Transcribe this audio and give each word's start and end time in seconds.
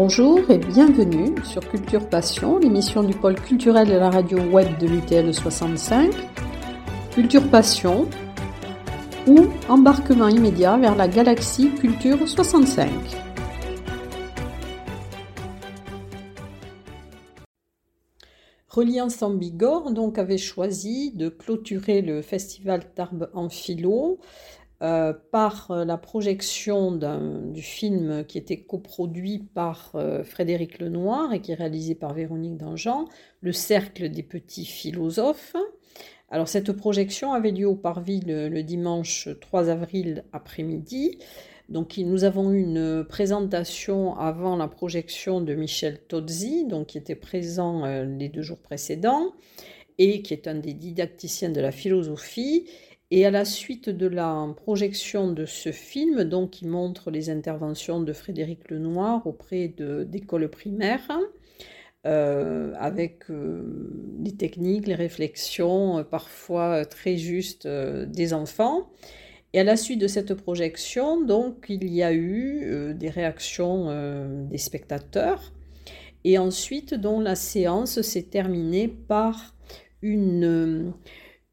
Bonjour 0.00 0.48
et 0.48 0.58
bienvenue 0.58 1.34
sur 1.42 1.60
Culture 1.68 2.08
Passion, 2.08 2.60
l'émission 2.60 3.02
du 3.02 3.16
pôle 3.16 3.34
culturel 3.34 3.88
de 3.88 3.94
la 3.94 4.10
radio 4.10 4.38
web 4.38 4.78
de 4.78 4.86
l'UTL 4.86 5.34
65. 5.34 6.12
Culture 7.10 7.50
Passion 7.50 8.08
ou 9.26 9.48
embarquement 9.68 10.28
immédiat 10.28 10.76
vers 10.76 10.94
la 10.94 11.08
galaxie 11.08 11.70
Culture 11.80 12.28
65. 12.28 12.88
Reliance 18.68 19.20
en 19.22 19.30
Bigorre 19.30 19.90
donc 19.90 20.18
avait 20.18 20.38
choisi 20.38 21.10
de 21.10 21.28
clôturer 21.28 22.02
le 22.02 22.22
festival 22.22 22.84
Tarbes 22.94 23.28
en 23.34 23.48
philo 23.48 24.20
euh, 24.80 25.12
par 25.32 25.72
euh, 25.72 25.84
la 25.84 25.98
projection 25.98 26.92
du 26.92 27.62
film 27.62 28.24
qui 28.24 28.38
était 28.38 28.60
coproduit 28.60 29.40
par 29.52 29.90
euh, 29.96 30.22
Frédéric 30.22 30.78
Lenoir 30.78 31.32
et 31.32 31.40
qui 31.40 31.50
est 31.50 31.56
réalisé 31.56 31.96
par 31.96 32.14
Véronique 32.14 32.56
Dangean, 32.56 33.06
Le 33.40 33.50
Cercle 33.50 34.08
des 34.08 34.22
petits 34.22 34.64
philosophes. 34.64 35.56
Alors 36.30 36.46
cette 36.46 36.70
projection 36.70 37.32
avait 37.32 37.50
lieu 37.50 37.66
au 37.66 37.74
Parvis 37.74 38.20
le, 38.24 38.62
dimanche 38.62 39.28
3 39.40 39.68
avril 39.68 40.22
après-midi. 40.32 41.18
Donc 41.68 41.98
nous 41.98 42.22
avons 42.22 42.52
eu 42.52 42.60
une 42.60 43.04
présentation 43.04 44.16
avant 44.16 44.54
la 44.54 44.68
projection 44.68 45.40
de 45.40 45.54
Michel 45.54 45.98
Tozzi, 46.06 46.66
donc 46.66 46.88
qui 46.88 46.98
était 46.98 47.16
présent 47.16 47.84
les 48.04 48.28
deux 48.28 48.42
jours 48.42 48.58
précédents 48.58 49.32
et 49.98 50.22
qui 50.22 50.32
est 50.32 50.46
un 50.46 50.54
des 50.54 50.74
didacticiens 50.74 51.50
de 51.50 51.60
la 51.60 51.72
philosophie 51.72 52.66
et 53.10 53.24
à 53.24 53.30
la 53.30 53.44
suite 53.44 53.88
de 53.88 54.06
la 54.06 54.46
projection 54.56 55.32
de 55.32 55.46
ce 55.46 55.72
film, 55.72 56.24
donc 56.24 56.50
qui 56.50 56.66
montre 56.66 57.10
les 57.10 57.30
interventions 57.30 58.00
de 58.00 58.12
Frédéric 58.12 58.70
Lenoir 58.70 59.26
auprès 59.26 59.68
d'écoles 59.68 60.48
primaires, 60.48 61.08
euh, 62.06 62.74
avec 62.78 63.30
euh, 63.30 63.90
les 64.22 64.32
techniques, 64.32 64.86
les 64.86 64.94
réflexions, 64.94 65.98
euh, 65.98 66.02
parfois 66.04 66.84
très 66.84 67.16
justes 67.16 67.66
des 67.66 68.34
enfants. 68.34 68.90
Et 69.52 69.60
à 69.60 69.64
la 69.64 69.76
suite 69.76 70.00
de 70.00 70.06
cette 70.06 70.34
projection, 70.34 71.24
donc, 71.24 71.66
il 71.68 71.88
y 71.88 72.02
a 72.02 72.12
eu 72.12 72.94
des 72.94 73.08
réactions 73.08 73.88
des 74.44 74.58
spectateurs. 74.58 75.54
Et 76.24 76.36
ensuite, 76.36 76.92
donc, 76.92 77.24
la 77.24 77.34
séance 77.34 78.02
s'est 78.02 78.24
terminée 78.24 78.88
par 78.88 79.54
une, 80.02 80.92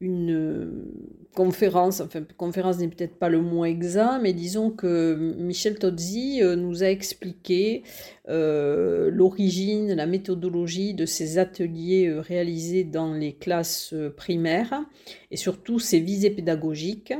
une 0.00 0.92
conférence, 1.34 2.00
enfin 2.00 2.22
conférence 2.36 2.78
n'est 2.78 2.88
peut-être 2.88 3.18
pas 3.18 3.30
le 3.30 3.40
mot 3.40 3.64
exact, 3.64 4.20
mais 4.22 4.34
disons 4.34 4.70
que 4.70 5.34
Michel 5.38 5.78
Tozzi 5.78 6.42
euh, 6.42 6.54
nous 6.54 6.82
a 6.82 6.86
expliqué 6.88 7.82
euh, 8.28 9.10
l'origine, 9.10 9.94
la 9.94 10.06
méthodologie 10.06 10.92
de 10.92 11.06
ces 11.06 11.38
ateliers 11.38 12.08
euh, 12.08 12.20
réalisés 12.20 12.84
dans 12.84 13.14
les 13.14 13.34
classes 13.34 13.94
primaires 14.16 14.84
et 15.30 15.36
surtout 15.36 15.78
ses 15.78 16.00
visées 16.00 16.30
pédagogiques. 16.30 17.14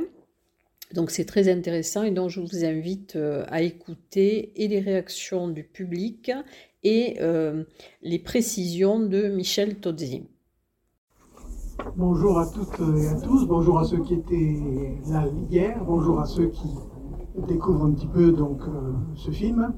Donc 0.93 1.11
c'est 1.11 1.25
très 1.25 1.49
intéressant 1.49 2.03
et 2.03 2.11
donc 2.11 2.29
je 2.29 2.39
vous 2.39 2.63
invite 2.63 3.17
à 3.49 3.61
écouter 3.61 4.53
et 4.55 4.69
les 4.69 4.79
réactions 4.79 5.49
du 5.49 5.65
public 5.65 6.31
et 6.83 7.17
les 8.01 8.19
précisions 8.19 8.97
de 8.97 9.27
Michel 9.27 9.75
Tozzi. 9.75 10.23
Bonjour 11.95 12.39
à 12.39 12.47
toutes 12.47 12.79
et 12.97 13.07
à 13.07 13.21
tous, 13.21 13.47
bonjour 13.47 13.77
à 13.79 13.83
ceux 13.83 13.99
qui 13.99 14.15
étaient 14.15 14.99
là 15.09 15.25
hier, 15.49 15.83
bonjour 15.85 16.19
à 16.19 16.25
ceux 16.25 16.47
qui 16.47 16.67
découvrent 17.47 17.85
un 17.85 17.91
petit 17.91 18.07
peu 18.07 18.31
donc 18.31 18.61
euh, 18.61 18.93
ce 19.13 19.29
film. 19.29 19.73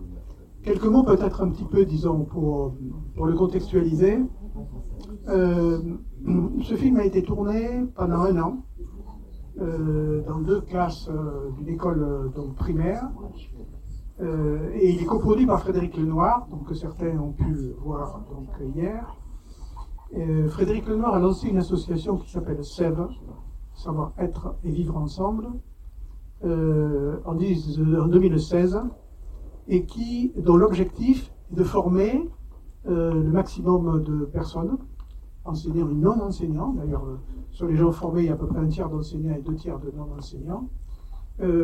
Quelques 0.63 0.85
mots 0.85 1.03
peut-être 1.03 1.41
un 1.41 1.49
petit 1.49 1.65
peu, 1.65 1.85
disons, 1.85 2.23
pour, 2.23 2.75
le 3.17 3.33
contextualiser. 3.33 4.19
Euh, 5.27 5.79
ce 6.61 6.75
film 6.75 6.97
a 6.97 7.05
été 7.05 7.21
tourné 7.21 7.85
pendant 7.95 8.21
un 8.21 8.37
an 8.41 8.63
euh, 9.59 10.21
dans 10.25 10.39
deux 10.39 10.61
classes 10.61 11.09
d'une 11.57 11.67
école 11.67 12.31
donc, 12.33 12.55
primaire. 12.55 13.09
et 14.21 14.93
il 14.93 15.01
est 15.01 15.05
coproduit 15.05 15.45
par 15.45 15.59
Frédéric 15.61 15.97
Lenoir, 15.97 16.47
donc, 16.49 16.67
que 16.67 16.73
certains 16.73 17.17
ont 17.19 17.33
pu 17.33 17.73
voir 17.81 18.21
donc, 18.29 18.47
hier. 18.75 19.18
Euh, 20.17 20.47
Frédéric 20.49 20.87
Lenoir 20.87 21.13
a 21.13 21.19
lancé 21.19 21.49
une 21.49 21.57
association 21.57 22.17
qui 22.17 22.31
s'appelle 22.31 22.63
SEV, 22.63 22.95
Savoir 23.75 24.13
être 24.17 24.55
et 24.65 24.71
vivre 24.71 24.97
ensemble, 24.97 25.47
euh, 26.43 27.17
en, 27.25 27.35
2016, 27.35 28.81
et 29.67 29.85
qui, 29.85 30.33
dont 30.35 30.57
l'objectif 30.57 31.31
est 31.51 31.55
de 31.55 31.63
former 31.63 32.27
euh, 32.87 33.13
le 33.13 33.31
maximum 33.31 34.03
de 34.03 34.25
personnes, 34.25 34.77
enseignants 35.45 35.89
et 35.89 35.93
non-enseignants. 35.93 36.73
D'ailleurs, 36.73 37.05
sur 37.51 37.67
les 37.67 37.77
gens 37.77 37.91
formés, 37.91 38.23
il 38.23 38.25
y 38.25 38.29
a 38.29 38.33
à 38.33 38.37
peu 38.37 38.47
près 38.47 38.59
un 38.59 38.67
tiers 38.67 38.89
d'enseignants 38.89 39.35
et 39.35 39.41
deux 39.41 39.55
tiers 39.55 39.79
de 39.79 39.91
non-enseignants, 39.95 40.69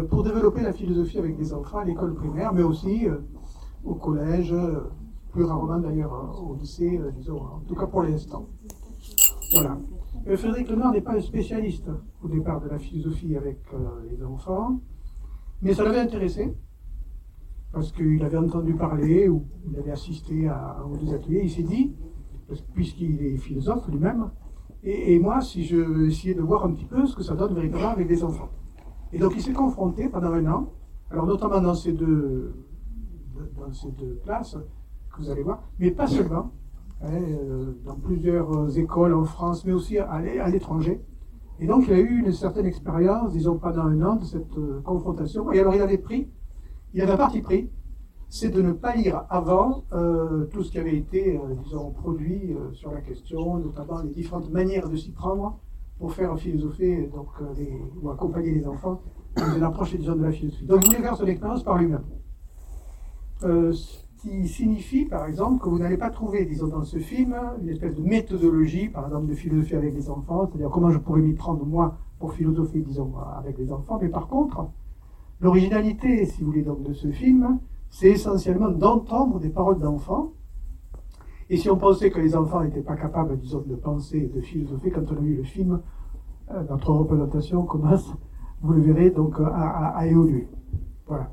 pour 0.10 0.24
développer 0.24 0.62
la 0.62 0.72
philosophie 0.72 1.18
avec 1.18 1.36
des 1.36 1.54
enfants 1.54 1.80
à 1.80 1.84
l'école 1.84 2.14
primaire, 2.16 2.54
mais 2.54 2.64
aussi 2.64 3.08
au 3.84 3.96
collège, 3.96 4.56
plus 5.36 5.44
rarement 5.44 5.78
d'ailleurs 5.80 6.42
au 6.42 6.56
lycée, 6.56 6.98
euh, 6.98 7.12
disons, 7.12 7.42
en 7.42 7.60
tout 7.68 7.76
cas 7.76 7.88
pour 7.88 8.04
l'instant. 8.04 8.48
Voilà. 9.52 9.78
Euh, 10.28 10.38
Frédéric 10.38 10.70
Lenoir 10.70 10.94
n'est 10.94 11.02
pas 11.02 11.16
un 11.16 11.20
spécialiste 11.20 11.90
au 12.24 12.30
départ 12.30 12.62
de 12.62 12.70
la 12.70 12.80
philosophie 12.80 13.36
avec 13.36 13.60
euh, 13.74 13.78
les 14.10 14.24
enfants, 14.24 14.80
mais 15.62 15.74
ça 15.74 15.84
l'avait 15.84 16.00
intéressé, 16.00 16.56
parce 17.74 17.92
qu'il 17.92 18.24
avait 18.24 18.38
entendu 18.38 18.76
parler 18.76 19.28
ou 19.28 19.46
il 19.70 19.78
avait 19.78 19.92
assisté 19.92 20.48
à 20.48 20.78
un 20.80 20.98
deux 20.98 21.14
ateliers, 21.14 21.42
il 21.44 21.52
s'est 21.52 21.64
dit, 21.64 21.94
puisqu'il 22.74 23.22
est 23.22 23.38
philosophe 23.38 23.90
lui-même, 23.90 24.32
et, 24.88 25.18
moi, 25.20 25.42
si 25.42 25.66
je 25.66 26.06
essayais 26.06 26.36
de 26.36 26.44
voir 26.44 26.64
un 26.64 26.72
petit 26.72 26.86
peu 26.86 27.06
ce 27.08 27.16
que 27.16 27.24
ça 27.24 27.34
donne 27.34 27.56
véritablement 27.56 27.90
avec 27.90 28.08
des 28.08 28.24
enfants. 28.24 28.50
Et 29.12 29.18
donc 29.18 29.34
il 29.36 29.42
s'est 29.42 29.52
confronté 29.52 30.08
pendant 30.10 30.32
un 30.32 30.46
an, 30.46 30.74
alors 31.10 31.26
notamment 31.26 31.60
dans 31.60 31.74
ces 31.74 31.92
deux, 31.92 32.54
dans 33.58 33.74
ces 33.74 33.92
deux 33.92 34.20
classes, 34.24 34.58
vous 35.20 35.30
allez 35.30 35.44
voir, 35.44 35.62
mais 35.80 35.92
pas 35.92 36.08
seulement, 36.08 36.52
hein, 37.02 37.08
euh, 37.12 37.74
dans 37.86 37.96
plusieurs 37.96 38.78
écoles 38.78 39.14
en 39.14 39.26
France, 39.26 39.66
mais 39.66 39.74
aussi 39.74 39.98
à, 39.98 40.50
l'étranger. 40.50 41.02
Et 41.60 41.68
donc, 41.68 41.86
il 41.88 41.94
a 41.94 42.00
eu 42.00 42.20
une 42.20 42.32
certaine 42.32 42.66
expérience, 42.66 43.32
disons 43.32 43.58
pendant 43.58 43.84
un 43.84 44.02
an, 44.02 44.16
de 44.18 44.26
cette 44.26 44.58
euh, 44.58 44.82
confrontation. 44.84 45.52
Et 45.52 45.60
alors, 45.60 45.74
il 45.76 45.82
avait 45.82 45.98
pris, 45.98 46.30
il 46.94 47.02
avait 47.02 47.14
un 47.14 47.18
parti 47.18 47.42
pris, 47.42 47.70
c'est 48.30 48.50
de 48.50 48.62
ne 48.62 48.74
pas 48.74 48.96
lire 48.96 49.26
avant 49.30 49.86
euh, 49.94 50.46
tout 50.46 50.64
ce 50.64 50.72
qui 50.72 50.80
avait 50.80 50.98
été, 50.98 51.40
disons, 51.64 51.92
produit 51.92 52.56
sur 52.74 52.92
la 52.92 53.02
question, 53.02 53.58
notamment 53.60 54.02
les 54.02 54.10
différentes 54.10 54.52
manières 54.52 54.90
de 54.90 54.96
s'y 54.98 55.12
prendre 55.12 55.60
pour 56.00 56.12
faire 56.12 56.38
philosopher 56.38 57.10
donc, 57.14 57.28
ou 58.02 58.10
accompagner 58.10 58.52
les 58.52 58.68
enfants 58.68 59.02
dans 59.38 59.56
une 59.56 59.64
approche, 59.64 59.96
disons, 59.96 60.16
de 60.16 60.24
la 60.24 60.32
philosophie. 60.32 60.66
Donc, 60.66 60.82
il 60.84 60.88
voulait 60.88 61.08
faire 61.08 61.16
son 61.16 61.28
expérience 61.28 61.64
par 61.64 61.78
lui-même 61.78 62.04
qui 64.26 64.48
signifie, 64.48 65.06
par 65.06 65.28
exemple, 65.28 65.64
que 65.64 65.70
vous 65.70 65.78
n'allez 65.78 65.98
pas 65.98 66.10
trouver, 66.10 66.46
disons, 66.46 66.68
dans 66.68 66.84
ce 66.84 66.98
film, 66.98 67.36
une 67.62 67.70
espèce 67.70 67.94
de 67.94 68.02
méthodologie, 68.02 68.90
par 68.90 69.06
exemple, 69.06 69.28
de 69.28 69.36
philosophie 69.36 69.76
avec 69.76 69.94
les 69.94 70.10
enfants, 70.10 70.48
c'est-à-dire 70.48 70.72
comment 70.72 70.90
je 70.90 70.98
pourrais 70.98 71.22
m'y 71.22 71.34
prendre, 71.34 71.64
moi, 71.64 71.96
pour 72.18 72.34
philosopher, 72.34 72.80
disons, 72.80 73.14
avec 73.38 73.60
les 73.60 73.72
enfants. 73.72 74.00
Mais 74.02 74.10
par 74.10 74.28
contre, 74.28 74.68
l'originalité, 75.42 76.26
si 76.26 76.42
vous 76.42 76.48
voulez, 76.48 76.64
donc, 76.64 76.82
de 76.82 76.94
ce 76.94 77.12
film, 77.12 77.60
c'est 77.90 78.08
essentiellement 78.08 78.70
d'entendre 78.70 79.40
des 79.40 79.50
paroles 79.50 79.80
d'enfants. 79.80 80.32
Et 81.52 81.58
si 81.58 81.70
on 81.70 81.78
pensait 81.78 82.10
que 82.10 82.20
les 82.20 82.36
enfants 82.36 82.64
n'étaient 82.64 82.82
pas 82.82 82.96
capables, 82.96 83.38
disons, 83.38 83.64
de 83.64 83.76
penser, 83.76 84.32
de 84.34 84.42
philosopher, 84.42 84.90
quand 84.90 85.12
on 85.12 85.18
a 85.18 85.20
vu 85.20 85.36
le 85.36 85.44
film, 85.44 85.82
euh, 86.50 86.64
notre 86.68 86.92
représentation 86.92 87.62
commence, 87.64 88.12
vous 88.62 88.74
le 88.74 88.82
verrez, 88.82 89.12
donc, 89.12 89.40
à, 89.40 89.90
à 89.90 90.08
évoluer. 90.08 90.48
Voilà. 91.06 91.30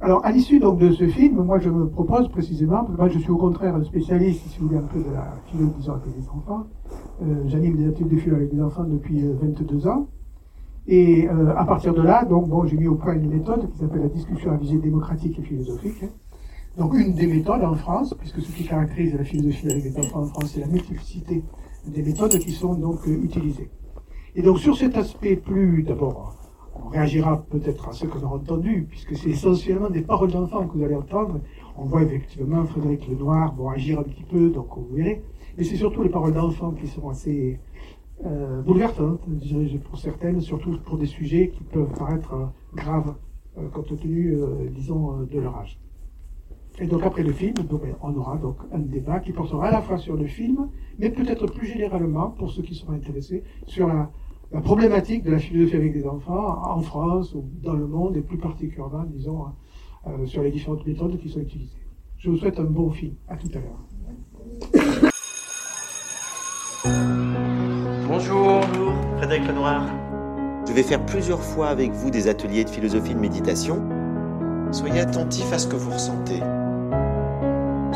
Alors, 0.00 0.24
à 0.24 0.30
l'issue 0.30 0.60
donc 0.60 0.78
de 0.78 0.92
ce 0.92 1.08
film, 1.08 1.42
moi 1.42 1.58
je 1.58 1.68
me 1.70 1.88
propose 1.88 2.28
précisément, 2.28 2.86
moi 2.96 3.08
je 3.08 3.18
suis 3.18 3.30
au 3.30 3.36
contraire 3.36 3.74
un 3.74 3.82
spécialiste, 3.82 4.46
si 4.46 4.60
vous 4.60 4.68
voulez, 4.68 4.78
un 4.78 4.82
peu 4.82 5.00
de 5.00 5.12
la 5.12 5.34
philo, 5.46 5.72
disons, 5.76 5.94
avec 5.94 6.14
les 6.16 6.28
enfants. 6.28 6.66
Euh, 7.20 7.42
J'anime 7.48 7.76
des 7.76 7.88
ateliers 7.88 8.10
de 8.10 8.16
philo 8.16 8.36
avec 8.36 8.54
des 8.54 8.62
enfants 8.62 8.84
depuis 8.84 9.20
22 9.20 9.86
euh, 9.86 9.90
ans. 9.90 10.06
Et 10.86 11.28
euh, 11.28 11.52
à 11.56 11.64
partir 11.64 11.94
de 11.94 12.02
là, 12.02 12.24
donc, 12.24 12.48
bon, 12.48 12.64
j'ai 12.64 12.76
mis 12.76 12.86
au 12.86 12.94
point 12.94 13.14
une 13.14 13.28
méthode 13.28 13.68
qui 13.72 13.78
s'appelle 13.78 14.02
la 14.02 14.08
discussion 14.08 14.52
à 14.52 14.56
visée 14.56 14.78
démocratique 14.78 15.36
et 15.36 15.42
philosophique. 15.42 16.04
Hein. 16.04 16.10
Donc, 16.76 16.94
une 16.94 17.14
des 17.14 17.26
méthodes 17.26 17.64
en 17.64 17.74
France, 17.74 18.14
puisque 18.16 18.40
ce 18.40 18.52
qui 18.52 18.64
caractérise 18.64 19.14
la 19.14 19.24
philosophie 19.24 19.68
avec 19.68 19.82
les 19.82 19.98
enfants 19.98 20.20
en 20.20 20.26
France, 20.26 20.52
c'est 20.54 20.60
la 20.60 20.68
multiplicité 20.68 21.42
des 21.88 22.02
méthodes 22.04 22.38
qui 22.38 22.52
sont 22.52 22.74
donc 22.74 23.04
utilisées. 23.06 23.68
Et 24.36 24.42
donc, 24.42 24.60
sur 24.60 24.76
cet 24.76 24.96
aspect 24.96 25.34
plus, 25.34 25.82
d'abord, 25.82 26.36
on 26.84 26.88
réagira 26.88 27.44
peut-être 27.50 27.88
à 27.88 27.92
ce 27.92 28.06
qu'on 28.06 28.20
a 28.20 28.30
entendu, 28.30 28.86
puisque 28.88 29.16
c'est 29.16 29.30
essentiellement 29.30 29.90
des 29.90 30.02
paroles 30.02 30.30
d'enfants 30.30 30.66
que 30.66 30.76
vous 30.76 30.84
allez 30.84 30.94
entendre. 30.94 31.40
On 31.76 31.84
voit 31.84 32.02
effectivement 32.02 32.64
Frédéric 32.64 33.08
Lenoir 33.08 33.54
agir 33.74 34.00
un 34.00 34.02
petit 34.02 34.24
peu, 34.24 34.50
donc 34.50 34.68
vous 34.76 34.94
verrez. 34.94 35.22
Mais 35.56 35.64
c'est 35.64 35.76
surtout 35.76 36.02
les 36.02 36.08
paroles 36.08 36.32
d'enfants 36.32 36.72
qui 36.72 36.86
sont 36.86 37.08
assez 37.08 37.60
euh, 38.24 38.62
bouleversantes, 38.62 39.20
pour 39.84 39.98
certaines, 39.98 40.40
surtout 40.40 40.78
pour 40.84 40.98
des 40.98 41.06
sujets 41.06 41.50
qui 41.50 41.62
peuvent 41.62 41.92
paraître 41.96 42.34
euh, 42.34 42.46
graves, 42.74 43.14
euh, 43.58 43.68
compte 43.68 43.96
tenu, 43.96 44.36
disons, 44.70 45.22
de 45.22 45.38
leur 45.38 45.56
âge. 45.56 45.78
Et 46.80 46.86
donc 46.86 47.02
après 47.02 47.24
le 47.24 47.32
film, 47.32 47.54
ben, 47.54 47.78
on 48.02 48.14
aura 48.14 48.36
donc 48.36 48.56
un 48.72 48.78
débat 48.78 49.18
qui 49.18 49.32
portera 49.32 49.68
à 49.68 49.70
la 49.72 49.82
fois 49.82 49.98
sur 49.98 50.16
le 50.16 50.26
film, 50.26 50.68
mais 50.98 51.10
peut-être 51.10 51.46
plus 51.46 51.66
généralement, 51.66 52.30
pour 52.30 52.50
ceux 52.50 52.62
qui 52.62 52.74
seront 52.74 52.92
intéressés, 52.92 53.42
sur 53.66 53.88
la, 53.88 54.10
problématique 54.62 55.24
de 55.24 55.30
la 55.30 55.38
philosophie 55.38 55.76
avec 55.76 55.92
des 55.92 56.06
enfants 56.06 56.62
en 56.64 56.80
France 56.80 57.34
ou 57.34 57.44
dans 57.62 57.74
le 57.74 57.86
monde, 57.86 58.16
et 58.16 58.22
plus 58.22 58.38
particulièrement, 58.38 59.04
disons, 59.04 59.44
euh, 60.06 60.26
sur 60.26 60.42
les 60.42 60.50
différentes 60.50 60.86
méthodes 60.86 61.18
qui 61.18 61.28
sont 61.28 61.40
utilisées. 61.40 61.76
Je 62.16 62.30
vous 62.30 62.36
souhaite 62.36 62.58
un 62.58 62.64
bon 62.64 62.90
film. 62.90 63.14
À 63.28 63.36
tout 63.36 63.48
à 63.54 63.58
l'heure. 63.58 63.78
Bonjour, 68.08 68.60
Frédéric 69.18 69.46
Lenoir. 69.46 69.82
Je 70.66 70.72
vais 70.72 70.82
faire 70.82 71.04
plusieurs 71.06 71.42
fois 71.42 71.68
avec 71.68 71.92
vous 71.92 72.10
des 72.10 72.28
ateliers 72.28 72.64
de 72.64 72.70
philosophie 72.70 73.14
de 73.14 73.20
méditation. 73.20 73.82
Soyez 74.72 75.00
attentif 75.00 75.52
à 75.52 75.58
ce 75.58 75.66
que 75.66 75.76
vous 75.76 75.90
ressentez. 75.90 76.40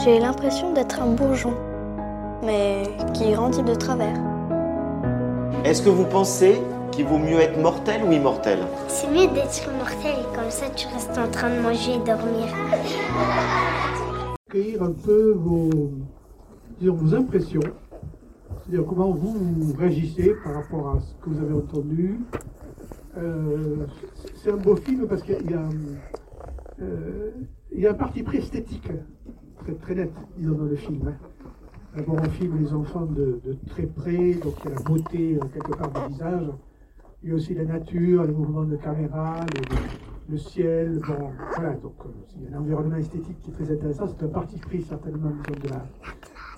J'ai 0.05 0.19
l'impression 0.19 0.73
d'être 0.73 1.01
un 1.03 1.15
bourgeon, 1.15 1.55
mais 2.45 2.85
qui 3.15 3.33
grandit 3.33 3.63
de 3.63 3.75
travers. 3.75 4.32
Est-ce 5.65 5.81
que 5.81 5.91
vous 5.91 6.07
pensez 6.07 6.61
qu'il 6.91 7.07
vaut 7.07 7.19
mieux 7.19 7.39
être 7.39 7.57
mortel 7.57 8.03
ou 8.03 8.11
immortel 8.11 8.59
C'est 8.89 9.09
mieux 9.09 9.29
d'être 9.29 9.71
mortel, 9.79 10.17
comme 10.35 10.51
ça 10.51 10.69
tu 10.71 10.89
restes 10.89 11.17
en 11.17 11.31
train 11.31 11.55
de 11.55 11.61
manger 11.61 11.93
et 11.95 11.99
dormir. 11.99 12.49
Cueillir 14.51 14.83
un 14.83 14.91
peu 14.91 15.35
vos, 15.37 15.71
vos 16.81 17.15
impressions, 17.15 17.61
c'est-à-dire 17.61 18.85
comment 18.89 19.13
vous 19.13 19.73
réagissez 19.79 20.35
par 20.43 20.55
rapport 20.55 20.97
à 20.97 21.01
ce 21.01 21.15
que 21.25 21.31
vous 21.31 21.45
avez 21.45 21.55
entendu. 21.55 22.19
Euh, 23.17 23.87
c'est 24.43 24.51
un 24.51 24.57
beau 24.57 24.75
film 24.75 25.07
parce 25.07 25.23
qu'il 25.23 25.49
y 25.49 25.55
a, 25.55 25.69
euh, 26.83 27.31
il 27.71 27.81
y 27.81 27.87
a 27.87 27.93
un 27.93 27.95
parti 27.95 28.25
pris 28.25 28.39
esthétique 28.39 28.89
très, 29.63 29.75
très 29.75 29.95
net, 29.95 30.11
disons, 30.37 30.57
dans 30.57 30.65
le 30.65 30.77
film. 30.77 31.07
Hein. 31.07 31.15
D'abord, 31.95 32.17
on 32.23 32.31
filme 32.31 32.59
les 32.59 32.73
enfants 32.73 33.05
de, 33.05 33.39
très 33.69 33.87
près, 33.87 34.33
donc 34.35 34.55
il 34.65 34.71
y 34.71 34.73
a 34.73 34.77
la 34.77 34.83
beauté 34.83 35.37
euh, 35.37 35.47
quelque 35.53 35.77
part 35.77 35.93
du 35.93 36.13
visage. 36.15 36.49
Il 37.23 37.29
y 37.29 37.33
a 37.33 37.35
aussi 37.35 37.53
la 37.53 37.67
nature, 37.67 38.25
les 38.25 38.33
mouvements 38.33 38.65
de 38.65 38.77
caméra, 38.77 39.41
le, 40.31 40.39
ciel. 40.39 41.01
Bon, 41.07 41.29
voilà, 41.55 41.75
donc 41.75 41.93
euh, 42.07 42.09
il 42.35 42.45
y 42.45 42.55
a 42.55 42.57
un 42.57 42.61
environnement 42.63 42.97
esthétique 42.97 43.39
qui 43.41 43.51
est 43.51 43.53
très 43.53 43.71
intéressant. 43.71 44.07
C'est 44.09 44.25
un 44.25 44.29
parti 44.29 44.57
pris 44.59 44.81
certainement 44.81 45.29
de, 45.29 45.69
la, 45.69 45.87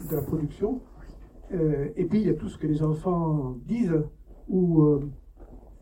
de 0.08 0.14
la 0.14 0.22
production. 0.22 0.80
Euh, 1.52 1.88
et 1.96 2.04
puis 2.04 2.20
il 2.20 2.26
y 2.28 2.30
a 2.30 2.34
tout 2.34 2.48
ce 2.48 2.56
que 2.56 2.68
les 2.68 2.84
enfants 2.84 3.56
disent, 3.66 4.04
où 4.48 4.84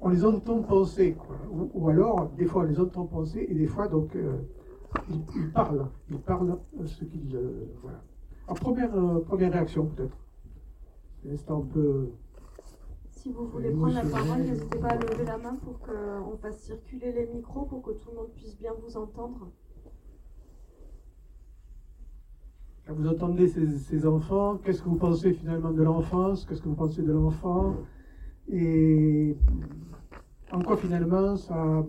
on 0.01 0.09
les 0.09 0.25
entend 0.25 0.63
penser, 0.63 1.15
Ou, 1.51 1.91
alors, 1.91 2.31
des 2.39 2.47
fois 2.47 2.63
on 2.63 2.67
les 2.67 2.81
entend 2.81 3.05
penser, 3.05 3.45
et 3.51 3.55
des 3.55 3.67
fois, 3.67 3.87
donc, 3.87 4.17
il, 5.11 5.53
parle, 5.53 5.89
il 6.11 6.19
parle 6.21 6.59
ce 6.87 7.05
qu'il. 7.05 7.39
Voilà. 7.83 8.03
En 8.49 8.55
première, 8.55 8.95
euh, 8.97 9.21
première 9.21 9.53
réaction, 9.53 9.87
peut-être. 9.87 10.17
C'est 11.37 11.51
un 11.51 11.61
peu. 11.61 12.11
Si 13.11 13.31
vous 13.31 13.47
voulez 13.47 13.71
prendre 13.71 13.95
la 13.95 14.05
parole, 14.05 14.43
n'hésitez 14.43 14.79
pas 14.79 14.89
à 14.89 14.97
lever 14.97 15.25
la 15.25 15.39
main 15.39 15.55
pour 15.55 15.79
qu'on 15.79 16.37
fasse 16.39 16.59
circuler 16.59 17.13
les 17.13 17.27
micros 17.27 17.67
pour 17.67 17.83
que 17.83 17.93
tout 17.93 18.11
le 18.11 18.17
monde 18.17 18.33
puisse 18.35 18.59
bien 18.59 18.73
vous 18.83 18.97
entendre. 18.97 19.53
Quand 22.85 22.95
vous 22.95 23.07
entendez 23.07 23.47
ces, 23.47 23.79
ces 23.79 24.07
enfants, 24.07 24.59
qu'est-ce 24.59 24.83
que 24.83 24.89
vous 24.89 24.97
pensez 24.97 25.33
finalement 25.33 25.71
de 25.71 25.83
l'enfance? 25.83 26.45
Qu'est-ce 26.45 26.63
que 26.63 26.69
vous 26.69 26.75
pensez 26.75 27.03
de 27.03 27.13
l'enfant? 27.13 27.77
Et 28.49 29.37
en 30.51 30.61
quoi 30.63 30.77
finalement 30.77 31.37
ça 31.37 31.85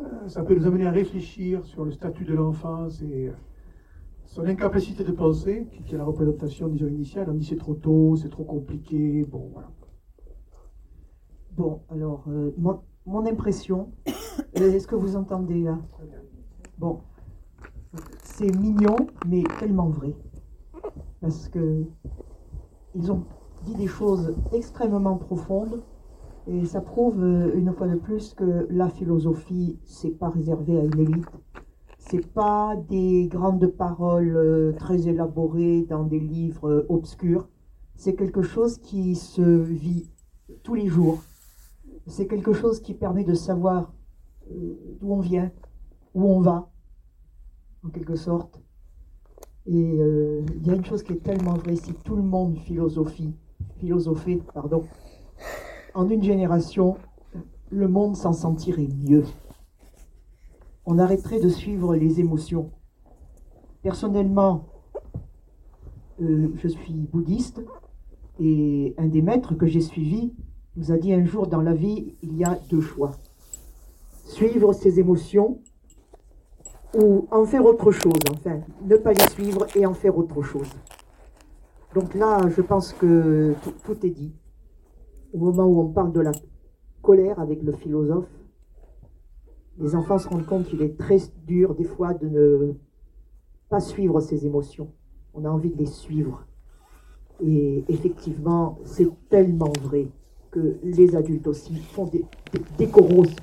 euh, 0.00 0.28
ça 0.28 0.42
peut 0.42 0.54
nous 0.54 0.66
amener 0.66 0.86
à 0.86 0.90
réfléchir 0.90 1.64
sur 1.64 1.84
le 1.84 1.90
statut 1.92 2.24
de 2.24 2.34
l'enfance 2.34 3.02
et 3.02 3.28
euh, 3.28 3.32
son 4.30 4.44
incapacité 4.44 5.02
de 5.02 5.10
penser, 5.10 5.66
qui 5.84 5.94
est 5.94 5.98
la 5.98 6.04
représentation, 6.04 6.68
disons, 6.68 6.86
initiale. 6.86 7.28
On 7.28 7.34
dit 7.34 7.44
c'est 7.44 7.56
trop 7.56 7.74
tôt, 7.74 8.14
c'est 8.14 8.28
trop 8.28 8.44
compliqué, 8.44 9.24
bon, 9.24 9.50
voilà. 9.52 9.70
Bon, 11.56 11.80
alors, 11.90 12.24
euh, 12.28 12.54
mon, 12.56 13.26
impression, 13.26 13.90
est-ce 14.54 14.86
que 14.86 14.94
vous 14.94 15.16
entendez 15.16 15.64
là? 15.64 15.78
Bon, 16.78 17.00
c'est 18.22 18.56
mignon, 18.56 18.96
mais 19.26 19.42
tellement 19.58 19.88
vrai. 19.88 20.14
Parce 21.20 21.48
que 21.48 21.84
ils 22.94 23.10
ont 23.10 23.24
dit 23.64 23.74
des 23.74 23.88
choses 23.88 24.36
extrêmement 24.52 25.16
profondes 25.16 25.82
et 26.46 26.64
ça 26.66 26.80
prouve 26.80 27.22
euh, 27.22 27.52
une 27.56 27.72
fois 27.72 27.88
de 27.88 27.96
plus 27.96 28.32
que 28.34 28.68
la 28.70 28.88
philosophie, 28.88 29.78
c'est 29.84 30.10
pas 30.10 30.28
réservé 30.30 30.78
à 30.78 30.84
une 30.84 31.00
élite. 31.00 31.26
C'est 32.10 32.26
pas 32.26 32.74
des 32.88 33.28
grandes 33.28 33.68
paroles 33.68 34.36
euh, 34.36 34.72
très 34.72 35.06
élaborées 35.06 35.82
dans 35.82 36.02
des 36.02 36.18
livres 36.18 36.68
euh, 36.68 36.86
obscurs. 36.88 37.48
C'est 37.94 38.16
quelque 38.16 38.42
chose 38.42 38.78
qui 38.78 39.14
se 39.14 39.40
vit 39.40 40.10
tous 40.64 40.74
les 40.74 40.88
jours. 40.88 41.22
C'est 42.08 42.26
quelque 42.26 42.52
chose 42.52 42.80
qui 42.80 42.94
permet 42.94 43.22
de 43.22 43.34
savoir 43.34 43.92
d'où 44.48 45.12
on 45.12 45.20
vient, 45.20 45.52
où 46.14 46.24
on 46.24 46.40
va, 46.40 46.68
en 47.84 47.90
quelque 47.90 48.16
sorte. 48.16 48.60
Et 49.66 49.78
il 49.78 50.66
y 50.66 50.70
a 50.70 50.74
une 50.74 50.84
chose 50.84 51.04
qui 51.04 51.12
est 51.12 51.22
tellement 51.22 51.54
vraie, 51.54 51.76
si 51.76 51.92
tout 51.92 52.16
le 52.16 52.22
monde 52.22 52.58
philosophie, 52.58 53.36
philosophait, 53.76 54.42
pardon, 54.52 54.82
en 55.94 56.08
une 56.08 56.22
génération, 56.22 56.96
le 57.70 57.86
monde 57.86 58.16
s'en 58.16 58.32
sentirait 58.32 58.88
mieux. 59.06 59.24
On 60.92 60.98
arrêterait 60.98 61.38
de 61.38 61.48
suivre 61.48 61.94
les 61.94 62.18
émotions. 62.18 62.72
Personnellement, 63.80 64.66
euh, 66.20 66.48
je 66.56 66.66
suis 66.66 67.06
bouddhiste 67.12 67.60
et 68.40 68.96
un 68.98 69.06
des 69.06 69.22
maîtres 69.22 69.54
que 69.54 69.68
j'ai 69.68 69.82
suivi 69.82 70.34
nous 70.74 70.90
a 70.90 70.98
dit 70.98 71.12
un 71.12 71.24
jour 71.24 71.46
dans 71.46 71.62
la 71.62 71.74
vie, 71.74 72.16
il 72.24 72.36
y 72.36 72.42
a 72.42 72.58
deux 72.68 72.80
choix. 72.80 73.12
Suivre 74.24 74.72
ses 74.72 74.98
émotions 74.98 75.60
ou 76.98 77.28
en 77.30 77.44
faire 77.44 77.64
autre 77.64 77.92
chose, 77.92 78.18
enfin, 78.28 78.58
ne 78.84 78.96
pas 78.96 79.12
les 79.12 79.28
suivre 79.28 79.68
et 79.76 79.86
en 79.86 79.94
faire 79.94 80.18
autre 80.18 80.42
chose. 80.42 80.72
Donc 81.94 82.16
là, 82.16 82.48
je 82.48 82.62
pense 82.62 82.92
que 82.94 83.54
tout 83.84 84.04
est 84.04 84.10
dit 84.10 84.32
au 85.32 85.38
moment 85.38 85.66
où 85.66 85.82
on 85.82 85.92
parle 85.92 86.10
de 86.10 86.20
la 86.20 86.32
colère 87.00 87.38
avec 87.38 87.62
le 87.62 87.74
philosophe, 87.74 88.26
les 89.80 89.94
enfants 89.94 90.18
se 90.18 90.28
rendent 90.28 90.46
compte 90.46 90.66
qu'il 90.66 90.82
est 90.82 90.96
très 90.98 91.18
dur 91.46 91.74
des 91.74 91.84
fois 91.84 92.12
de 92.14 92.28
ne 92.28 92.72
pas 93.68 93.80
suivre 93.80 94.20
ses 94.20 94.46
émotions. 94.46 94.88
On 95.32 95.44
a 95.44 95.48
envie 95.48 95.70
de 95.70 95.78
les 95.78 95.86
suivre. 95.86 96.44
Et 97.42 97.84
effectivement, 97.88 98.78
c'est 98.84 99.08
tellement 99.30 99.72
vrai 99.82 100.08
que 100.50 100.76
les 100.82 101.16
adultes 101.16 101.46
aussi 101.46 101.76
font 101.76 102.06
des, 102.06 102.24
des, 102.52 102.86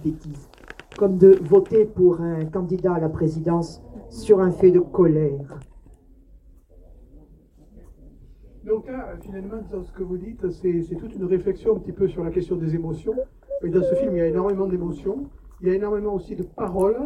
bêtises, 0.03 0.49
comme 0.97 1.17
de 1.17 1.39
voter 1.41 1.85
pour 1.85 2.21
un 2.21 2.45
candidat 2.45 2.93
à 2.93 2.99
la 2.99 3.09
présidence 3.09 3.81
sur 4.09 4.39
un 4.39 4.51
fait 4.51 4.71
de 4.71 4.79
colère. 4.79 5.59
Donc 8.63 8.85
finalement, 9.21 9.61
dans 9.71 9.83
ce 9.83 9.91
que 9.93 10.03
vous 10.03 10.17
dites, 10.17 10.51
c'est 10.51 10.95
toute 10.99 11.15
une 11.15 11.23
réflexion 11.23 11.77
un 11.77 11.79
petit 11.79 11.93
peu 11.93 12.07
sur 12.07 12.23
la 12.23 12.31
question 12.31 12.57
des 12.57 12.75
émotions. 12.75 13.15
Et 13.63 13.69
dans 13.69 13.81
ce 13.81 13.95
film, 13.95 14.11
il 14.11 14.17
y 14.17 14.21
a 14.21 14.27
énormément 14.27 14.67
d'émotions. 14.67 15.29
Il 15.61 15.67
y 15.67 15.71
a 15.71 15.75
énormément 15.75 16.13
aussi 16.13 16.35
de 16.35 16.43
paroles 16.43 17.03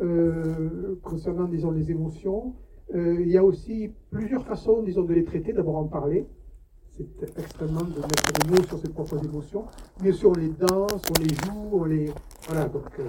euh, 0.00 0.98
concernant, 1.02 1.44
disons, 1.44 1.70
les 1.70 1.90
émotions. 1.90 2.54
Euh, 2.94 3.20
il 3.20 3.30
y 3.30 3.38
a 3.38 3.44
aussi 3.44 3.92
plusieurs 4.10 4.44
façons, 4.44 4.82
disons, 4.82 5.02
de 5.02 5.14
les 5.14 5.24
traiter. 5.24 5.52
D'abord 5.52 5.76
en 5.76 5.86
parler. 5.86 6.26
C'est 6.90 7.38
extrêmement 7.38 7.82
de 7.82 8.00
mettre 8.00 8.40
des 8.40 8.50
mots 8.50 8.62
sur 8.62 8.78
ses 8.78 8.88
propres 8.88 9.22
émotions. 9.22 9.66
Bien 10.02 10.12
sûr, 10.12 10.30
on 10.30 10.38
les 10.38 10.48
danse, 10.48 11.02
on 11.10 11.22
les 11.22 11.34
joue, 11.34 11.68
on 11.72 11.84
les... 11.84 12.10
Voilà, 12.48 12.68
donc 12.68 12.88
euh, 12.98 13.04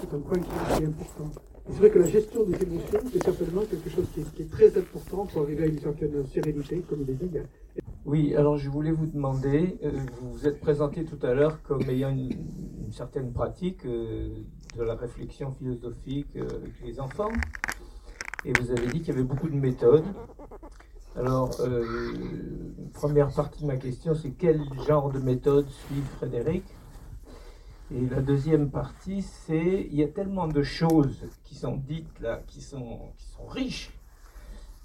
c'est 0.00 0.14
un 0.14 0.20
point 0.20 0.38
qui 0.38 0.82
est 0.82 0.86
important. 0.86 1.40
C'est 1.68 1.76
vrai 1.76 1.90
que 1.90 1.98
la 1.98 2.06
gestion 2.06 2.44
des 2.44 2.62
émotions, 2.62 3.00
c'est 3.12 3.22
certainement 3.22 3.62
quelque 3.62 3.90
chose 3.90 4.06
qui 4.14 4.42
est, 4.42 4.50
très 4.50 4.76
important 4.76 5.26
pour 5.26 5.42
arriver 5.42 5.64
à 5.64 5.66
une 5.66 5.78
certaine 5.78 6.26
sérénité, 6.26 6.82
comme 6.88 7.02
il 7.02 7.10
est 7.10 7.14
dit. 7.14 7.30
Oui, 8.06 8.34
alors 8.34 8.56
je 8.56 8.68
voulais 8.70 8.92
vous 8.92 9.06
demander, 9.06 9.78
euh, 9.84 9.90
vous 10.20 10.32
vous 10.32 10.46
êtes 10.46 10.58
présenté 10.58 11.04
tout 11.04 11.18
à 11.24 11.34
l'heure 11.34 11.62
comme 11.62 11.82
ayant 11.82 12.10
une, 12.10 12.92
certaine 12.92 13.32
pratique 13.32 13.86
euh, 13.86 14.30
de 14.76 14.82
la 14.82 14.96
réflexion 14.96 15.52
philosophique 15.52 16.34
euh, 16.34 16.48
avec 16.56 16.80
les 16.82 16.98
enfants, 16.98 17.30
et 18.44 18.52
vous 18.58 18.70
avez 18.72 18.86
dit 18.88 19.00
qu'il 19.00 19.08
y 19.08 19.10
avait 19.12 19.22
beaucoup 19.22 19.48
de 19.48 19.54
méthodes. 19.54 20.06
Alors, 21.14 21.50
première 22.94 23.32
partie 23.32 23.62
de 23.62 23.66
ma 23.66 23.76
question, 23.76 24.14
c'est 24.14 24.30
quel 24.30 24.60
genre 24.86 25.10
de 25.10 25.18
méthode 25.18 25.68
suit 25.68 26.02
Frédéric? 26.16 26.64
Et 27.92 28.06
la 28.06 28.20
deuxième 28.20 28.70
partie, 28.70 29.22
c'est 29.22 29.88
il 29.90 29.96
y 29.96 30.04
a 30.04 30.08
tellement 30.08 30.46
de 30.46 30.62
choses 30.62 31.26
qui 31.42 31.56
sont 31.56 31.74
dites 31.76 32.20
là, 32.20 32.40
qui 32.46 32.60
sont, 32.60 33.00
riches, 33.48 33.90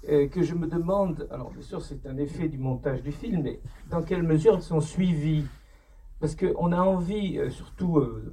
euh, 0.08 0.26
que 0.26 0.42
je 0.42 0.54
me 0.54 0.66
demande, 0.66 1.28
alors 1.30 1.50
bien 1.52 1.62
sûr 1.62 1.82
c'est 1.82 2.04
un 2.06 2.16
effet 2.16 2.48
du 2.48 2.58
montage 2.58 3.02
du 3.02 3.12
film, 3.12 3.42
mais 3.42 3.60
dans 3.90 4.02
quelle 4.02 4.24
mesure 4.24 4.56
elles 4.56 4.62
sont 4.62 4.80
suivies? 4.80 5.44
Parce 6.18 6.34
qu'on 6.34 6.72
a 6.72 6.80
envie, 6.80 7.38
euh, 7.38 7.48
surtout 7.48 7.98
euh, 7.98 8.32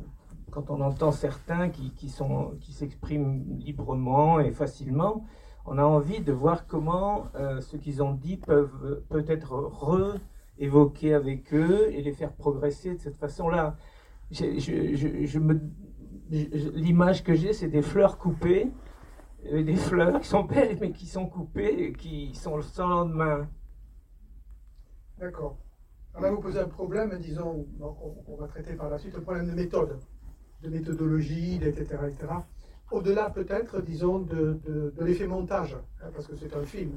quand 0.49 0.71
on 0.71 0.81
entend 0.81 1.11
certains 1.11 1.69
qui, 1.69 1.91
qui 1.91 2.09
sont, 2.09 2.53
qui 2.59 2.73
s'expriment 2.73 3.43
librement 3.59 4.39
et 4.39 4.51
facilement, 4.51 5.23
on 5.65 5.77
a 5.77 5.83
envie 5.83 6.21
de 6.21 6.33
voir 6.33 6.67
comment 6.67 7.27
ce 7.61 7.77
qu'ils 7.77 8.03
ont 8.03 8.11
dit 8.11 8.35
peuvent 8.35 9.01
peut-être 9.07 9.53
re-évoquer 9.53 11.13
avec 11.13 11.53
eux 11.53 11.89
et 11.93 12.01
les 12.01 12.11
faire 12.11 12.33
progresser 12.33 12.95
de 12.95 12.99
cette 12.99 13.15
façon-là. 13.15 13.77
L'image 16.29 17.23
que 17.23 17.35
j'ai, 17.35 17.53
c'est 17.53 17.67
des 17.67 17.81
fleurs 17.81 18.17
coupées, 18.17 18.71
des 19.51 19.75
fleurs 19.75 20.19
qui 20.21 20.27
sont 20.27 20.43
belles 20.43 20.77
mais 20.79 20.91
qui 20.91 21.05
sont 21.05 21.27
coupées 21.27 21.85
et 21.85 21.93
qui 21.93 22.33
sont 22.33 22.61
sans 22.61 22.87
lendemain. 22.87 23.47
D'accord. 25.19 25.57
On 26.15 26.21
va 26.21 26.31
vous 26.31 26.41
poser 26.41 26.59
un 26.59 26.67
problème, 26.67 27.17
disons, 27.19 27.65
on 27.79 28.35
va 28.35 28.47
traiter 28.47 28.73
par 28.73 28.89
la 28.89 28.97
suite, 28.97 29.15
le 29.15 29.21
problème 29.21 29.47
de 29.47 29.53
méthode, 29.53 29.99
de 30.61 30.69
méthodologie, 30.69 31.55
etc. 31.55 31.97
etc. 32.07 32.33
Au-delà 32.91 33.31
peut-être, 33.31 33.81
disons, 33.81 34.19
de, 34.19 34.93
l'effet 35.01 35.25
montage, 35.25 35.75
hein, 36.03 36.09
parce 36.13 36.27
que 36.27 36.35
c'est 36.35 36.55
un 36.55 36.63
film. 36.63 36.91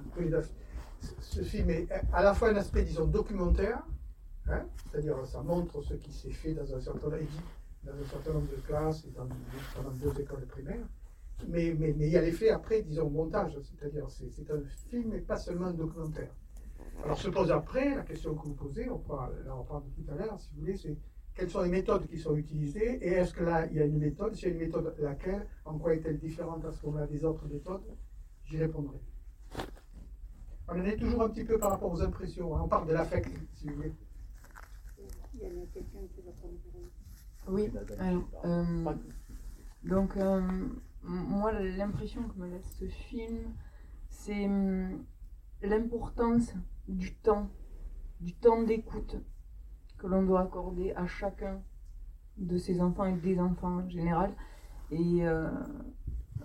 Ce 1.21 1.41
film 1.43 1.71
est 1.71 1.89
à 2.13 2.23
la 2.23 2.35
fois 2.35 2.51
un 2.51 2.57
aspect, 2.57 2.83
disons, 2.83 3.07
documentaire, 3.07 3.83
hein, 4.49 4.67
c'est-à-dire 4.91 5.27
ça 5.27 5.43
montre 5.43 5.83
ce 5.83 5.95
qui 5.95 6.13
s'est 6.13 6.31
fait 6.31 6.55
dans 6.55 6.75
un 6.75 6.81
certain 6.81 7.09
nombre, 7.09 7.23
dans 7.85 7.93
un 7.93 8.05
certain 8.11 8.33
nombre 8.33 8.51
de 8.51 8.61
classes 8.67 9.05
et 9.05 9.11
dans, 9.11 9.27
dans 9.83 9.91
deux 9.91 10.21
écoles 10.21 10.47
primaires, 10.47 10.87
mais, 11.49 11.67
il 11.69 12.09
y 12.09 12.17
a 12.17 12.23
l'effet 12.23 12.51
après, 12.51 12.83
disons, 12.83 13.11
montage, 13.11 13.59
c'est-à-dire 13.61 14.09
c'est 14.09 14.51
un 14.51 14.63
film 14.89 15.15
et 15.15 15.21
pas 15.21 15.37
seulement 15.37 15.67
un 15.67 15.75
documentaire. 15.75 16.31
Alors 17.05 17.19
se 17.19 17.29
pose 17.29 17.51
après 17.51 17.95
la 17.95 18.03
question 18.03 18.35
que 18.35 18.47
vous 18.47 18.55
posez, 18.55 18.89
on 18.89 18.99
pourra 18.99 19.31
en 19.51 19.65
parler 19.65 19.87
tout 19.95 20.11
à 20.13 20.17
l'heure 20.17 20.41
si 20.41 20.51
vous 20.55 20.61
voulez, 20.61 20.77
c'est 20.77 20.97
quelles 21.35 21.51
sont 21.51 21.61
les 21.61 21.69
méthodes 21.69 22.07
qui 22.07 22.19
sont 22.19 22.35
utilisées 22.35 22.99
et 23.03 23.13
est-ce 23.13 23.35
que 23.35 23.45
là 23.45 23.67
il 23.67 23.77
y 23.77 23.81
a 23.81 23.85
une 23.85 23.99
méthode, 23.99 24.35
s'il 24.35 24.49
y 24.49 24.51
a 24.51 24.55
une 24.55 24.61
méthode, 24.61 24.95
laquelle, 24.99 25.47
en 25.67 25.79
quoi 25.79 25.95
est-elle 25.95 26.19
différente 26.19 26.65
à 26.65 26.73
ce 26.73 26.85
moment-là 26.87 27.07
des 27.07 27.25
autres 27.25 27.47
méthodes? 27.47 27.85
J'y 28.47 28.57
répondrai. 28.59 28.99
On 30.69 30.81
en 30.81 30.85
est 30.85 30.97
toujours 30.97 31.23
un 31.23 31.29
petit 31.29 31.45
peu 31.45 31.59
par 31.59 31.71
rapport 31.71 31.93
aux 31.93 32.03
impressions, 32.03 32.57
hein. 32.57 32.63
on 32.65 32.69
parle 32.69 32.89
de 32.89 32.93
l'affect 32.93 33.31
si 33.55 33.69
vous 33.69 33.75
voulez. 33.75 33.93
Oui, 37.49 37.71
alors, 37.99 38.25
euh, 38.45 38.95
donc 39.85 40.17
euh, 40.17 40.41
moi 41.03 41.53
l'impression 41.53 42.23
que 42.29 42.39
me 42.39 42.49
laisse 42.49 42.77
ce 42.79 42.87
film, 42.87 43.55
c'est 44.09 44.47
hum, 44.47 45.05
l'importance 45.63 46.55
du 46.89 47.15
temps, 47.15 47.49
du 48.21 48.35
temps 48.35 48.63
d'écoute 48.63 49.17
que 49.99 50.07
l'on 50.07 50.23
doit 50.23 50.43
accorder 50.43 50.93
à 50.95 51.07
chacun 51.07 51.63
de 52.37 52.59
ses 52.59 52.81
enfants 52.81 53.07
et 53.07 53.17
des 53.17 53.39
enfants 53.39 53.77
en 53.79 53.89
général. 53.89 54.35
Et 54.91 55.27
euh, 55.27 55.49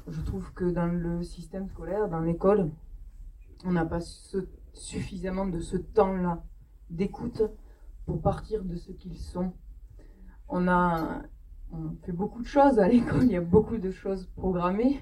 je 0.08 0.22
trouve 0.22 0.54
que 0.54 0.66
dans 0.66 0.88
le 0.88 1.24
système 1.24 1.68
scolaire, 1.68 2.10
dans 2.10 2.22
l'école, 2.22 2.72
on 3.66 3.72
n'a 3.72 3.86
pas 3.86 4.00
suffisamment 4.74 5.46
de 5.46 5.60
ce 5.60 5.78
temps-là 5.78 6.44
d'écoute 6.90 7.42
pour 8.12 8.22
partir 8.22 8.66
de 8.66 8.76
ce 8.76 8.92
qu'ils 8.92 9.18
sont. 9.18 9.54
On 10.50 10.68
a 10.68 11.22
fait 12.04 12.12
beaucoup 12.12 12.42
de 12.42 12.48
choses 12.48 12.78
à 12.78 12.88
l'école, 12.94 13.24
il 13.24 13.32
y 13.32 13.38
a 13.38 13.42
beaucoup 13.42 13.78
de 13.78 13.90
choses 13.90 14.26
programmées 14.36 15.00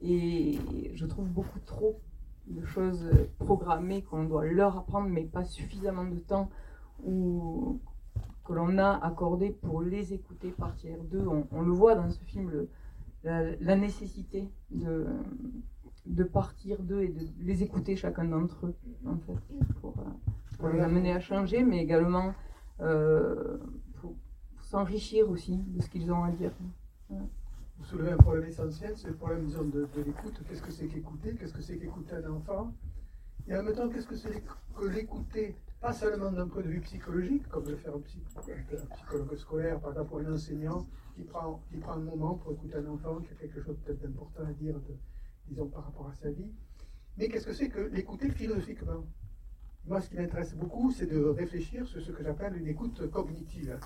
et 0.00 0.56
je 0.94 1.06
trouve 1.06 1.26
beaucoup 1.26 1.58
trop 1.58 2.00
de 2.46 2.64
choses 2.64 3.10
programmées 3.40 4.02
qu'on 4.02 4.24
doit 4.24 4.46
leur 4.46 4.78
apprendre, 4.78 5.08
mais 5.08 5.24
pas 5.24 5.42
suffisamment 5.42 6.04
de 6.04 6.20
temps 6.20 6.48
ou 7.02 7.80
que 8.44 8.52
l'on 8.52 8.78
a 8.78 8.92
accordé 9.04 9.50
pour 9.50 9.82
les 9.82 10.14
écouter 10.14 10.50
partir 10.50 11.02
d'eux. 11.02 11.26
On, 11.50 11.62
le 11.62 11.72
voit 11.72 11.96
dans 11.96 12.10
ce 12.10 12.22
film, 12.22 12.68
la, 13.24 13.74
nécessité 13.74 14.48
de, 14.70 15.04
de 16.06 16.22
partir 16.22 16.80
d'eux 16.80 17.02
et 17.02 17.08
de 17.08 17.26
les 17.40 17.64
écouter 17.64 17.96
chacun 17.96 18.24
d'entre 18.24 18.66
eux, 18.66 18.76
en 19.04 19.16
fait, 19.16 19.40
pour, 19.80 19.96
pour, 20.58 20.68
les 20.68 20.80
amener 20.80 21.12
à 21.12 21.20
changer, 21.20 21.62
mais 21.64 21.82
également 21.82 22.34
euh, 22.80 23.58
pour, 24.00 24.14
s'enrichir 24.60 25.28
aussi 25.30 25.58
de 25.58 25.80
ce 25.80 25.88
qu'ils 25.88 26.10
ont 26.12 26.24
à 26.24 26.30
dire. 26.30 26.52
Vous 27.08 27.84
soulevez 27.84 28.12
un 28.12 28.16
problème 28.16 28.48
essentiel, 28.48 28.94
c'est 28.96 29.08
le 29.08 29.14
problème 29.14 29.46
de, 29.46 29.88
de 29.94 30.02
l'écoute. 30.02 30.40
Qu'est-ce 30.48 30.62
que 30.62 30.72
c'est 30.72 30.86
qu'écouter? 30.86 31.34
Qu'est-ce 31.34 31.52
que 31.52 31.62
c'est 31.62 31.76
qu'écouter 31.76 32.14
un 32.14 32.32
enfant? 32.32 32.72
Et 33.48 33.56
en 33.56 33.62
même 33.62 33.74
temps, 33.74 33.88
qu'est-ce 33.88 34.08
que 34.08 34.16
c'est 34.16 34.42
que 34.74 34.86
l'écouter 34.86 35.54
Pas 35.80 35.92
seulement 35.92 36.32
d'un 36.32 36.48
point 36.48 36.62
de 36.62 36.68
vue 36.68 36.80
psychologique, 36.80 37.46
comme 37.48 37.68
le 37.68 37.76
fait 37.76 37.90
un, 37.90 38.00
psychologue 38.00 39.36
scolaire, 39.36 39.80
par 39.80 39.90
exemple, 39.90 40.08
pour 40.08 40.18
un 40.18 40.32
enseignant 40.32 40.86
qui 41.14 41.22
prend, 41.22 41.62
qui 41.70 41.76
prend 41.76 41.92
un 41.92 42.00
moment 42.00 42.34
pour 42.34 42.52
écouter 42.52 42.76
un 42.76 42.86
enfant 42.86 43.20
qui 43.20 43.32
a 43.32 43.36
quelque 43.36 43.62
chose 43.62 43.76
peut-être 43.84 44.02
d'important 44.02 44.44
à 44.44 44.52
dire, 44.52 44.74
disons, 45.46 45.68
par 45.68 45.84
rapport 45.84 46.08
à 46.08 46.14
sa 46.14 46.30
vie. 46.30 46.50
Mais 47.16 47.28
qu'est-ce 47.28 47.46
que 47.46 47.52
c'est 47.52 47.68
que 47.68 47.80
l'écouter 47.80 48.30
philosophiquement? 48.30 49.04
Moi, 49.86 50.00
ce 50.00 50.08
qui 50.08 50.16
m'intéresse 50.16 50.54
beaucoup, 50.54 50.90
c'est 50.90 51.06
de 51.06 51.24
réfléchir 51.24 51.86
sur 51.86 52.02
ce 52.02 52.10
que 52.10 52.22
j'appelle 52.22 52.56
une 52.56 52.66
écoute 52.66 53.08
cognitive 53.10 53.78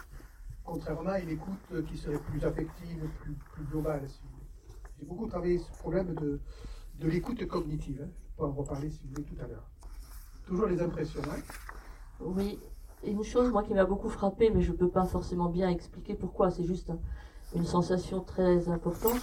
contrairement 0.71 1.11
à 1.11 1.19
une 1.19 1.31
écoute 1.31 1.85
qui 1.89 1.97
serait 1.97 2.19
plus 2.19 2.45
affective, 2.45 3.09
plus, 3.21 3.65
globale. 3.65 4.07
J'ai 4.99 5.05
beaucoup 5.05 5.27
travaillé 5.27 5.59
ce 5.59 5.71
problème 5.79 6.15
de, 6.15 6.41
de 7.01 7.09
l'écoute 7.09 7.45
cognitive. 7.47 8.01
Hein. 8.05 8.09
Je 8.31 8.37
peux 8.37 8.45
en 8.45 8.53
reparler 8.53 8.89
si 8.91 9.01
vous 9.03 9.11
voulez 9.11 9.25
tout 9.25 9.43
à 9.43 9.49
l'heure. 9.49 9.69
Toujours 10.47 10.67
les 10.67 10.81
impressions. 10.81 11.23
Hein. 11.25 11.41
oui, 12.21 12.61
une 13.05 13.25
chose 13.25 13.51
moi 13.51 13.63
qui 13.63 13.75
m'a 13.75 13.85
beaucoup 13.85 14.09
frappé, 14.09 14.51
mais 14.51 14.63
je 14.63 14.73
ne 14.73 14.77
peux 14.77 14.89
pas 14.89 15.05
forcément 15.05 15.49
bien 15.49 15.69
expliquer 15.69 16.15
pourquoi, 16.15 16.51
c'est 16.51 16.65
juste 16.65 16.93
une 17.55 17.65
sensation 17.65 18.21
très 18.21 18.69
importante, 18.69 19.21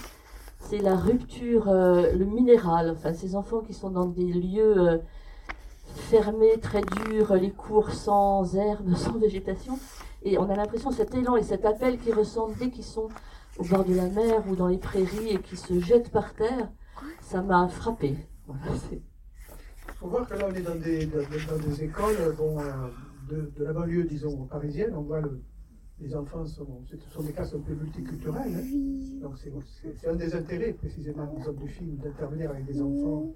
c'est 0.58 0.78
la 0.78 0.96
rupture, 0.96 1.68
euh, 1.68 2.12
le 2.12 2.24
minéral, 2.24 2.90
enfin 2.90 3.14
ces 3.14 3.36
enfants 3.36 3.60
qui 3.60 3.72
sont 3.72 3.90
dans 3.90 4.06
des 4.06 4.32
lieux 4.32 4.78
euh, 4.78 4.98
fermés, 6.08 6.58
très 6.58 6.80
durs, 6.80 7.34
les 7.34 7.50
cours 7.50 7.90
sans 7.90 8.56
herbe, 8.56 8.94
sans 8.96 9.18
végétation, 9.18 9.78
et 10.22 10.38
on 10.38 10.48
a 10.48 10.56
l'impression 10.56 10.90
cet 10.90 11.14
élan 11.14 11.36
et 11.36 11.42
cet 11.42 11.66
appel 11.66 11.98
qu'ils 11.98 12.14
ressentent 12.14 12.56
dès 12.58 12.70
qu'ils 12.70 12.84
sont 12.84 13.08
au 13.58 13.64
bord 13.64 13.84
de 13.84 13.94
la 13.94 14.08
mer 14.08 14.42
ou 14.48 14.56
dans 14.56 14.68
les 14.68 14.78
prairies 14.78 15.30
et 15.30 15.38
qu'ils 15.38 15.58
se 15.58 15.78
jettent 15.80 16.10
par 16.10 16.34
terre, 16.34 16.70
ça 17.20 17.42
m'a 17.42 17.68
frappé. 17.68 18.16
Il 18.48 19.00
faut 20.00 20.08
voir 20.08 20.26
que 20.26 20.34
là, 20.34 20.46
on 20.50 20.54
est 20.54 20.62
dans 20.62 20.76
des, 20.76 21.06
dans, 21.06 21.58
des 21.58 21.84
écoles 21.84 22.34
bon, 22.38 22.58
euh, 22.58 22.88
de, 23.28 23.52
de, 23.56 23.64
la 23.64 23.72
banlieue, 23.72 24.04
disons, 24.04 24.46
parisienne. 24.46 24.94
On 24.96 25.02
voit 25.02 25.20
le, 25.20 25.42
les 26.00 26.14
enfants, 26.14 26.46
sont, 26.46 26.84
ce 26.86 26.96
sont 27.10 27.22
des 27.22 27.32
classes 27.32 27.54
un 27.54 27.60
peu 27.60 27.74
multiculturelles. 27.74 28.54
Hein. 28.54 29.20
Donc, 29.20 29.34
c'est 29.38 30.08
un 30.08 30.14
des 30.14 30.34
intérêts, 30.34 30.72
précisément, 30.72 31.34
du 31.52 31.68
film, 31.68 31.96
d'intervenir 31.96 32.50
avec 32.50 32.64
des 32.64 32.80
enfants 32.80 33.34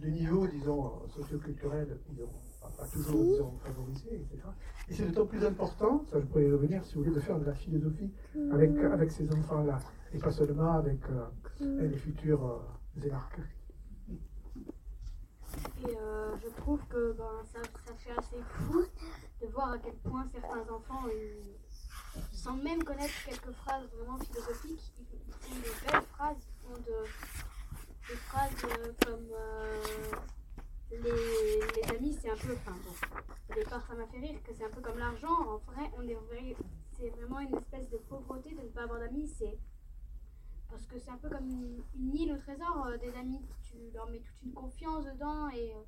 de 0.00 0.08
niveau, 0.08 0.46
disons, 0.46 1.08
socioculturel, 1.08 1.98
disons, 2.08 2.30
pas, 2.60 2.86
toujours, 2.92 3.24
disons, 3.24 3.52
favorisé, 3.64 4.14
etc. 4.14 4.48
Et 4.88 4.94
c'est 4.94 5.06
d'autant 5.06 5.26
plus 5.26 5.44
important, 5.44 6.04
ça 6.10 6.20
je 6.20 6.26
pourrais 6.26 6.44
y 6.44 6.50
revenir 6.50 6.84
si 6.84 6.94
vous 6.94 7.02
voulez, 7.02 7.14
de 7.14 7.20
faire 7.20 7.38
de 7.38 7.44
la 7.44 7.54
philosophie 7.54 8.10
avec, 8.52 8.76
avec 8.78 9.10
ces 9.10 9.30
enfants-là, 9.32 9.78
et 10.14 10.18
pas 10.18 10.30
seulement 10.30 10.72
avec 10.72 11.00
euh, 11.10 11.88
les 11.88 11.96
futurs 11.96 12.44
euh, 12.46 13.06
énarques. 13.06 13.40
Et 15.82 15.96
euh, 15.96 16.36
je 16.42 16.48
trouve 16.60 16.80
que 16.88 17.12
ben, 17.12 17.24
ça, 17.52 17.60
ça, 17.62 17.94
fait 17.94 18.10
assez 18.16 18.42
fou 18.42 18.84
de 19.40 19.46
voir 19.48 19.72
à 19.72 19.78
quel 19.78 19.94
point 19.94 20.26
certains 20.32 20.72
enfants, 20.72 21.04
sans 22.32 22.56
même 22.56 22.82
connaître 22.84 23.14
quelques 23.26 23.52
phrases 23.52 23.88
vraiment 23.96 24.18
philosophiques, 24.18 24.92
ils 24.98 25.32
font 25.32 25.54
de 25.56 25.92
belles 25.92 26.02
phrases, 26.12 26.36
ils 26.38 26.68
font 26.68 26.80
de, 26.82 26.94
des 28.08 28.16
phrases 28.16 28.54
comme 29.04 29.28
les, 30.90 30.98
les 30.98 31.96
amis, 31.96 32.16
c'est 32.20 32.30
un 32.30 32.36
peu. 32.36 32.54
Enfin 32.54 32.76
bon, 32.84 32.92
au 33.50 33.54
départ, 33.54 33.86
ça 33.86 33.94
m'a 33.94 34.06
fait 34.06 34.18
rire 34.18 34.42
que 34.42 34.52
c'est 34.54 34.64
un 34.64 34.70
peu 34.70 34.80
comme 34.80 34.98
l'argent. 34.98 35.28
En 35.28 35.58
vrai, 35.58 35.90
on 35.96 36.02
est 36.08 36.16
c'est 36.98 37.10
vraiment 37.10 37.40
une 37.40 37.54
espèce 37.54 37.88
de 37.90 37.96
pauvreté 37.96 38.54
de 38.54 38.62
ne 38.62 38.68
pas 38.68 38.82
avoir 38.82 38.98
d'amis. 38.98 39.28
C'est 39.38 39.56
parce 40.68 40.84
que 40.86 40.98
c'est 40.98 41.10
un 41.10 41.16
peu 41.16 41.28
comme 41.28 41.48
une, 41.48 42.14
île 42.14 42.32
au 42.32 42.38
trésor 42.38 42.86
euh, 42.86 42.96
des 42.98 43.14
amis. 43.14 43.40
Tu 43.62 43.76
leur 43.94 44.08
mets 44.10 44.20
toute 44.20 44.42
une 44.42 44.52
confiance 44.52 45.04
dedans 45.04 45.48
et 45.50 45.72
euh, 45.72 45.82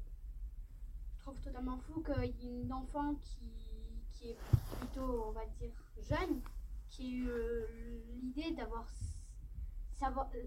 je 1.17 1.23
trouve 1.23 1.41
totalement 1.41 1.79
fou 1.79 2.03
qu'il 2.03 2.45
y 2.45 2.49
ait 2.49 2.62
une 2.62 2.73
enfant 2.73 3.15
qui, 3.17 3.41
qui 4.12 4.31
est 4.31 4.37
plutôt, 4.79 5.25
on 5.29 5.33
va 5.33 5.45
dire, 5.59 5.73
jeune, 6.03 6.41
qui 6.89 7.07
ait 7.07 7.17
eu 7.19 7.29
euh, 7.29 7.67
l'idée 8.23 8.53
d'avoir 8.53 8.87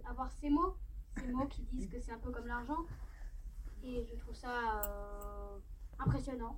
avoir 0.09 0.31
ces 0.31 0.49
mots, 0.49 0.75
ces 1.19 1.31
mots 1.31 1.47
qui 1.47 1.61
disent 1.63 1.87
que 1.87 1.99
c'est 1.99 2.11
un 2.11 2.17
peu 2.17 2.31
comme 2.31 2.47
l'argent 2.47 2.85
et 3.83 4.05
je 4.09 4.15
trouve 4.15 4.35
ça 4.35 4.81
euh, 4.85 5.57
impressionnant. 5.99 6.57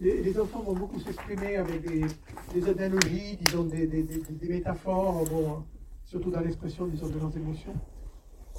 Les, 0.00 0.38
enfants 0.40 0.60
vont 0.62 0.74
beaucoup 0.74 0.98
s'exprimer 0.98 1.56
avec 1.56 1.82
des, 1.82 2.68
analogies, 2.68 3.36
disons 3.36 3.62
des, 3.62 3.86
métaphores, 4.48 5.24
bon, 5.26 5.64
surtout 6.04 6.30
dans 6.32 6.40
l'expression 6.40 6.86
disons, 6.88 7.08
de 7.08 7.18
leurs 7.18 7.36
émotions. 7.36 7.74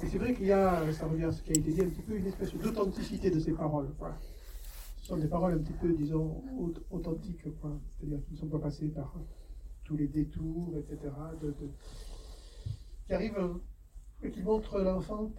Et 0.02 0.06
c'est 0.06 0.18
vrai 0.18 0.34
qu'il 0.34 0.46
y 0.46 0.52
a, 0.52 0.90
ça 0.92 1.06
revient 1.06 1.24
à 1.24 1.32
ce 1.32 1.42
qui 1.42 1.50
a 1.50 1.58
été 1.58 1.72
dit, 1.72 1.80
un 1.82 1.88
petit 1.90 2.02
peu 2.02 2.16
une 2.16 2.26
espèce 2.26 2.54
d'authenticité 2.54 3.30
de 3.30 3.38
ces 3.38 3.52
paroles. 3.52 3.94
Ce 4.96 5.06
sont 5.08 5.18
des 5.18 5.28
paroles 5.28 5.54
un 5.54 5.58
petit 5.58 5.74
peu, 5.74 5.92
disons, 5.92 6.42
authentiques, 6.90 7.42
c'est-à-dire 7.42 8.24
qui 8.26 8.32
ne 8.32 8.38
sont 8.38 8.48
pas 8.48 8.58
passées 8.58 8.88
par 8.88 9.14
tous 9.84 9.96
les 9.96 10.08
détours, 10.08 10.74
etc., 10.78 11.12
qui 13.06 13.12
arrive 13.12 13.36
qui 14.30 14.42
montre 14.42 14.80
l'enfant 14.80 15.30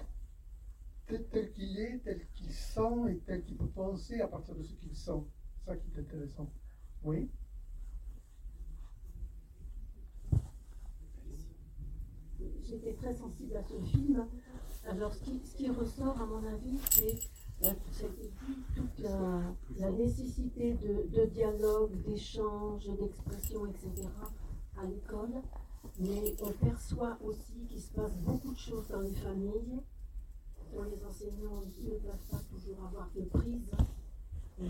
tel, 1.07 1.51
qu'il 1.51 1.79
est, 1.79 1.99
tel 2.03 2.25
qu'il 2.33 2.51
sent 2.51 3.09
et 3.09 3.17
tel 3.19 3.43
qu'il 3.43 3.57
peut 3.57 3.67
penser 3.67 4.19
à 4.21 4.27
partir 4.27 4.55
de 4.55 4.63
ce 4.63 4.73
qu'il 4.75 4.95
sent. 4.95 5.23
C'est 5.59 5.71
ça 5.71 5.77
qui 5.77 5.89
est 5.91 5.99
intéressant. 5.99 6.49
Oui 7.03 7.29
J'étais 12.63 12.93
très 12.93 13.13
sensible 13.13 13.55
à 13.55 13.63
ce 13.63 13.79
film. 13.89 14.27
Alors, 14.89 15.13
ce 15.13 15.23
qui, 15.55 15.69
ressort, 15.69 16.21
à 16.21 16.25
mon 16.25 16.45
avis, 16.45 16.77
c'est 16.91 17.17
euh, 17.63 17.71
toute 18.75 18.99
la, 18.99 19.91
nécessité 19.91 20.73
de, 20.73 21.07
de 21.17 21.25
dialogue, 21.27 21.91
d'échange, 22.03 22.85
d'expression, 22.99 23.65
etc. 23.67 24.07
à 24.77 24.85
l'école. 24.85 25.41
Mais 25.99 26.35
on 26.41 26.51
perçoit 26.51 27.17
aussi 27.23 27.65
qu'il 27.67 27.81
se 27.81 27.91
passe 27.91 28.15
beaucoup 28.17 28.53
de 28.53 28.57
choses 28.59 28.87
dans 28.87 29.01
les 29.01 29.13
familles 29.13 29.81
dont 30.73 30.83
les 30.83 31.03
enseignants 31.03 31.63
ne 31.65 31.89
peuvent 31.89 32.27
pas 32.29 32.41
toujours 32.51 32.85
avoir 32.85 33.09
de 33.15 33.21
prise. 33.21 33.71
Et 34.61 34.65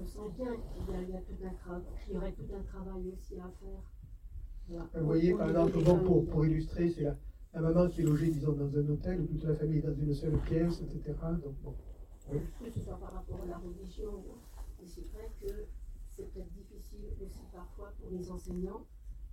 on 0.00 0.06
sent 0.06 0.34
bien 0.36 0.54
qu'il 0.56 1.10
y, 1.10 1.16
a, 1.16 1.20
tout 1.20 1.34
un 1.42 2.12
y 2.12 2.16
aurait 2.16 2.32
tout 2.32 2.48
un 2.54 2.62
travail 2.62 3.12
aussi 3.12 3.38
à 3.38 3.50
faire. 3.60 3.82
Vous 4.94 5.06
voyez, 5.06 5.34
par 5.34 5.48
exemple, 5.48 5.82
pour, 6.04 6.26
pour 6.26 6.46
illustrer, 6.46 6.90
c'est 6.90 7.02
la, 7.02 7.60
maman 7.60 7.88
qui 7.88 8.02
est 8.02 8.04
logée, 8.04 8.30
disons, 8.30 8.52
dans 8.52 8.76
un 8.76 8.88
hôtel, 8.88 9.20
où 9.20 9.26
toute 9.26 9.44
la 9.44 9.54
famille 9.54 9.78
est 9.78 9.82
dans 9.82 9.94
une 9.94 10.14
seule 10.14 10.38
pièce, 10.40 10.82
etc. 10.82 11.14
Donc, 11.42 11.54
bon. 11.62 11.74
Oui. 12.30 12.40
Que 12.62 12.70
ce 12.70 12.80
soit 12.80 12.98
par 12.98 13.14
rapport 13.14 13.40
à 13.42 13.46
la 13.46 13.56
religion, 13.56 14.22
mais 14.80 14.86
c'est 14.86 15.10
vrai 15.12 15.30
que 15.40 15.48
c'est 16.14 16.30
peut-être 16.30 16.52
difficile 16.52 17.06
aussi 17.22 17.40
parfois 17.52 17.92
pour 17.98 18.10
les 18.10 18.30
enseignants. 18.30 18.84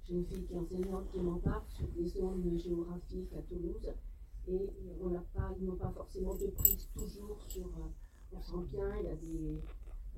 J'ai 0.08 0.16
une 0.16 0.26
fille 0.26 0.44
qui 0.44 0.54
est 0.54 0.58
enseignante 0.58 1.10
qui 1.12 1.20
m'en 1.20 1.40
parle 1.40 1.64
sur 1.68 1.88
les 1.98 2.06
zones 2.06 2.60
géographiques 2.60 3.34
à 3.34 3.42
Toulouse 3.42 3.92
et 4.48 4.70
on 5.02 5.10
n'a 5.10 5.24
pas, 5.34 5.52
ils 5.60 5.66
n'ont 5.66 5.76
pas 5.76 5.90
forcément 5.90 6.36
de 6.36 6.48
prise 6.48 6.88
toujours 6.94 7.42
sur. 7.48 7.66
Euh, 7.66 8.34
on 8.34 8.42
sent 8.42 8.70
bien, 8.72 8.92
il 9.00 9.06
y 9.06 9.10
a 9.10 9.16
des, 9.16 9.62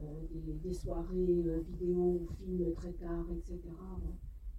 euh, 0.01 0.60
des, 0.62 0.74
soirées 0.74 1.44
euh, 1.46 1.62
vidéo 1.62 2.22
ou 2.22 2.27
films 2.34 2.74
très 2.74 2.91
tard, 2.94 3.25
etc. 3.32 3.60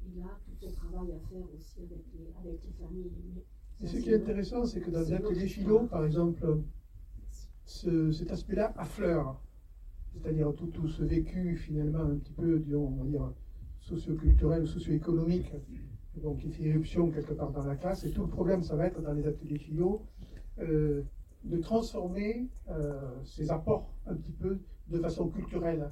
il 0.07 0.23
a 0.23 0.39
tout 0.45 0.55
ce 0.59 0.75
travail 0.75 1.13
à 1.13 1.19
faire 1.29 1.47
aussi 1.55 1.81
avec 1.81 2.05
les, 2.15 2.33
avec 2.41 2.61
les 2.65 2.73
familles. 2.73 3.43
Et 3.83 3.87
ce 3.87 3.99
qui 3.99 4.11
est 4.11 4.17
intéressant, 4.17 4.65
c'est 4.65 4.81
que 4.81 4.91
dans 4.91 5.01
les 5.01 5.13
ateliers 5.13 5.47
philo, 5.47 5.87
par 5.87 6.07
exemple, 6.07 6.63
ce, 7.65 8.13
cet 8.13 8.33
aspect-là 8.33 8.73
affleure. 8.79 9.43
C'est-à-dire 10.15 10.55
tout, 10.55 10.69
tout 10.69 10.89
ce 10.89 11.03
vécu 11.03 11.57
finalement 11.57 12.01
un 12.01 12.17
petit 12.17 12.33
peu, 12.33 12.59
disons, 12.61 12.87
on 12.87 13.05
va 13.05 13.05
dire, 13.05 13.33
socio-culturel, 13.89 14.67
socio-économique 14.67 15.53
donc 16.19 16.39
qui 16.39 16.51
fait 16.51 16.65
éruption 16.65 17.11
quelque 17.11 17.33
part 17.33 17.51
dans 17.51 17.65
la 17.65 17.77
classe. 17.77 18.05
Et 18.05 18.11
tout 18.11 18.23
le 18.23 18.29
problème, 18.29 18.63
ça 18.63 18.77
va 18.77 18.87
être 18.87 19.01
dans 19.01 19.13
les 19.13 19.27
ateliers 19.27 19.59
philo, 19.59 20.03
euh, 20.59 21.03
de 21.45 21.59
transformer 21.59 22.49
euh, 22.71 23.01
ces 23.25 23.51
apports 23.51 23.95
un 24.07 24.15
petit 24.15 24.33
peu 24.33 24.59
de 24.89 24.99
façon 24.99 25.29
culturelle, 25.29 25.91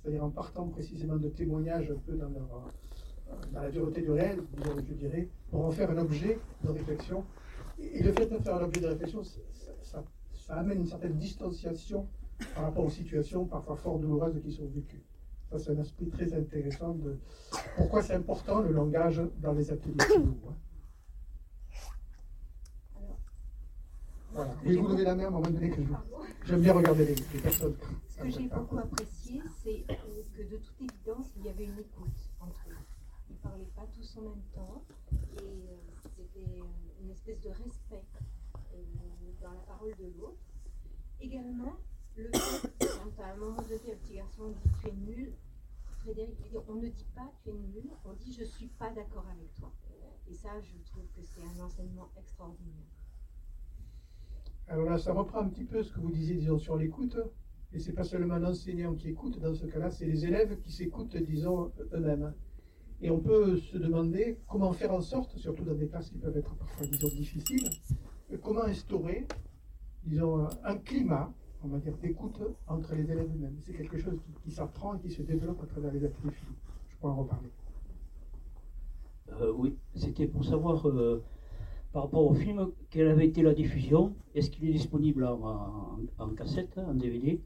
c'est-à-dire 0.00 0.24
en 0.24 0.30
partant 0.30 0.68
précisément 0.68 1.16
de 1.16 1.28
témoignages 1.28 1.90
un 1.90 1.98
peu 1.98 2.16
dans, 2.16 2.26
euh, 2.26 3.34
la 3.52 3.70
dureté 3.70 4.00
du 4.02 4.10
réel, 4.10 4.40
je 4.88 4.94
dirais, 4.94 5.28
pour 5.50 5.64
en 5.66 5.70
faire 5.70 5.90
un 5.90 5.98
objet 5.98 6.38
de 6.64 6.70
réflexion. 6.70 7.24
Et, 7.78 8.02
le 8.02 8.12
fait 8.12 8.26
de 8.26 8.38
faire 8.38 8.56
un 8.56 8.64
objet 8.64 8.80
de 8.80 8.86
réflexion, 8.86 9.22
ça, 9.82 10.02
ça 10.32 10.54
amène 10.54 10.78
une 10.78 10.86
certaine 10.86 11.16
distanciation 11.16 12.08
par 12.54 12.64
rapport 12.64 12.84
aux 12.86 12.90
situations 12.90 13.44
parfois 13.44 13.76
fort 13.76 13.98
douloureuses 13.98 14.40
qui 14.40 14.50
sont 14.50 14.66
vécues. 14.66 15.02
Ça, 15.50 15.58
c'est 15.58 15.70
un 15.70 15.78
aspect 15.78 16.06
très 16.06 16.32
intéressant 16.34 16.92
de 16.94 17.16
pourquoi 17.76 18.02
c'est 18.02 18.14
important 18.14 18.60
le 18.60 18.70
langage 18.70 19.22
dans 19.40 19.52
les 19.52 19.70
ateliers 19.72 19.96
hein. 20.14 20.34
Voilà. 24.32 24.54
Et 24.64 24.76
vous 24.76 24.88
levez 24.88 25.04
la 25.04 25.14
main 25.14 25.24
à 25.24 25.26
un 25.28 25.30
moment 25.30 25.50
donné 25.50 25.70
que 25.70 25.80
j'aime 26.44 26.60
bien 26.60 26.74
regarder 26.74 27.06
les, 27.06 27.40
personnes. 27.40 27.76
Ce 28.08 28.22
que 28.22 28.30
j'ai 28.30 28.46
beaucoup 28.48 28.78
apprécié, 28.78 29.42
c'est 29.64 29.84
que 30.36 30.42
de 30.42 30.56
toute 30.58 30.80
évidence, 30.80 31.32
il 31.38 31.46
y 31.46 31.48
avait 31.48 31.64
une 31.64 31.78
écoute 31.78 32.30
entre 32.40 32.60
eux. 32.68 32.76
Ils 33.30 33.36
ne 33.36 33.38
parlaient 33.38 33.72
pas 33.74 33.86
tous 33.94 34.18
en 34.18 34.22
même 34.22 34.42
temps 34.54 34.84
et 35.38 35.42
euh, 35.42 35.76
c'était 36.14 36.62
une 37.02 37.10
espèce 37.10 37.40
de 37.40 37.48
respect 37.48 38.04
euh, 38.74 38.82
dans 39.42 39.52
la 39.52 39.60
parole 39.66 39.94
de 39.98 40.12
l'autre. 40.20 40.38
Également, 41.20 41.76
le 42.16 42.30
fait, 42.32 42.77
à 43.22 43.32
un 43.32 43.36
moment 43.36 43.62
donné, 43.62 43.80
le 43.86 43.96
petit 43.96 44.14
garçon 44.14 44.50
dit 44.50 44.70
tu 44.80 44.88
es 44.88 44.92
nul, 44.92 45.32
Frédéric 46.02 46.36
dit 46.40 46.56
on 46.68 46.74
ne 46.74 46.88
dit 46.88 47.06
pas 47.14 47.30
tu 47.42 47.50
es 47.50 47.52
nul, 47.52 47.90
on 48.04 48.12
dit 48.12 48.32
je 48.32 48.40
ne 48.40 48.46
suis 48.46 48.68
pas 48.68 48.90
d'accord 48.90 49.26
avec 49.30 49.52
toi. 49.54 49.72
Et 50.30 50.34
ça, 50.34 50.50
je 50.60 50.76
trouve 50.90 51.04
que 51.16 51.22
c'est 51.22 51.40
un 51.40 51.64
enseignement 51.64 52.10
extraordinaire. 52.18 52.84
Alors 54.68 54.84
là, 54.84 54.98
ça 54.98 55.14
reprend 55.14 55.38
un 55.40 55.48
petit 55.48 55.64
peu 55.64 55.82
ce 55.82 55.92
que 55.92 56.00
vous 56.00 56.10
disiez, 56.10 56.34
disons, 56.34 56.58
sur 56.58 56.76
l'écoute. 56.76 57.16
Et 57.72 57.78
c'est 57.78 57.92
pas 57.92 58.04
seulement 58.04 58.36
l'enseignant 58.36 58.94
qui 58.94 59.08
écoute, 59.08 59.38
dans 59.40 59.54
ce 59.54 59.66
cas-là, 59.66 59.90
c'est 59.90 60.04
les 60.06 60.26
élèves 60.26 60.60
qui 60.60 60.70
s'écoutent, 60.70 61.16
disons, 61.16 61.72
eux-mêmes. 61.92 62.34
Et 63.00 63.10
on 63.10 63.20
peut 63.20 63.56
se 63.56 63.78
demander 63.78 64.38
comment 64.46 64.72
faire 64.72 64.92
en 64.92 65.00
sorte, 65.00 65.36
surtout 65.38 65.64
dans 65.64 65.74
des 65.74 65.88
classes 65.88 66.10
qui 66.10 66.18
peuvent 66.18 66.36
être 66.36 66.54
parfois, 66.56 66.86
disons, 66.86 67.08
difficiles, 67.08 67.68
comment 68.42 68.64
instaurer, 68.64 69.26
disons, 70.04 70.48
un 70.64 70.76
climat 70.76 71.32
on 71.64 71.68
va 71.68 71.78
dire, 71.78 71.96
d'écoute 72.00 72.40
entre 72.66 72.94
les 72.94 73.10
élèves 73.10 73.28
eux-mêmes. 73.34 73.56
C'est 73.60 73.74
quelque 73.74 73.98
chose 73.98 74.18
qui, 74.44 74.50
s'apprend 74.50 74.94
et 74.94 75.00
qui 75.00 75.10
se 75.10 75.22
développe 75.22 75.62
à 75.62 75.66
travers 75.66 75.92
les 75.92 76.04
ateliers 76.04 76.32
Je 76.88 76.96
pourrais 76.96 77.12
en 77.12 77.16
reparler. 77.16 77.50
Euh, 79.40 79.52
oui, 79.54 79.76
c'était 79.94 80.26
pour 80.26 80.44
savoir 80.44 80.88
euh, 80.88 81.22
par 81.92 82.04
rapport 82.04 82.26
au 82.26 82.34
film, 82.34 82.70
quelle 82.90 83.08
avait 83.08 83.26
été 83.26 83.42
la 83.42 83.54
diffusion, 83.54 84.14
est-ce 84.34 84.50
qu'il 84.50 84.68
est 84.68 84.72
disponible 84.72 85.24
en, 85.26 86.28
cassette, 86.36 86.78
en 86.78 86.94
DVD, 86.94 87.40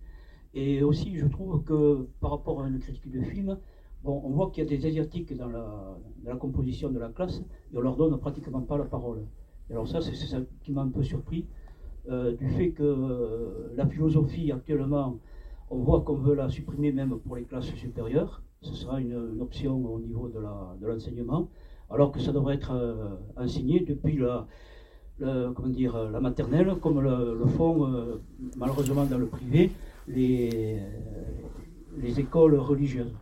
et 0.55 0.83
aussi 0.83 1.17
je 1.17 1.27
trouve 1.27 1.63
que 1.65 2.07
par 2.21 2.33
rapport 2.33 2.63
à 2.63 2.69
une 2.69 2.79
critique 2.79 3.11
de 3.11 3.23
film, 3.23 3.59
bon, 4.05 4.21
on 4.25 4.31
voit 4.31 4.51
qu'il 4.51 4.65
y 4.65 4.67
a 4.67 4.71
des 4.71 4.87
asiatiques 4.87 5.37
dans 5.37 5.49
la, 5.49 5.97
dans 6.25 6.31
la, 6.31 6.37
composition 6.37 6.91
de 6.91 6.99
la 6.99 7.09
classe, 7.09 7.43
et 7.73 7.77
on 7.77 7.81
leur 7.81 7.97
donne 7.97 8.19
pratiquement 8.19 8.61
pas 8.61 8.79
la 8.79 8.85
parole. 8.85 9.25
Et 9.71 9.73
alors 9.73 9.89
ça, 9.89 10.01
c'est 10.01 10.15
ça 10.15 10.39
qui 10.63 10.73
m'a 10.73 10.83
un 10.83 10.89
peu 10.89 11.03
surpris, 11.03 11.47
euh, 12.11 12.35
du 12.35 12.49
fait 12.51 12.71
que 12.71 12.83
euh, 12.83 13.73
la 13.77 13.87
philosophie 13.87 14.51
actuellement, 14.51 15.21
on 15.71 15.79
voit 15.79 16.01
qu'on 16.01 16.17
veut 16.17 16.35
la 16.35 16.49
supprimer 16.49 16.91
même 16.91 17.17
pour 17.21 17.37
les 17.37 17.45
classes 17.45 17.73
supérieures. 17.77 18.43
Ce 18.61 18.75
sera 18.75 19.01
une, 19.01 19.41
option 19.41 19.85
au 19.87 20.01
niveau 20.01 20.29
de 20.29 20.87
l'enseignement, 20.87 21.49
alors 21.91 22.11
que 22.11 22.19
ça 22.19 22.33
devrait 22.33 22.57
être 22.57 22.73
euh, 22.73 23.11
enseigné 23.37 23.81
depuis 23.81 24.19
la, 24.19 24.47
comment 25.55 25.69
dire, 25.69 26.11
la 26.11 26.21
maternelle, 26.21 26.75
comme 26.81 27.01
le, 27.01 27.47
font 27.57 27.89
malheureusement 28.57 29.05
dans 29.05 29.19
le 29.19 29.27
privé 29.27 29.71
les, 30.09 30.81
les 31.99 32.21
écoles 32.21 32.57
religieuses. 32.57 33.15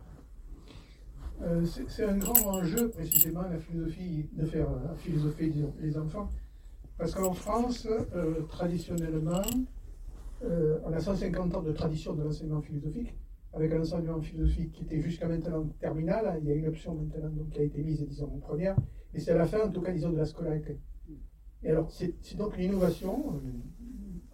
c'est 1.65 2.05
un 2.05 2.17
grand 2.17 2.39
enjeu 2.47 2.89
précisément 2.89 3.43
la 3.43 3.59
philosophie, 3.59 4.25
de 4.33 4.45
faire 4.45 4.67
la 4.87 4.95
philosophie 4.95 5.51
des 5.79 5.97
enfants 5.97 6.29
parce 7.01 7.15
qu'en 7.15 7.33
France, 7.33 7.87
euh, 8.15 8.43
traditionnellement, 8.43 9.41
euh, 10.43 10.77
on 10.85 10.93
a 10.93 10.99
150 10.99 11.55
ans 11.55 11.63
de 11.63 11.71
tradition 11.71 12.13
de 12.13 12.21
l'enseignement 12.21 12.61
philosophique, 12.61 13.17
avec 13.53 13.73
un 13.73 13.81
enseignement 13.81 14.21
philosophique 14.21 14.71
qui 14.71 14.83
était 14.83 15.01
jusqu'à 15.01 15.27
maintenant 15.27 15.65
terminal. 15.79 16.39
Il 16.43 16.47
y 16.47 16.51
a 16.51 16.53
une 16.53 16.67
option 16.67 16.93
maintenant 16.93 17.29
donc, 17.29 17.49
qui 17.49 17.59
a 17.59 17.63
été 17.63 17.81
mise, 17.81 18.07
disons, 18.07 18.31
en 18.35 18.37
première, 18.37 18.75
et 19.15 19.19
c'est 19.19 19.31
à 19.31 19.37
la 19.39 19.47
fin, 19.47 19.61
en 19.61 19.71
tout 19.71 19.81
cas, 19.81 19.91
disons, 19.91 20.11
de 20.11 20.17
la 20.17 20.25
scolarité. 20.25 20.77
Et 21.63 21.71
alors, 21.71 21.91
c'est 21.91 22.37
donc 22.37 22.55
une 22.59 22.65
innovation 22.65 23.41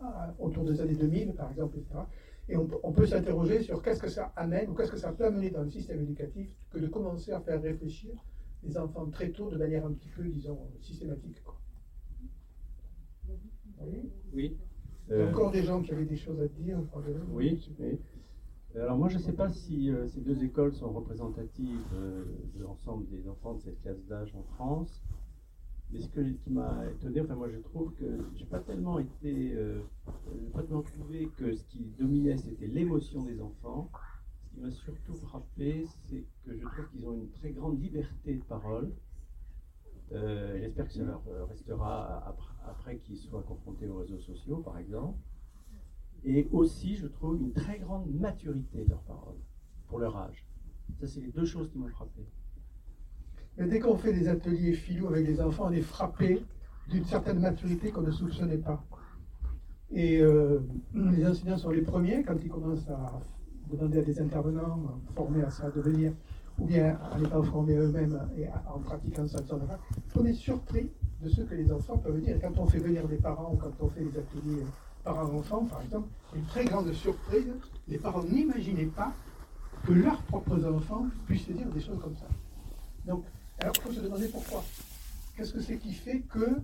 euh, 0.03 0.07
autour 0.37 0.65
des 0.65 0.81
années 0.81 0.95
2000, 0.95 1.35
par 1.35 1.49
exemple, 1.49 1.77
etc. 1.77 2.01
Et 2.49 2.57
on 2.57 2.91
peut 2.91 3.05
s'interroger 3.05 3.61
sur 3.61 3.81
qu'est-ce 3.81 4.01
que 4.01 4.09
ça 4.09 4.33
amène, 4.35 4.69
ou 4.69 4.73
qu'est-ce 4.73 4.91
que 4.91 4.97
ça 4.97 5.13
peut 5.13 5.25
amener 5.25 5.51
dans 5.51 5.63
le 5.63 5.69
système 5.69 6.01
éducatif, 6.01 6.49
que 6.69 6.79
de 6.79 6.87
commencer 6.87 7.31
à 7.31 7.39
faire 7.39 7.61
réfléchir 7.61 8.11
les 8.63 8.77
enfants 8.77 9.05
très 9.05 9.29
tôt 9.29 9.49
de 9.49 9.57
manière 9.57 9.85
un 9.85 9.93
petit 9.93 10.09
peu, 10.09 10.23
disons, 10.23 10.59
systématique. 10.81 11.37
Oui. 14.33 14.57
Il 15.09 15.17
y 15.17 15.21
a 15.21 15.29
encore 15.29 15.51
des 15.51 15.63
gens 15.63 15.81
qui 15.81 15.91
avaient 15.91 16.05
des 16.05 16.17
choses 16.17 16.39
à 16.41 16.47
dire. 16.47 16.77
Oui, 17.31 17.59
Alors 18.75 18.97
moi, 18.97 19.07
je 19.09 19.17
ne 19.17 19.21
sais 19.21 19.33
pas 19.33 19.49
si 19.49 19.89
euh, 19.89 20.07
ces 20.07 20.21
deux 20.21 20.43
écoles 20.43 20.73
sont 20.73 20.91
représentatives 20.91 21.85
euh, 21.93 22.25
de 22.55 22.63
l'ensemble 22.63 23.07
des 23.07 23.27
enfants 23.27 23.55
de 23.55 23.61
cette 23.61 23.81
classe 23.81 24.03
d'âge 24.05 24.35
en 24.35 24.43
France. 24.55 25.01
Mais 25.91 26.01
ce 26.01 26.07
qui 26.09 26.51
m'a 26.51 26.85
étonné, 26.91 27.21
enfin 27.21 27.35
moi 27.35 27.49
je 27.49 27.59
trouve 27.59 27.93
que 27.93 28.05
j'ai 28.35 28.45
pas 28.45 28.59
tellement 28.59 28.99
été, 28.99 29.53
euh, 29.53 29.79
pas 30.53 30.61
tellement 30.61 30.81
trouvé 30.81 31.29
que 31.37 31.55
ce 31.55 31.63
qui 31.63 31.85
dominait 31.97 32.35
c'était 32.35 32.67
l'émotion 32.67 33.23
des 33.23 33.39
enfants. 33.39 33.89
Ce 34.43 34.49
qui 34.53 34.59
m'a 34.59 34.69
surtout 34.69 35.15
frappé, 35.15 35.85
c'est 36.09 36.25
que 36.45 36.57
je 36.57 36.65
trouve 36.65 36.89
qu'ils 36.91 37.07
ont 37.07 37.13
une 37.13 37.29
très 37.29 37.51
grande 37.51 37.81
liberté 37.81 38.35
de 38.35 38.43
parole. 38.43 38.91
J'espère 40.11 40.87
que 40.87 40.93
ça 40.93 41.03
leur 41.03 41.23
restera 41.47 42.27
après 42.27 42.56
après 42.69 42.97
qu'ils 42.97 43.17
soient 43.17 43.43
confrontés 43.43 43.87
aux 43.87 43.97
réseaux 43.97 44.19
sociaux, 44.19 44.57
par 44.57 44.77
exemple. 44.77 45.17
Et 46.23 46.47
aussi, 46.51 46.95
je 46.95 47.07
trouve, 47.07 47.39
une 47.39 47.53
très 47.53 47.79
grande 47.79 48.09
maturité 48.13 48.83
de 48.83 48.89
leurs 48.89 49.03
paroles, 49.03 49.39
pour 49.87 49.99
leur 49.99 50.17
âge. 50.17 50.45
Ça, 50.99 51.07
c'est 51.07 51.21
les 51.21 51.31
deux 51.31 51.45
choses 51.45 51.69
qui 51.69 51.77
m'ont 51.77 51.89
frappé. 51.89 52.25
Mais 53.57 53.67
dès 53.67 53.79
qu'on 53.79 53.95
fait 53.95 54.13
des 54.13 54.27
ateliers 54.27 54.73
philo 54.73 55.07
avec 55.07 55.27
les 55.27 55.41
enfants, 55.41 55.67
on 55.67 55.71
est 55.71 55.81
frappé 55.81 56.43
d'une 56.89 57.05
certaine 57.05 57.39
maturité 57.39 57.91
qu'on 57.91 58.01
ne 58.01 58.11
soupçonnait 58.11 58.57
pas. 58.57 58.83
Et 59.91 60.21
euh, 60.21 60.59
les 60.93 61.25
enseignants 61.25 61.57
sont 61.57 61.69
les 61.69 61.81
premiers 61.81 62.23
quand 62.23 62.35
ils 62.43 62.49
commencent 62.49 62.89
à 62.89 63.19
demander 63.69 63.99
à 63.99 64.01
des 64.01 64.19
intervenants 64.21 65.01
formés 65.15 65.43
à 65.43 65.49
ça 65.49 65.69
de 65.71 65.81
venir, 65.81 66.13
ou 66.57 66.65
bien 66.65 66.97
en 67.11 67.23
étant 67.23 67.43
formés 67.43 67.75
eux-mêmes 67.75 68.19
et 68.37 68.47
en 68.73 68.79
pratiquant 68.79 69.27
ça, 69.27 69.39
on 70.15 70.25
est 70.25 70.33
surpris 70.33 70.89
de 71.21 71.29
ce 71.29 71.41
que 71.41 71.55
les 71.55 71.71
enfants 71.71 71.97
peuvent 71.97 72.19
dire. 72.21 72.37
Quand 72.41 72.57
on 72.57 72.67
fait 72.67 72.79
venir 72.79 73.07
des 73.07 73.17
parents 73.17 73.53
ou 73.53 73.57
quand 73.57 73.71
on 73.79 73.89
fait 73.89 74.03
des 74.03 74.17
ateliers 74.17 74.63
parents-enfants, 75.03 75.65
par 75.65 75.81
exemple, 75.81 76.09
une 76.35 76.45
très 76.45 76.65
grande 76.65 76.91
surprise, 76.93 77.47
les 77.87 77.97
parents 77.97 78.23
n'imaginaient 78.23 78.85
pas 78.85 79.13
que 79.85 79.93
leurs 79.93 80.21
propres 80.23 80.65
enfants 80.65 81.05
puissent 81.25 81.49
dire 81.49 81.69
des 81.69 81.79
choses 81.79 81.99
comme 82.01 82.15
ça. 82.15 82.27
Donc, 83.05 83.23
alors 83.59 83.73
il 83.77 83.81
faut 83.81 83.93
se 83.93 84.01
demander 84.01 84.27
pourquoi. 84.27 84.63
Qu'est-ce 85.35 85.53
que 85.53 85.61
c'est 85.61 85.77
qui 85.77 85.93
fait 85.93 86.21
que 86.21 86.39
euh, 86.39 86.59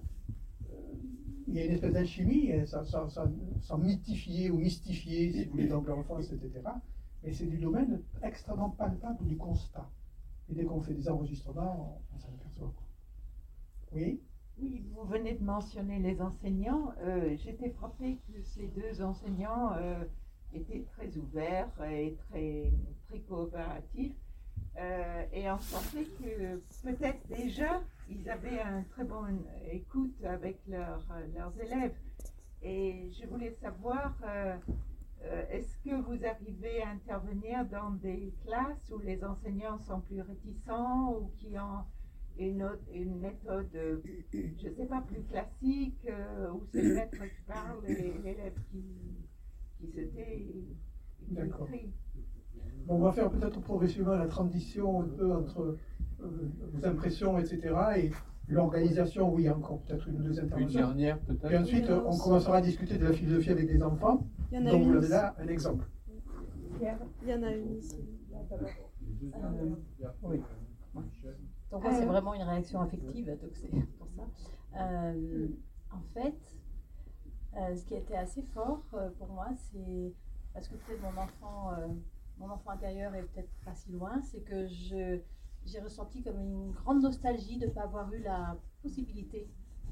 il 1.47 1.53
y 1.53 1.59
a 1.59 1.65
une 1.65 1.73
espèce 1.73 1.93
d'alchimie, 1.93 2.51
sans, 2.65 2.83
sans, 2.83 3.77
mythifier 3.77 4.49
ou 4.49 4.57
mystifier, 4.57 5.31
si 5.31 5.45
vous 5.45 5.51
voulez, 5.51 5.67
dans 5.67 5.81
l'enfance, 5.81 6.31
etc. 6.31 6.61
Mais 7.23 7.31
c'est 7.31 7.45
du 7.45 7.57
domaine 7.57 8.01
extrêmement 8.21 8.69
palpable 8.71 9.25
du 9.25 9.37
constat. 9.37 9.89
Et 10.49 10.53
dès 10.53 10.65
qu'on 10.65 10.81
fait 10.81 10.93
des 10.93 11.07
enregistrements, 11.07 12.01
on, 12.13 12.19
s'en 12.19 12.33
aperçoit. 12.33 12.73
Oui? 13.93 14.21
Oui, 14.59 14.83
vous 14.93 15.05
venez 15.05 15.33
de 15.33 15.43
mentionner 15.43 15.99
les 15.99 16.21
enseignants. 16.21 16.93
Euh, 17.01 17.35
j'étais 17.37 17.69
frappée 17.71 18.19
que 18.27 18.41
ces 18.43 18.67
deux 18.67 19.01
enseignants 19.01 19.73
euh, 19.77 20.03
étaient 20.53 20.85
très 20.93 21.15
ouverts 21.17 21.71
et 21.89 22.15
très, 22.29 22.71
très 23.07 23.19
coopératifs. 23.21 24.15
Euh, 24.77 25.23
et 25.31 25.49
on 25.49 25.59
sentait 25.59 26.05
que 26.05 26.61
peut-être 26.83 27.27
déjà 27.27 27.81
ils 28.09 28.29
avaient 28.29 28.59
un 28.59 28.83
très 28.83 29.03
bon 29.05 29.23
écoute 29.71 30.23
avec 30.23 30.59
leurs 30.67 31.05
élèves. 31.59 31.95
Et 32.61 33.11
je 33.11 33.27
voulais 33.27 33.51
savoir, 33.61 34.13
est-ce 35.49 35.77
que 35.77 35.95
vous 36.01 36.25
arrivez 36.25 36.81
à 36.81 36.89
intervenir 36.89 37.65
dans 37.69 37.91
des 37.91 38.33
classes 38.45 38.91
où 38.91 38.99
les 38.99 39.23
enseignants 39.23 39.79
sont 39.79 40.01
plus 40.01 40.21
réticents 40.21 41.13
ou 41.13 41.31
qui 41.37 41.57
ont 41.57 41.83
une, 42.37 42.67
une 42.93 43.19
méthode, 43.19 43.69
je 43.73 44.69
ne 44.69 44.73
sais 44.75 44.85
pas, 44.85 45.01
plus 45.01 45.23
classique, 45.23 46.07
où 46.53 46.61
c'est 46.71 46.81
le 46.81 46.95
maître 46.95 47.23
qui 47.23 47.41
parle 47.47 47.85
et 47.87 48.13
l'élève 48.23 48.55
qui, 48.71 48.83
qui 49.79 49.91
se 49.91 50.01
tait 50.01 50.47
D'accord. 51.29 51.67
on 52.87 52.99
va 52.99 53.11
faire 53.11 53.29
peut-être 53.29 53.59
progressivement 53.61 54.15
la 54.15 54.27
transition 54.27 55.01
un 55.01 55.07
peu 55.07 55.33
entre 55.33 55.77
euh, 56.21 56.27
vos 56.73 56.85
impressions, 56.85 57.37
etc. 57.39 57.73
et 57.97 58.11
l'organisation, 58.47 59.33
oui, 59.33 59.49
encore 59.49 59.79
peut-être 59.81 60.07
une 60.09 60.19
ou 60.19 60.23
deux 60.23 60.39
interventions. 60.39 60.79
Une 60.79 60.85
dernière 60.85 61.19
peut-être. 61.19 61.51
Et 61.51 61.57
ensuite, 61.57 61.89
on 61.89 62.17
commencera 62.17 62.57
à 62.57 62.61
discuter 62.61 62.97
de 62.97 63.05
la 63.05 63.13
philosophie 63.13 63.51
avec 63.51 63.67
des 63.67 63.81
enfants. 63.81 64.27
Il 64.53 64.59
y 64.59 64.61
en 64.61 64.65
a 64.67 64.71
Donc 64.71 64.81
une 64.83 65.09
là 65.09 65.35
un 65.39 65.47
exemple. 65.47 65.85
Il 66.79 67.27
y 67.27 67.33
en 67.33 67.41
a 67.41 67.51
une 67.55 67.77
ici. 67.77 67.97
Euh, 69.33 69.75
oui. 70.21 70.41
Donc 71.71 71.83
c'est 71.91 72.05
vraiment 72.05 72.35
une 72.35 72.43
réaction 72.43 72.79
affective, 72.81 73.25
donc 73.25 73.51
c'est 73.55 73.69
pour 73.97 74.07
ça. 74.15 74.79
Euh, 74.79 75.47
en 75.91 76.01
fait, 76.13 76.37
euh, 77.57 77.75
ce 77.75 77.83
qui 77.85 77.95
a 77.95 77.97
été 77.97 78.15
assez 78.15 78.43
fort 78.53 78.83
pour 79.17 79.27
moi, 79.29 79.47
c'est 79.55 80.13
parce 80.53 80.67
que 80.67 80.75
peut-être 80.75 81.01
mon 81.01 81.19
enfant, 81.19 81.73
euh, 81.73 81.87
mon 82.37 82.51
enfant 82.51 82.69
intérieur 82.69 83.15
est 83.15 83.23
peut-être 83.23 83.49
pas 83.65 83.73
si 83.73 83.91
loin, 83.91 84.21
c'est 84.21 84.41
que 84.41 84.67
je, 84.67 85.19
j'ai 85.65 85.79
ressenti 85.79 86.21
comme 86.21 86.39
une 86.39 86.71
grande 86.73 87.01
nostalgie 87.01 87.57
de 87.57 87.65
ne 87.65 87.71
pas 87.71 87.81
avoir 87.85 88.13
eu 88.13 88.21
la 88.21 88.55
possibilité 88.83 89.47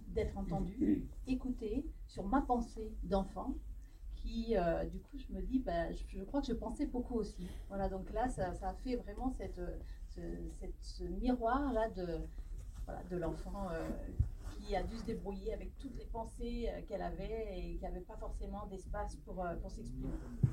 d'être 0.10 0.38
entendu, 0.38 1.08
écouté 1.26 1.84
sur 2.06 2.28
ma 2.28 2.42
pensée 2.42 2.92
d'enfant, 3.02 3.56
qui, 4.22 4.56
euh, 4.58 4.84
du 4.86 5.00
coup, 5.00 5.18
je 5.18 5.34
me 5.34 5.42
dis, 5.42 5.60
bah, 5.60 5.92
je, 5.92 6.24
crois 6.24 6.42
que 6.42 6.48
je 6.48 6.54
pensais 6.54 6.86
beaucoup 6.86 7.16
aussi. 7.16 7.48
Voilà, 7.70 7.90
donc 7.90 8.12
là, 8.14 8.28
ça, 8.28 8.54
ça 8.54 8.70
a 8.70 8.74
fait 8.74 8.96
vraiment 8.96 9.32
cette, 9.32 9.62
ce, 10.10 10.22
ce 10.82 11.04
miroir-là 11.04 11.90
de, 11.90 12.20
voilà, 12.86 13.02
de 13.10 13.18
l'enfant 13.18 13.70
euh, 13.72 13.88
qui 14.50 14.76
a 14.76 14.84
dû 14.84 14.96
se 14.98 15.06
débrouiller 15.06 15.54
avec 15.54 15.78
toutes 15.78 15.96
les 15.98 16.06
pensées 16.06 16.68
euh, 16.70 16.82
qu'elle 16.88 17.02
avait 17.02 17.48
et 17.58 17.76
qui 17.76 17.84
n'avait 17.84 18.02
pas 18.02 18.18
forcément 18.18 18.68
d'espace 18.68 19.16
pour, 19.26 19.44
euh, 19.44 19.56
pour 19.62 19.72
s'exprimer. 19.72 20.10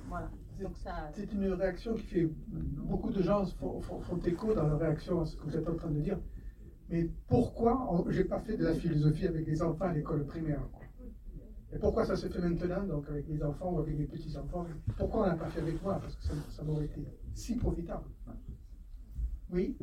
Voilà. 0.08 0.30
Donc 0.60 0.76
ça... 0.76 1.10
C'est 1.12 1.32
une 1.32 1.52
réaction 1.52 1.94
qui 1.94 2.02
fait. 2.02 2.30
Beaucoup 2.48 3.10
de 3.10 3.22
gens 3.22 3.44
font, 3.46 3.80
font, 3.80 4.20
écho 4.24 4.54
dans 4.54 4.66
leur 4.66 4.78
réaction 4.78 5.20
à 5.20 5.26
ce 5.26 5.36
que 5.36 5.44
vous 5.44 5.56
êtes 5.56 5.68
en 5.68 5.74
train 5.74 5.90
de 5.90 6.00
dire. 6.00 6.18
Mais 6.88 7.08
pourquoi 7.26 8.04
j'ai 8.08 8.24
pas 8.24 8.40
fait 8.40 8.56
de 8.56 8.64
la 8.64 8.74
philosophie 8.74 9.26
avec 9.26 9.46
les 9.46 9.62
enfants 9.62 9.84
à 9.84 9.92
l'école 9.92 10.24
primaire? 10.24 10.62
Et 11.72 11.78
pourquoi 11.78 12.04
ça 12.04 12.16
se 12.16 12.28
fait 12.28 12.40
maintenant, 12.40 12.82
donc 12.84 13.08
avec 13.10 13.28
mes 13.28 13.42
enfants 13.42 13.72
ou 13.74 13.80
avec 13.80 13.98
mes 13.98 14.06
petits-enfants? 14.06 14.66
Pourquoi 14.96 15.24
on 15.24 15.26
n'a 15.26 15.36
pas 15.36 15.50
fait 15.50 15.60
avec 15.60 15.82
moi? 15.82 15.98
Parce 16.00 16.14
que 16.16 16.24
ça, 16.24 16.32
ça 16.50 16.62
m'aurait 16.62 16.86
été 16.86 17.04
si 17.34 17.56
profitable. 17.56 18.04
Oui? 19.50 19.76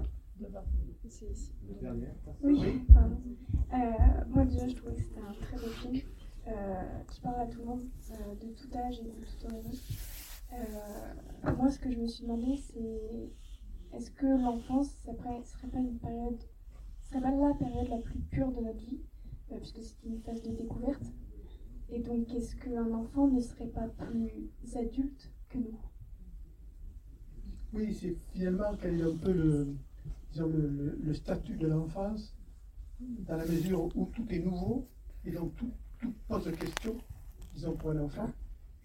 Oui, 2.41 2.85
pardon. 2.93 3.21
Euh, 3.73 4.25
moi 4.29 4.45
déjà 4.45 4.67
je 4.67 4.75
trouvais 4.75 4.95
que 4.95 5.01
c'était 5.01 5.19
un 5.19 5.33
très 5.41 5.57
beau 5.57 5.67
film 5.67 6.01
euh, 6.47 7.03
qui 7.09 7.21
parle 7.21 7.41
à 7.41 7.47
tout 7.47 7.59
le 7.59 7.65
monde, 7.65 7.83
euh, 8.11 8.35
de 8.35 8.53
tout 8.53 8.77
âge 8.77 8.99
et 8.99 9.03
de 9.03 9.09
tout 9.11 9.45
horizon. 9.45 9.71
moi 11.57 11.69
ce 11.69 11.79
que 11.79 11.91
je 11.91 11.97
me 11.99 12.07
suis 12.07 12.23
demandé 12.23 12.55
c'est 12.57 13.31
est-ce 13.95 14.11
que 14.11 14.25
l'enfance 14.25 14.89
serait, 15.05 15.43
serait 15.43 15.67
pas 15.67 15.79
une 15.79 15.97
période, 15.99 16.39
serait 16.99 17.21
pas 17.21 17.31
la 17.31 17.53
période 17.53 17.87
la 17.89 17.99
plus 17.99 18.19
pure 18.19 18.51
de 18.51 18.61
notre 18.61 18.79
vie, 18.79 19.01
puisque 19.55 19.83
c'est 19.83 20.03
une 20.05 20.19
phase 20.19 20.41
de 20.43 20.51
découverte? 20.51 21.03
Et 21.89 21.99
donc 21.99 22.33
est-ce 22.33 22.55
qu'un 22.55 22.91
enfant 22.91 23.27
ne 23.27 23.39
serait 23.39 23.67
pas 23.67 23.87
plus 23.87 24.49
adulte 24.75 25.31
que 25.49 25.57
nous? 25.59 25.79
Oui, 27.73 27.93
c'est 27.93 28.15
finalement 28.33 28.75
quel 28.81 28.99
est 28.99 29.03
un 29.03 29.15
peu 29.15 29.31
le, 29.33 29.75
le, 31.03 31.13
statut 31.13 31.55
de 31.55 31.67
l'enfance, 31.67 32.35
dans 32.99 33.35
la 33.37 33.45
mesure 33.45 33.89
où 33.95 34.05
tout 34.13 34.25
est 34.29 34.39
nouveau, 34.39 34.87
et 35.25 35.31
donc 35.31 35.53
tout, 35.55 35.71
pose 36.27 36.45
des 36.45 36.53
questions, 36.53 36.97
disons, 37.53 37.75
pour 37.75 37.91
un 37.91 37.99
enfant. 37.99 38.29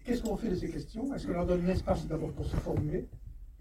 Qu'est-ce 0.03 0.23
qu'on 0.23 0.35
fait 0.35 0.49
de 0.49 0.55
ces 0.55 0.69
questions? 0.69 1.13
Est-ce 1.13 1.27
qu'on 1.27 1.33
leur 1.33 1.45
donne 1.45 1.65
un 1.65 1.69
espace 1.69 2.07
d'abord 2.07 2.31
pour 2.33 2.45
se 2.45 2.55
formuler? 2.57 3.07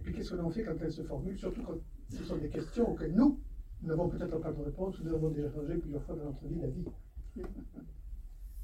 Et 0.00 0.02
puis 0.02 0.14
qu'est-ce 0.14 0.34
qu'on 0.34 0.44
en 0.44 0.50
fait 0.50 0.64
quand 0.64 0.76
elles 0.80 0.92
se 0.92 1.02
formulent 1.02 1.38
Surtout 1.38 1.62
quand 1.62 1.78
ce 2.08 2.24
sont 2.24 2.36
des 2.36 2.48
questions 2.48 2.90
auxquelles 2.90 3.14
nous, 3.14 3.38
nous 3.82 3.88
n'avons 3.88 4.08
peut-être 4.08 4.38
pas 4.38 4.52
de 4.52 4.62
réponse, 4.62 4.98
ou 4.98 5.04
nous 5.04 5.14
avons 5.14 5.30
déjà 5.30 5.50
changé 5.50 5.76
plusieurs 5.76 6.02
fois 6.02 6.16
dans 6.16 6.24
notre 6.24 6.46
vie 6.46 6.60
la 6.60 6.68
vie. 6.68 6.84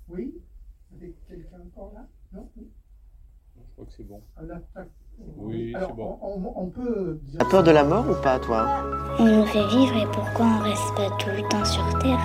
Oui? 0.08 0.34
Encore 1.76 1.92
là 1.94 2.06
Non 2.32 2.48
Je 2.56 3.72
crois 3.72 3.84
que 3.84 3.92
c'est 3.96 4.08
bon. 4.08 4.22
On 4.36 4.50
a 4.50 4.84
oui, 5.38 5.72
c'est 5.72 5.94
bon. 5.94 6.18
On, 6.20 6.66
peut. 6.66 7.18
T'as 7.38 7.46
peur 7.46 7.62
de 7.62 7.70
la 7.70 7.84
mort 7.84 8.04
ou 8.10 8.14
pas, 8.22 8.38
toi 8.38 8.84
On 9.18 9.24
nous 9.24 9.46
fait 9.46 9.66
vivre 9.68 9.96
et 9.96 10.04
pourquoi 10.12 10.44
on 10.44 10.58
reste 10.58 10.94
pas 10.94 11.08
tout 11.18 11.30
le 11.30 11.48
temps 11.48 11.64
sur 11.64 11.98
Terre? 12.00 12.20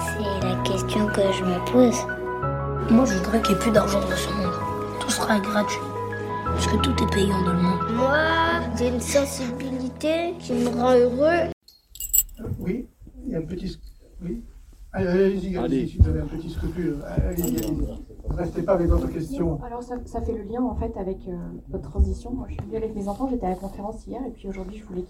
C'est 0.00 0.44
la 0.44 0.60
question 0.64 1.06
que 1.06 1.20
je 1.32 1.44
me 1.44 1.64
pose. 1.70 2.92
Moi, 2.92 3.04
je 3.04 3.14
voudrais 3.18 3.40
qu'il 3.42 3.54
n'y 3.54 3.60
ait 3.60 3.62
plus 3.62 3.70
d'argent 3.70 4.00
dans 4.00 4.16
ce 4.16 4.28
monde. 4.30 4.52
Tout 5.00 5.10
sera 5.10 5.38
gratuit. 5.38 5.78
Parce 6.46 6.66
que 6.66 6.76
tout 6.78 7.04
est 7.04 7.14
payant 7.14 7.44
dans 7.44 7.52
le 7.52 7.62
monde. 7.62 7.80
Moi, 7.94 8.18
j'ai 8.76 8.88
une 8.88 9.00
sensibilité 9.00 10.34
qui 10.40 10.52
me 10.52 10.68
rend 10.70 10.96
heureux. 10.96 11.52
Oui, 12.58 12.88
il 13.24 13.32
y 13.32 13.36
a 13.36 13.38
un 13.38 13.42
petit. 13.42 13.78
Oui. 14.20 14.42
Allez-y, 14.92 15.56
allez, 15.56 15.86
si 15.86 15.98
vous 15.98 16.08
avez 16.08 16.20
un 16.20 16.26
petit 16.26 16.50
scrupule. 16.50 16.96
Allez-y, 17.06 17.56
allez-y. 17.56 18.13
Restez 18.30 18.62
pas 18.62 18.74
avec 18.74 18.88
d'autres 18.88 19.08
questions. 19.08 19.60
Alors 19.62 19.82
ça, 19.82 20.20
fait 20.22 20.32
le 20.32 20.42
lien 20.42 20.62
en 20.62 20.74
fait 20.74 20.96
avec 20.96 21.28
euh, 21.28 21.36
votre 21.68 21.90
transition. 21.90 22.32
Moi 22.32 22.46
je 22.48 22.54
suis 22.54 22.62
venue 22.64 22.76
avec 22.76 22.94
mes 22.94 23.08
enfants, 23.08 23.28
j'étais 23.28 23.46
à 23.46 23.50
la 23.50 23.56
conférence 23.56 24.06
hier 24.06 24.20
et 24.26 24.30
puis 24.30 24.48
aujourd'hui 24.48 24.78
je 24.78 24.84
voulais 24.84 25.04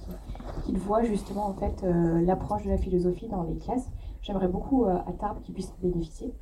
qu'ils 0.64 0.79
voient 0.79 1.03
justement 1.03 1.46
en 1.46 1.55
fait 1.55 1.85
euh, 1.85 2.20
l'approche 2.22 2.64
de 2.64 2.70
la 2.70 2.79
philosophie 2.79 3.29
dans 3.29 3.44
les 3.44 3.57
classes. 3.57 3.88
J'aimerais 4.20 4.48
beaucoup 4.48 4.85
euh, 4.85 4.96
à 5.07 5.12
Tarbes 5.12 5.40
qu'ils 5.42 5.55
puissent 5.55 5.74
bénéficier. 5.81 6.35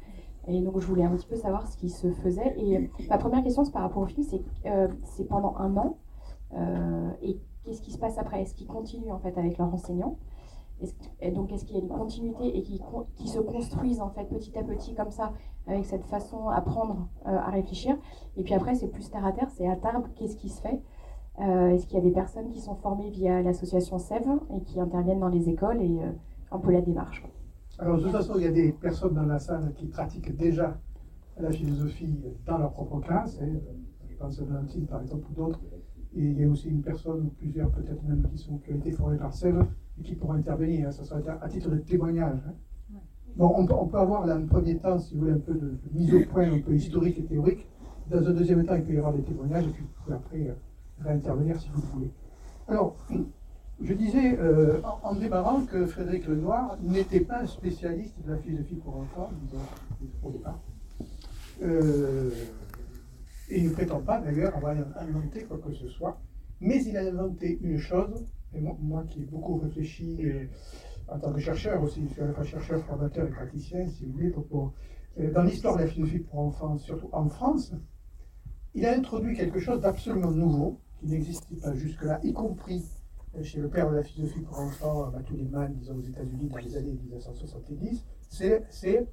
Et 0.48 0.60
donc 0.60 0.80
je 0.80 0.86
voulais 0.86 1.04
un 1.04 1.14
petit 1.14 1.26
peu 1.26 1.36
savoir 1.36 1.66
ce 1.68 1.76
qui 1.76 1.88
se 1.88 2.10
faisait. 2.10 2.54
Et 2.58 2.90
ma 3.08 3.18
première 3.18 3.42
question 3.44 3.64
c'est 3.64 3.72
par 3.72 3.82
rapport 3.82 4.02
au 4.02 4.06
film, 4.06 4.26
c'est 4.28 4.42
c'est 5.04 5.24
pendant 5.24 5.56
un 5.58 5.76
an 5.76 5.98
et 7.22 7.38
qu'est-ce 7.64 7.80
qui 7.80 7.92
se 7.92 7.98
passe 7.98 8.18
après? 8.18 8.42
Est-ce 8.42 8.54
qu'ils 8.54 8.66
continuent 8.66 9.12
en 9.12 9.18
fait 9.18 9.36
avec 9.38 9.58
leurs 9.58 9.72
enseignants? 9.72 10.16
Et 11.20 11.30
donc, 11.30 11.52
est-ce 11.52 11.64
qu'il 11.64 11.76
y 11.76 11.80
a 11.80 11.82
une 11.82 11.88
continuité 11.88 12.56
et 12.56 12.62
qui, 12.62 13.28
se 13.28 13.38
construisent 13.38 14.00
en 14.00 14.10
fait 14.10 14.24
petit 14.24 14.56
à 14.58 14.62
petit 14.62 14.94
comme 14.94 15.10
ça, 15.10 15.32
avec 15.66 15.84
cette 15.84 16.04
façon 16.04 16.48
à 16.48 16.60
euh, 16.60 17.02
à 17.24 17.50
réfléchir? 17.50 17.96
Et 18.36 18.42
puis 18.42 18.54
après, 18.54 18.74
c'est 18.74 18.88
plus 18.88 19.10
terre 19.10 19.24
à 19.24 19.32
terre, 19.32 19.50
c'est 19.50 19.68
à 19.68 19.76
Tarbes, 19.76 20.06
qu'est-ce 20.16 20.36
qui 20.36 20.48
se 20.48 20.60
fait? 20.60 20.80
Euh, 21.40 21.70
Est-ce 21.70 21.86
qu'il 21.86 21.96
y 21.98 22.00
a 22.00 22.04
des 22.04 22.10
personnes 22.10 22.50
qui 22.50 22.60
sont 22.60 22.74
formées 22.74 23.10
via 23.10 23.42
l'association 23.42 23.98
SEV 23.98 24.26
et 24.54 24.62
qui 24.62 24.80
interviennent 24.80 25.20
dans 25.20 25.28
les 25.28 25.48
écoles 25.48 25.80
et 25.80 25.98
euh, 26.02 26.10
un 26.50 26.58
peu 26.58 26.72
la 26.72 26.82
démarche 26.82 27.24
Alors, 27.78 27.96
de 27.96 28.02
toute 28.02 28.12
façon, 28.12 28.34
il 28.36 28.42
y 28.42 28.46
a 28.46 28.52
des 28.52 28.72
personnes 28.72 29.14
dans 29.14 29.24
la 29.24 29.38
salle 29.38 29.72
qui 29.74 29.86
pratiquent 29.86 30.36
déjà 30.36 30.78
la 31.40 31.50
philosophie 31.50 32.18
dans 32.46 32.58
leur 32.58 32.72
propre 32.72 33.00
classe. 33.00 33.40
Et, 33.40 33.62
je 34.08 34.16
pense 34.16 34.40
à 34.40 34.44
Valentine, 34.44 34.86
par 34.86 35.00
exemple, 35.02 35.24
ou 35.30 35.34
d'autres, 35.34 35.60
Et 36.14 36.22
il 36.22 36.40
y 36.40 36.44
a 36.44 36.48
aussi 36.48 36.68
une 36.68 36.82
personne, 36.82 37.26
ou 37.26 37.30
plusieurs 37.30 37.70
peut-être 37.70 38.02
même, 38.04 38.28
qui, 38.30 38.38
sont, 38.38 38.58
qui 38.58 38.72
ont 38.72 38.76
été 38.76 38.92
formées 38.92 39.16
par 39.16 39.32
Sèvres 39.32 39.62
et 39.62 39.66
qui 40.02 40.14
pourront 40.14 40.34
intervenir. 40.34 40.88
Hein. 40.88 40.92
Ça 40.92 41.04
sera 41.04 41.20
à, 41.40 41.48
titre 41.48 41.70
de 41.70 41.78
témoignage. 41.78 42.38
Hein. 42.46 42.98
Bon, 43.36 43.52
on 43.56 43.86
peut, 43.86 43.98
avoir 43.98 44.26
là 44.26 44.34
un 44.34 44.46
premier 44.46 44.76
temps, 44.76 44.98
si 44.98 45.14
vous 45.14 45.20
voulez, 45.20 45.32
un 45.32 45.38
peu 45.38 45.54
de, 45.54 45.78
mise 45.92 46.14
au 46.14 46.20
point, 46.30 46.52
un 46.52 46.60
peu 46.60 46.74
historique 46.74 47.18
et 47.18 47.24
théorique. 47.24 47.66
Dans 48.10 48.26
un 48.26 48.32
deuxième 48.32 48.64
temps, 48.66 48.74
il 48.74 48.82
peut 48.82 48.92
y 48.92 48.98
avoir 48.98 49.14
des 49.14 49.22
témoignages, 49.22 49.64
et 49.64 49.70
puis 49.70 49.82
vous 49.82 50.02
pouvez 50.04 50.16
après 50.16 50.48
euh, 50.48 50.52
réintervenir 51.00 51.58
si 51.58 51.70
vous 51.72 51.80
voulez. 51.94 52.10
Alors, 52.68 52.96
je 53.82 53.94
disais 53.94 54.38
euh, 54.38 54.80
en, 55.02 55.14
démarrant 55.14 55.62
que 55.62 55.86
Frédéric 55.86 56.26
Lenoir 56.26 56.76
n'était 56.82 57.20
pas 57.20 57.40
un 57.40 57.46
spécialiste 57.46 58.14
de 58.24 58.32
la 58.32 58.38
philosophie 58.38 58.76
pour 58.76 58.96
enfants, 58.96 59.30
au 60.22 60.30
départ. 60.30 60.60
Euh, 61.62 62.30
et 63.48 63.58
il 63.58 63.68
ne 63.68 63.72
prétend 63.72 64.00
pas 64.00 64.20
d'ailleurs 64.20 64.56
avoir 64.56 64.76
inventé 64.96 65.44
quoi 65.44 65.58
que 65.58 65.72
ce 65.72 65.88
soit, 65.88 66.20
mais 66.60 66.82
il 66.84 66.96
a 66.96 67.00
inventé 67.00 67.58
une 67.62 67.78
chose, 67.78 68.24
et 68.54 68.60
moi, 68.60 69.04
qui 69.08 69.22
ai 69.22 69.24
beaucoup 69.24 69.56
réfléchi 69.56 70.18
euh, 70.24 70.46
en 71.08 71.18
tant 71.18 71.32
que 71.32 71.40
chercheur 71.40 71.82
aussi, 71.82 72.06
je 72.06 72.12
suis 72.12 72.22
à 72.22 72.26
la 72.26 72.32
fois 72.32 72.44
chercheur, 72.44 72.82
formateur 72.84 73.26
et 73.26 73.30
praticien, 73.30 73.88
si 73.88 74.04
vous 74.04 74.12
voulez, 74.12 74.32
dans 75.32 75.42
l'histoire 75.42 75.76
de 75.76 75.82
la 75.82 75.86
philosophie 75.86 76.20
pour 76.20 76.38
enfants, 76.38 76.78
surtout 76.78 77.08
en 77.12 77.28
France, 77.28 77.74
il 78.74 78.86
a 78.86 78.96
introduit 78.96 79.36
quelque 79.36 79.58
chose 79.58 79.80
d'absolument 79.80 80.30
nouveau, 80.30 80.80
qui 80.98 81.06
n'existait 81.06 81.56
pas 81.56 81.74
jusque-là, 81.74 82.20
y 82.22 82.32
compris 82.32 82.82
chez 83.42 83.60
le 83.60 83.68
père 83.68 83.90
de 83.90 83.96
la 83.96 84.02
philosophie 84.02 84.40
pour 84.40 84.58
enfants, 84.58 85.10
Matthew 85.10 85.32
Lehman, 85.32 85.74
disons 85.74 85.96
aux 85.96 86.02
États-Unis 86.02 86.48
dans 86.48 86.58
les 86.58 86.76
années 86.76 86.92
1970, 86.92 88.04
c'est, 88.28 89.08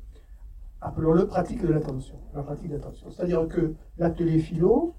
appelons-le, 0.82 1.28
pratique 1.28 1.62
de 1.62 1.68
l'attention. 1.68 2.20
La 2.34 2.44
pratique 2.44 2.70
d'attention. 2.70 3.10
C'est-à-dire 3.10 3.48
que 3.48 3.74
l'atelier 3.98 4.40
philo 4.40 4.96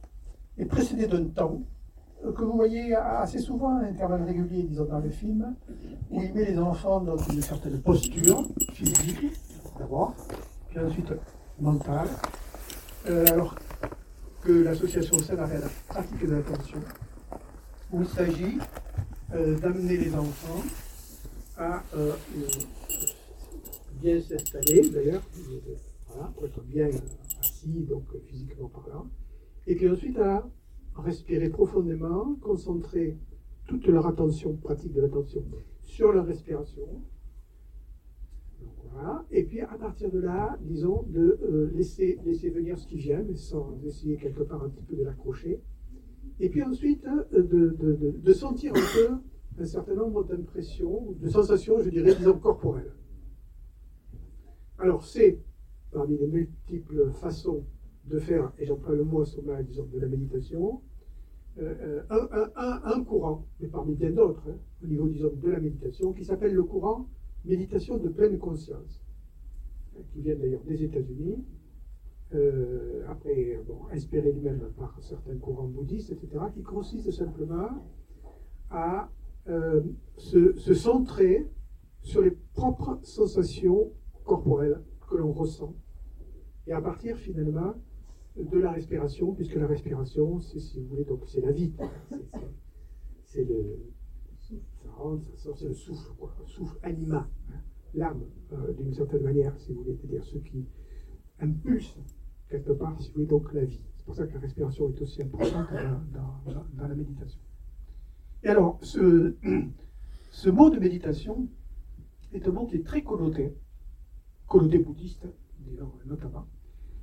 est 0.59 0.65
précédé 0.65 1.07
d'un 1.07 1.27
temps 1.27 1.63
euh, 1.63 1.80
que 2.23 2.45
vous 2.45 2.53
voyez 2.53 2.95
assez 2.95 3.39
souvent 3.39 3.79
à 3.79 3.85
intervalles 3.85 4.25
réguliers, 4.25 4.65
disons, 4.65 4.85
dans 4.85 4.99
le 4.99 5.11
film, 5.11 5.55
où 6.11 6.23
il 6.23 6.33
met 6.35 6.45
les 6.45 6.59
enfants 6.59 7.01
dans 7.01 7.17
une 7.17 7.41
certaine 7.41 7.81
posture 7.81 8.47
physique, 8.73 9.33
d'abord, 9.79 10.15
puis 10.69 10.79
ensuite 10.81 11.13
mentale, 11.59 12.09
euh, 13.09 13.25
alors 13.33 13.55
que 14.43 14.53
l'association 14.53 15.17
la 15.37 15.47
pratique 15.89 16.27
de 16.27 16.35
l'attention, 16.35 16.79
où 17.93 18.03
il 18.03 18.09
s'agit 18.09 18.59
euh, 19.35 19.59
d'amener 19.59 19.97
les 19.97 20.15
enfants 20.15 20.63
à 21.57 21.83
euh, 21.95 22.13
euh, 22.37 22.47
bien 24.01 24.21
s'installer, 24.21 24.89
d'ailleurs, 24.91 25.23
pour 26.35 26.47
être 26.47 26.63
bien 26.65 26.89
assis, 27.41 27.87
donc 27.89 28.05
physiquement 28.29 28.69
parlant, 28.69 29.07
et 29.67 29.75
puis 29.75 29.89
ensuite 29.89 30.19
à 30.19 30.45
respirer 30.97 31.49
profondément, 31.49 32.37
concentrer 32.41 33.19
toute 33.67 33.87
leur 33.87 34.07
attention, 34.07 34.57
pratique 34.57 34.93
de 34.93 35.01
l'attention, 35.01 35.45
sur 35.81 36.13
leur 36.13 36.27
respiration. 36.27 37.03
Et 39.31 39.45
puis 39.45 39.61
à 39.61 39.79
partir 39.79 40.11
de 40.11 40.19
là, 40.19 40.59
disons, 40.61 41.05
de 41.09 41.71
laisser, 41.75 42.19
laisser 42.25 42.51
venir 42.51 42.79
ce 42.79 42.87
qui 42.87 42.97
vient, 42.97 43.23
mais 43.23 43.37
sans 43.37 43.79
essayer 43.85 44.17
quelque 44.17 44.43
part 44.43 44.63
un 44.65 44.69
petit 44.69 44.83
peu 44.83 44.97
de 44.97 45.05
l'accrocher. 45.05 45.63
Et 46.41 46.49
puis 46.49 46.63
ensuite, 46.63 47.05
euh, 47.33 47.43
de, 47.43 48.33
sentir 48.33 48.73
un 48.75 48.95
peu 48.95 49.63
un 49.63 49.65
certain 49.65 49.95
nombre 49.95 50.25
d'impressions, 50.25 51.13
de 51.21 51.29
sensations, 51.29 51.79
je 51.81 51.91
dirais, 51.91 52.15
disons, 52.15 52.39
corporelles. 52.39 52.95
Alors, 54.79 55.05
c'est, 55.05 55.39
parmi 55.93 56.17
les 56.17 56.27
multiples 56.27 57.11
façons 57.13 57.67
de 58.07 58.19
faire, 58.19 58.53
et 58.59 58.67
j'emploie 58.67 58.95
le 58.95 59.05
mot 59.05 59.25
sommeil, 59.25 59.65
disons, 59.65 59.87
de 59.87 59.99
la 59.99 60.09
méditation, 60.09 60.81
euh, 61.59 62.03
euh, 62.11 62.47
un, 62.57 63.05
courant, 63.05 63.45
mais 63.61 63.69
parmi 63.69 63.95
bien 63.95 64.11
d'autres, 64.11 64.49
hein, 64.49 64.57
au 64.83 64.87
niveau, 64.87 65.09
disons, 65.09 65.33
de 65.35 65.51
la 65.51 65.61
méditation, 65.61 66.13
qui 66.13 66.25
s'appelle 66.25 66.55
le 66.55 66.63
courant 66.63 67.09
méditation 67.45 67.99
de 67.99 68.09
pleine 68.09 68.39
conscience, 68.39 69.03
qui 70.13 70.21
vient 70.23 70.37
d'ailleurs 70.37 70.63
des 70.63 70.85
États-Unis, 70.85 71.45
euh, 72.35 73.05
après, 73.09 73.61
bon, 73.67 73.81
inspiré 73.93 74.33
lui-même 74.33 74.71
par 74.79 74.97
certains 75.03 75.37
courants 75.37 75.67
bouddhistes, 75.67 76.13
etc., 76.13 76.45
qui 76.55 76.63
consiste 76.63 77.11
simplement 77.11 77.85
à 78.71 79.11
se, 80.17 80.75
centrer 80.75 81.51
sur 82.03 82.23
les 82.23 82.31
propres 82.55 83.01
sensations 83.03 83.91
corporelles 84.25 84.81
que 85.09 85.17
l'on 85.17 85.33
ressent, 85.33 85.75
et 86.69 86.73
à 86.73 86.81
partir 86.81 87.17
finalement 87.17 87.75
de 88.37 88.59
la 88.59 88.73
respiration, 88.73 89.35
puisque 89.35 89.57
la 89.57 89.67
respiration, 89.67 90.41
c'est, 90.41 90.61
si 90.61 90.81
vous 90.81 90.87
voulez, 90.89 91.05
donc 91.05 91.23
c'est 91.27 91.41
la 91.41 91.53
vie, 91.53 91.73
c'est, 93.25 93.45
le, 93.45 93.79
souffle, 95.69 96.13
le 96.41 96.47
souffle 96.47 96.79
anima, 96.83 97.29
hein, 97.51 97.61
l'âme, 97.95 98.23
euh, 98.53 98.73
d'une 98.75 98.95
certaine 98.95 99.23
manière, 99.23 99.59
si 99.59 99.73
vous 99.73 99.83
voulez, 99.83 99.97
c'est-à-dire 99.97 100.25
ce 100.25 100.39
qui 100.39 100.67
impulse 101.41 101.99
quelque 102.49 102.73
part, 102.73 103.01
si 103.01 103.09
vous 103.09 103.15
voulez, 103.15 103.27
donc 103.27 103.53
la 103.53 103.65
vie. 103.65 103.81
C'est 103.97 104.05
pour 104.05 104.15
ça 104.15 104.27
que 104.27 104.35
la 104.35 104.41
respiration 104.41 104.89
est 104.89 105.01
aussi 105.03 105.23
importante 105.23 105.69
dans, 106.13 106.89
la 106.89 106.95
méditation. 106.95 107.41
Et 108.43 108.49
alors, 108.49 108.79
ce, 108.83 109.37
ce 110.31 110.49
mot 110.49 110.71
de 110.71 110.79
méditation 110.79 111.49
est 112.33 112.47
un 112.49 112.53
mot 112.53 112.67
qui 112.67 112.77
est 112.77 112.87
très 112.87 113.03
connoté, 113.03 113.55
connoté 114.47 114.79
bouddhiste, 114.79 115.29
notamment. 116.07 116.47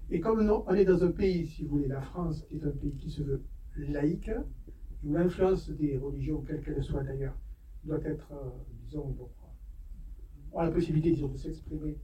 Et 0.09 0.19
comme 0.19 0.49
on 0.49 0.73
est 0.73 0.85
dans 0.85 1.03
un 1.03 1.11
pays, 1.11 1.47
si 1.47 1.63
vous 1.63 1.69
voulez, 1.69 1.87
la 1.87 2.01
France, 2.01 2.45
est 2.49 2.63
un 2.63 2.71
pays 2.71 2.95
qui 2.95 3.09
se 3.09 3.23
veut 3.23 3.43
laïque, 3.75 4.31
où 5.03 5.13
l'influence 5.13 5.69
des 5.69 5.97
religions, 5.97 6.41
quelles 6.41 6.61
qu'elles 6.61 6.83
soient 6.83 7.03
d'ailleurs, 7.03 7.37
doit 7.83 8.03
être, 8.03 8.31
euh, 8.31 8.49
disons, 8.85 9.09
bon, 9.09 9.29
on 10.51 10.61
la 10.61 10.71
possibilité, 10.71 11.11
disons, 11.11 11.27
de 11.27 11.37
s'exprimer. 11.37 11.97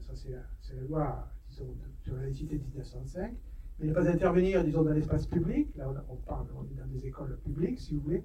Ça, 0.00 0.14
c'est 0.14 0.30
la, 0.30 0.82
loi 0.88 1.28
sur 1.48 1.66
la 2.14 2.22
laïcité 2.22 2.58
de 2.58 2.64
1905, 2.64 3.34
mais 3.78 3.86
ne 3.86 3.92
pas 3.92 4.08
intervenir, 4.08 4.64
disons, 4.64 4.82
dans 4.82 4.92
l'espace 4.92 5.26
public. 5.26 5.68
Là, 5.76 5.92
on, 6.08 6.16
parle, 6.16 6.46
on 6.56 6.64
est 6.64 6.74
dans 6.74 6.86
des 6.86 7.06
écoles 7.06 7.38
publiques, 7.44 7.78
si 7.78 7.94
vous 7.94 8.00
voulez. 8.00 8.24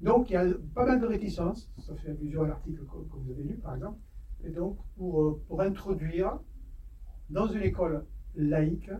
Donc, 0.00 0.30
il 0.30 0.32
y 0.32 0.36
a 0.36 0.46
pas 0.74 0.86
mal 0.86 1.00
de 1.00 1.06
réticences. 1.06 1.70
Ça 1.78 1.94
fait 1.96 2.10
allusion 2.10 2.42
à 2.42 2.48
l'article 2.48 2.84
que, 2.86 3.16
vous 3.16 3.30
avez 3.30 3.42
lu, 3.42 3.54
par 3.56 3.74
exemple. 3.74 3.98
Et 4.44 4.50
donc, 4.50 4.78
pour, 4.96 5.22
euh, 5.22 5.42
pour 5.46 5.60
introduire 5.60 6.40
dans 7.32 7.48
une 7.48 7.62
école 7.62 8.04
laïque 8.36 8.90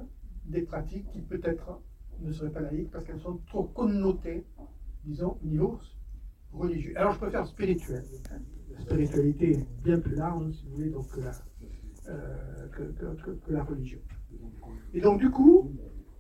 des 0.47 0.62
pratiques 0.62 1.09
qui 1.11 1.21
peut-être 1.21 1.81
ne 2.21 2.33
seraient 2.33 2.51
pas 2.51 2.61
laïques 2.61 2.90
parce 2.90 3.05
qu'elles 3.05 3.21
sont 3.21 3.40
trop 3.47 3.64
connotées, 3.64 4.45
disons, 5.05 5.38
au 5.42 5.47
niveau 5.47 5.79
religieux. 6.53 6.95
Alors, 6.97 7.12
je 7.12 7.18
préfère 7.18 7.47
spirituel. 7.47 8.03
La 8.71 8.81
spiritualité 8.81 9.53
est 9.53 9.66
bien 9.85 9.99
plus 10.01 10.16
large, 10.16 10.51
si 10.53 10.66
vous 10.66 10.75
voulez, 10.77 10.90
donc 10.90 11.09
que 11.11 11.21
la, 11.21 11.33
euh, 12.09 12.68
que, 12.68 13.53
la 13.53 13.62
religion. 13.62 14.01
Et 14.95 15.01
donc, 15.01 15.21
du 15.21 15.31
coup, 15.31 15.71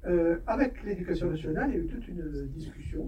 euh, 0.04 0.38
avec 0.46 0.82
l'éducation 0.84 1.30
nationale, 1.30 1.70
il 1.70 1.76
y 1.76 1.80
a 1.80 1.84
eu 1.84 1.86
toute 1.86 2.06
une 2.08 2.48
discussion 2.48 3.06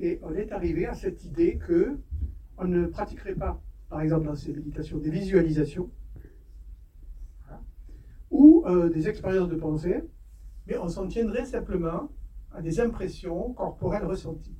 et 0.00 0.20
on 0.22 0.34
est 0.34 0.52
arrivé 0.52 0.86
à 0.86 0.94
cette 0.94 1.24
idée 1.24 1.58
que 1.58 1.98
on 2.56 2.66
ne 2.66 2.86
pratiquerait 2.86 3.34
pas, 3.34 3.60
par 3.88 4.00
exemple 4.00 4.26
dans 4.26 4.34
ces 4.34 4.52
méditations, 4.52 4.98
des 4.98 5.10
visualisations 5.10 5.90
ou 8.30 8.64
euh, 8.66 8.88
des 8.90 9.08
expériences 9.08 9.48
de 9.48 9.56
pensée, 9.56 10.04
mais 10.66 10.76
on 10.78 10.88
s'en 10.88 11.06
tiendrait 11.06 11.46
simplement 11.46 12.10
à 12.52 12.62
des 12.62 12.80
impressions 12.80 13.52
corporelles 13.54 14.04
ressenties. 14.04 14.58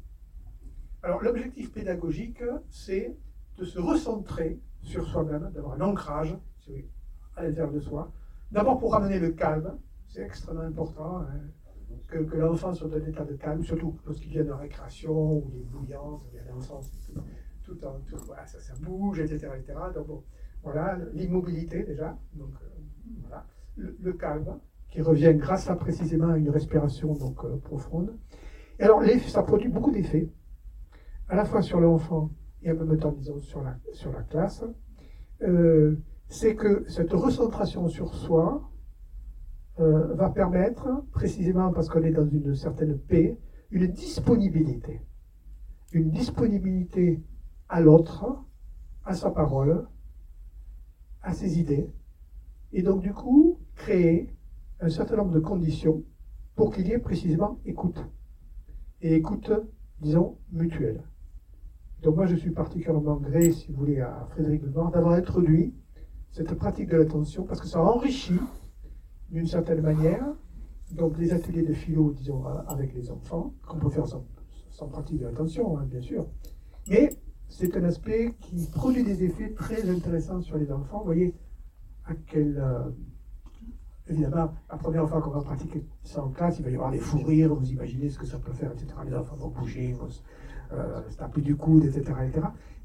Alors 1.02 1.22
l'objectif 1.22 1.72
pédagogique, 1.72 2.42
c'est 2.70 3.16
de 3.56 3.64
se 3.64 3.78
recentrer 3.78 4.60
sur 4.82 5.06
soi-même, 5.06 5.50
d'avoir 5.52 5.74
un 5.74 5.80
ancrage, 5.80 6.36
à 7.36 7.42
l'intérieur 7.42 7.72
de 7.72 7.80
soi. 7.80 8.12
D'abord 8.50 8.78
pour 8.78 8.92
ramener 8.92 9.18
le 9.18 9.30
calme, 9.30 9.78
c'est 10.06 10.22
extrêmement 10.22 10.62
important 10.62 11.18
hein, 11.18 11.40
que, 12.08 12.18
l'enfant 12.36 12.74
soit 12.74 12.88
dans 12.88 12.96
un 12.96 13.06
état 13.06 13.24
de 13.24 13.34
calme, 13.34 13.62
surtout 13.62 13.98
lorsqu'il 14.04 14.30
vient 14.30 14.44
de 14.44 14.52
récréation 14.52 15.38
ou 15.38 15.50
des 15.50 15.62
bouillances, 15.64 16.26
il 16.32 16.36
y 16.36 16.38
a 16.40 16.44
l'enfant, 16.44 16.80
tout, 17.62 17.84
en, 17.84 18.00
tout 18.00 18.16
voilà, 18.26 18.46
ça, 18.46 18.60
ça, 18.60 18.74
bouge, 18.80 19.20
etc. 19.20 19.50
etc. 19.56 19.78
Donc 19.94 20.06
bon, 20.06 20.24
voilà, 20.62 20.98
l'immobilité 21.12 21.84
déjà, 21.84 22.18
donc 22.34 22.54
euh, 22.62 22.66
voilà, 23.20 23.46
le, 23.78 24.12
calme 24.12 24.58
qui 24.90 25.02
revient 25.02 25.34
grâce 25.34 25.68
à 25.70 25.76
précisément 25.76 26.28
à 26.28 26.38
une 26.38 26.50
respiration 26.50 27.14
donc 27.14 27.44
euh, 27.44 27.56
profonde. 27.58 28.16
Et 28.78 28.84
alors 28.84 29.02
ça 29.26 29.42
produit 29.42 29.68
beaucoup 29.68 29.90
d'effets, 29.90 30.30
à 31.28 31.36
la 31.36 31.44
fois 31.44 31.62
sur 31.62 31.80
l'enfant 31.80 32.30
et 32.62 32.70
en 32.70 32.74
même 32.74 32.98
temps 32.98 33.12
disons 33.12 33.40
sur 33.40 33.62
la, 33.62 33.76
sur 33.92 34.12
la 34.12 34.22
classe. 34.22 34.64
Euh, 35.42 35.96
c'est 36.28 36.54
que 36.54 36.84
cette 36.88 37.12
recentration 37.12 37.88
sur 37.88 38.14
soi 38.14 38.70
euh, 39.80 40.14
va 40.14 40.30
permettre, 40.30 41.04
précisément 41.12 41.72
parce 41.72 41.88
qu'on 41.88 42.02
est 42.02 42.10
dans 42.10 42.26
une 42.26 42.54
certaine 42.54 42.98
paix, 42.98 43.38
une 43.70 43.86
disponibilité. 43.86 45.00
Une 45.92 46.10
disponibilité 46.10 47.22
à 47.68 47.80
l'autre, 47.80 48.44
à 49.04 49.14
sa 49.14 49.30
parole, 49.30 49.86
à 51.22 51.32
ses 51.32 51.58
idées, 51.58 51.90
et 52.72 52.82
donc 52.82 53.00
du 53.00 53.12
coup 53.12 53.58
créer 53.78 54.28
un 54.80 54.90
certain 54.90 55.16
nombre 55.16 55.32
de 55.32 55.40
conditions 55.40 56.04
pour 56.54 56.74
qu'il 56.74 56.86
y 56.88 56.92
ait 56.92 56.98
précisément 56.98 57.58
écoute. 57.64 58.04
et 59.00 59.14
écoute, 59.14 59.50
disons, 60.00 60.36
mutuelle. 60.52 61.02
Donc 62.02 62.16
moi, 62.16 62.26
je 62.26 62.36
suis 62.36 62.50
particulièrement 62.50 63.16
gré, 63.16 63.52
si 63.52 63.70
vous 63.70 63.78
voulez, 63.78 64.00
à 64.00 64.26
Frédéric 64.30 64.62
Lenoir 64.62 64.90
d'avoir 64.90 65.14
introduit 65.14 65.72
cette 66.30 66.52
pratique 66.54 66.88
de 66.90 66.96
l'attention, 66.96 67.44
parce 67.44 67.60
que 67.60 67.66
ça 67.66 67.80
enrichit, 67.80 68.40
d'une 69.30 69.46
certaine 69.46 69.82
manière, 69.82 70.24
donc 70.92 71.18
les 71.18 71.32
ateliers 71.32 71.62
de 71.62 71.72
philo, 71.72 72.12
disons, 72.12 72.44
avec 72.66 72.94
les 72.94 73.10
enfants, 73.10 73.54
qu'on 73.66 73.78
peut 73.78 73.90
faire 73.90 74.06
sans, 74.06 74.88
pratique 74.88 75.18
de 75.18 75.24
l'attention, 75.24 75.78
hein, 75.78 75.86
bien 75.88 76.00
sûr. 76.00 76.26
Mais 76.88 77.10
c'est 77.48 77.76
un 77.76 77.84
aspect 77.84 78.34
qui 78.40 78.66
produit 78.66 79.04
des 79.04 79.22
effets 79.24 79.52
très 79.52 79.88
intéressants 79.88 80.40
sur 80.40 80.56
les 80.56 80.70
enfants. 80.70 80.98
Vous 80.98 81.06
voyez 81.06 81.34
à 82.04 82.14
quel... 82.26 82.58
Euh, 82.58 82.90
évidemment, 84.10 84.52
la 84.70 84.76
première 84.76 85.08
fois 85.08 85.20
qu'on 85.20 85.30
va 85.30 85.40
pratiquer 85.40 85.84
ça 86.02 86.22
en 86.22 86.30
classe, 86.30 86.58
il 86.58 86.64
va 86.64 86.70
y 86.70 86.74
avoir 86.74 86.90
des 86.90 86.98
fous 86.98 87.22
rires, 87.22 87.54
vous 87.54 87.70
imaginez 87.70 88.08
ce 88.08 88.18
que 88.18 88.26
ça 88.26 88.38
peut 88.38 88.52
faire, 88.52 88.72
etc. 88.72 88.94
Les 89.06 89.14
enfants 89.14 89.36
vont 89.36 89.48
bouger, 89.48 89.92
vont 89.92 90.08
se, 90.08 90.22
euh, 90.72 91.00
taper 91.16 91.40
du 91.40 91.56
coude, 91.56 91.84
etc. 91.84 92.12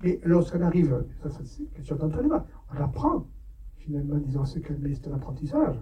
Mais 0.03 0.19
lorsqu'on 0.23 0.61
arrive, 0.61 1.05
ça, 1.21 1.29
c'est 1.29 1.63
une 1.63 1.69
question 1.69 1.95
d'entraînement, 1.95 2.45
on 2.73 2.81
apprend, 2.81 3.27
finalement, 3.77 4.17
disons, 4.17 4.45
ce 4.45 4.59
qu'est 4.59 4.75
c'est 4.93 5.07
un 5.07 5.15
apprentissage. 5.15 5.79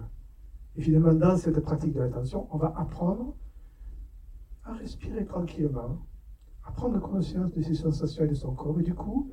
Et 0.76 0.82
finalement, 0.82 1.14
dans 1.14 1.36
cette 1.36 1.60
pratique 1.60 1.92
de 1.92 2.00
l'attention, 2.00 2.48
on 2.50 2.58
va 2.58 2.72
apprendre 2.76 3.34
à 4.64 4.74
respirer 4.74 5.24
tranquillement, 5.24 5.98
à 6.64 6.72
prendre 6.72 7.00
conscience 7.00 7.52
de 7.52 7.62
ses 7.62 7.74
sensations 7.74 8.24
et 8.24 8.28
de 8.28 8.34
son 8.34 8.54
corps. 8.54 8.78
Et 8.80 8.82
du 8.82 8.94
coup, 8.94 9.30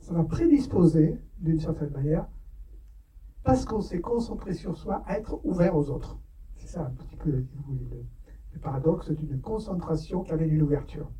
ça 0.00 0.12
va 0.12 0.24
prédisposer, 0.24 1.18
d'une 1.38 1.60
certaine 1.60 1.90
manière, 1.90 2.26
parce 3.44 3.64
qu'on 3.64 3.80
s'est 3.80 4.00
concentré 4.00 4.54
sur 4.54 4.76
soi, 4.76 5.02
à 5.06 5.18
être 5.18 5.40
ouvert 5.44 5.76
aux 5.76 5.90
autres. 5.90 6.18
C'est 6.56 6.68
ça 6.68 6.86
un 6.86 6.90
petit 6.90 7.16
peu 7.16 7.30
le, 7.30 7.46
paradoxe 8.60 9.10
d'une 9.10 9.40
concentration 9.40 10.22
qui 10.22 10.30
amène 10.32 10.52
une 10.52 10.62
ouverture. 10.62 11.10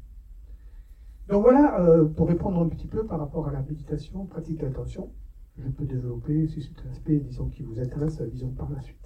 Donc 1.28 1.42
voilà, 1.42 1.80
euh, 1.80 2.04
pour 2.04 2.28
répondre 2.28 2.60
un 2.60 2.68
petit 2.68 2.86
peu 2.86 3.04
par 3.04 3.18
rapport 3.18 3.48
à 3.48 3.52
la 3.52 3.62
méditation, 3.62 4.26
pratique 4.26 4.58
de 4.58 4.66
l'attention, 4.66 5.10
je 5.58 5.68
peux 5.68 5.84
développer 5.84 6.46
si 6.46 6.62
c'est 6.62 6.86
un 6.86 6.90
aspect, 6.90 7.18
disons, 7.18 7.48
qui 7.48 7.62
vous 7.62 7.80
intéresse, 7.80 8.22
disons, 8.22 8.50
par 8.50 8.70
la 8.70 8.80
suite. 8.80 8.98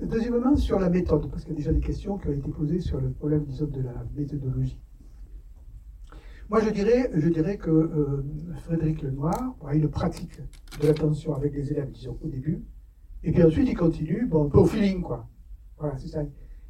Deuxièmement, 0.00 0.56
sur 0.56 0.78
la 0.78 0.90
méthode, 0.90 1.30
parce 1.30 1.44
qu'il 1.44 1.52
y 1.52 1.56
a 1.56 1.58
déjà 1.58 1.72
des 1.72 1.80
questions 1.80 2.18
qui 2.18 2.28
ont 2.28 2.32
été 2.32 2.50
posées 2.50 2.80
sur 2.80 3.00
le 3.00 3.10
problème, 3.10 3.44
disons, 3.44 3.66
de 3.66 3.80
la 3.80 4.04
méthodologie. 4.14 4.80
Moi, 6.54 6.62
je 6.62 6.70
dirais, 6.70 7.10
je 7.12 7.28
dirais 7.30 7.56
que 7.56 7.68
euh, 7.68 8.24
Frédéric 8.62 9.02
Lenoir 9.02 9.56
a 9.66 9.74
une 9.74 9.88
pratique 9.88 10.40
de 10.80 10.86
l'attention 10.86 11.34
avec 11.34 11.52
les 11.52 11.72
élèves, 11.72 11.90
disons, 11.90 12.16
au 12.22 12.28
début, 12.28 12.62
et 13.24 13.32
puis 13.32 13.42
ensuite, 13.42 13.68
il 13.68 13.76
continue, 13.76 14.26
bon, 14.26 14.44
un 14.44 14.48
peu 14.50 14.58
au 14.58 14.64
feeling, 14.64 15.02
quoi. 15.02 15.26
Voilà, 15.76 15.98
c'est 15.98 16.06
ça. 16.06 16.22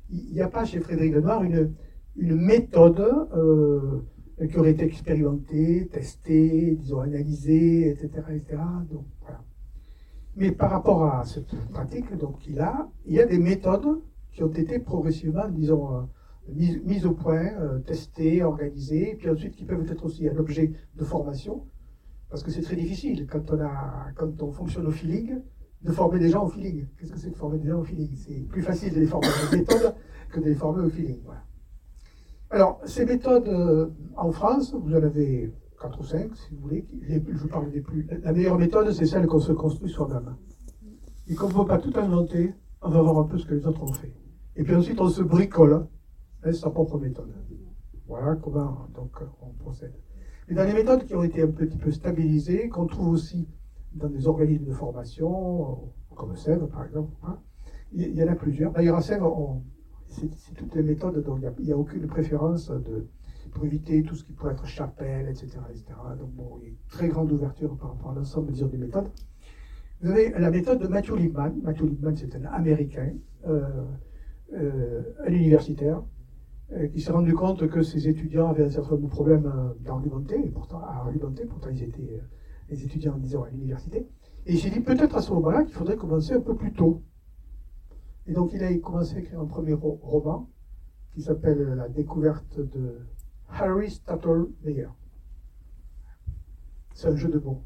Il 0.08 0.32
n'y 0.32 0.40
a 0.40 0.48
pas 0.48 0.64
chez 0.64 0.80
Frédéric 0.80 1.12
Lenoir 1.12 1.42
une, 1.42 1.74
une 2.16 2.34
méthode 2.34 2.98
euh, 3.36 4.00
qui 4.48 4.56
aurait 4.56 4.70
été 4.70 4.86
expérimentée, 4.86 5.86
testée, 5.92 6.78
disons, 6.80 7.00
analysée, 7.00 7.90
etc.. 7.90 8.08
Donc. 8.90 9.04
Mais 10.34 10.50
par 10.50 10.70
rapport 10.70 11.04
à 11.04 11.24
cette 11.26 11.54
pratique 11.74 12.06
qu'il 12.40 12.58
a, 12.58 12.88
il 13.04 13.16
y 13.16 13.20
a 13.20 13.26
des 13.26 13.38
méthodes 13.38 14.00
qui 14.32 14.42
ont 14.42 14.48
été 14.48 14.78
progressivement, 14.78 15.46
disons, 15.50 16.08
mises, 16.48 17.06
au 17.06 17.12
point, 17.12 17.46
euh, 17.58 17.78
testées, 17.80 18.42
organisées, 18.42 19.12
et 19.12 19.14
puis 19.14 19.30
ensuite 19.30 19.54
qui 19.54 19.64
peuvent 19.64 19.90
être 19.90 20.04
aussi 20.04 20.28
un 20.28 20.36
objet 20.36 20.72
de 20.96 21.04
formation, 21.04 21.66
parce 22.30 22.42
que 22.42 22.50
c'est 22.50 22.62
très 22.62 22.76
difficile 22.76 23.26
quand 23.26 23.50
on, 23.50 23.60
a, 23.60 24.12
quand 24.16 24.42
on 24.42 24.52
fonctionne 24.52 24.86
au 24.86 24.90
feeling, 24.90 25.40
de 25.82 25.92
former 25.92 26.18
des 26.18 26.30
gens 26.30 26.44
au 26.44 26.48
feeling. 26.48 26.86
Qu'est-ce 26.98 27.12
que 27.12 27.18
c'est 27.18 27.30
de 27.30 27.36
former 27.36 27.58
des 27.58 27.68
gens 27.68 27.80
au 27.80 27.84
feeling? 27.84 28.14
C'est 28.16 28.48
plus 28.48 28.62
facile 28.62 28.92
de 28.94 29.00
les 29.00 29.06
former 29.06 29.28
à 29.28 29.50
la 29.50 29.58
méthode 29.58 29.94
que 30.30 30.40
de 30.40 30.46
les 30.46 30.54
former 30.54 30.84
au 30.84 30.88
feeling. 30.88 31.20
Voilà. 31.24 31.44
Alors, 32.50 32.80
ces 32.84 33.04
méthodes, 33.04 33.48
euh, 33.48 33.90
en 34.16 34.32
France, 34.32 34.74
vous 34.74 34.94
en 34.94 35.02
avez 35.02 35.52
4 35.80 36.00
ou 36.00 36.04
5, 36.04 36.34
si 36.36 36.54
vous 36.54 36.60
voulez. 36.62 36.86
je 37.08 37.36
vous 37.36 37.48
parle 37.48 37.70
des 37.70 37.80
plus. 37.80 38.06
La 38.22 38.32
meilleure 38.32 38.58
méthode, 38.58 38.90
c'est 38.92 39.06
celle 39.06 39.26
qu'on 39.26 39.40
se 39.40 39.52
construit 39.52 39.90
soi-même. 39.90 40.36
Et 41.28 41.34
qu'on 41.34 41.48
ne 41.48 41.52
peut 41.52 41.66
pas 41.66 41.78
tout 41.78 41.92
inventer, 41.96 42.54
on 42.80 42.90
va 42.90 43.02
voir 43.02 43.18
un 43.18 43.24
peu 43.24 43.38
ce 43.38 43.46
que 43.46 43.54
les 43.54 43.66
autres 43.66 43.82
ont 43.82 43.92
fait. 43.92 44.14
Et 44.56 44.62
puis 44.62 44.74
ensuite, 44.74 45.00
on 45.00 45.08
se 45.08 45.22
bricole 45.22 45.86
hein, 46.44 46.52
sa 46.52 46.70
propre 46.70 46.98
méthode. 46.98 47.32
Voilà 48.06 48.36
comment 48.36 48.88
donc, 48.94 49.16
on 49.42 49.50
procède. 49.62 49.94
Mais 50.48 50.54
dans 50.54 50.64
les 50.64 50.74
méthodes 50.74 51.04
qui 51.04 51.14
ont 51.14 51.22
été 51.22 51.42
un 51.42 51.48
petit 51.50 51.78
peu 51.78 51.90
stabilisées, 51.90 52.68
qu'on 52.68 52.86
trouve 52.86 53.08
aussi 53.08 53.48
dans 53.94 54.08
des 54.08 54.26
organismes 54.26 54.66
de 54.66 54.72
formation, 54.72 55.92
comme 56.14 56.36
Sèvres 56.36 56.68
par 56.68 56.84
exemple, 56.84 57.12
hein, 57.22 57.38
il 57.92 58.14
y, 58.14 58.22
en 58.22 58.28
a 58.28 58.34
plusieurs. 58.34 58.72
D'ailleurs, 58.72 58.96
à 58.96 59.02
Sèvres, 59.02 59.62
c'est 60.08 60.54
toutes 60.54 60.74
les 60.74 60.82
méthodes, 60.82 61.22
donc 61.24 61.40
il 61.58 61.64
n'y 61.64 61.72
a, 61.72 61.78
aucune 61.78 62.06
préférence 62.06 62.70
de, 62.70 63.06
pour 63.52 63.64
éviter 63.64 64.02
tout 64.02 64.14
ce 64.14 64.24
qui 64.24 64.32
pourrait 64.32 64.52
être 64.52 64.66
chapelle, 64.66 65.28
etc. 65.28 65.58
etc. 65.70 65.84
Donc 66.18 66.30
bon, 66.32 66.58
il 66.58 66.64
y 66.64 66.66
a 66.66 66.68
une 66.70 66.76
très 66.88 67.08
grande 67.08 67.30
ouverture 67.32 67.76
par 67.76 67.90
rapport 67.90 68.10
à 68.10 68.14
l'ensemble 68.14 68.52
des 68.52 68.78
méthodes. 68.78 69.08
Vous 70.02 70.10
avez 70.10 70.30
la 70.30 70.50
méthode 70.50 70.80
de 70.80 70.88
Matthew 70.88 71.16
Liebman. 71.16 71.54
Matthew 71.62 71.84
Liebman, 71.84 72.16
c'est 72.16 72.34
un 72.36 72.44
Américain, 72.46 73.14
euh, 73.46 73.62
euh, 74.52 75.02
un 75.26 75.32
universitaire, 75.32 75.98
euh, 75.98 76.02
qui 76.92 77.00
s'est 77.00 77.12
rendu 77.12 77.34
compte 77.34 77.68
que 77.68 77.82
ses 77.82 78.08
étudiants 78.08 78.48
avaient 78.48 78.64
un 78.64 78.70
certain 78.70 78.92
nombre 78.92 79.04
de 79.04 79.10
problèmes 79.10 79.74
d'argumenter, 79.80 80.44
et 80.44 80.50
pourtant 80.50 80.80
à 80.80 81.02
argumenter, 81.04 81.44
pourtant 81.44 81.68
ils 81.70 81.82
étaient 81.82 82.20
les 82.68 82.84
étudiants, 82.84 83.16
disons, 83.18 83.42
à 83.42 83.50
l'université. 83.50 84.08
Et 84.46 84.54
il 84.54 84.58
s'est 84.58 84.70
dit 84.70 84.80
peut-être 84.80 85.16
à 85.16 85.22
ce 85.22 85.32
moment-là 85.32 85.64
qu'il 85.64 85.74
faudrait 85.74 85.96
commencer 85.96 86.32
un 86.32 86.40
peu 86.40 86.54
plus 86.54 86.72
tôt. 86.72 87.02
Et 88.26 88.32
donc 88.32 88.52
il 88.52 88.62
a 88.62 88.74
commencé 88.78 89.16
à 89.16 89.18
écrire 89.20 89.40
un 89.40 89.46
premier 89.46 89.74
roman 89.74 90.50
qui 91.12 91.22
s'appelle 91.22 91.74
La 91.74 91.88
découverte 91.88 92.58
de 92.58 93.00
Aristotle 93.48 94.48
Meyer. 94.64 94.88
C'est 96.94 97.08
un 97.08 97.16
jeu 97.16 97.28
de 97.28 97.38
mots. 97.38 97.62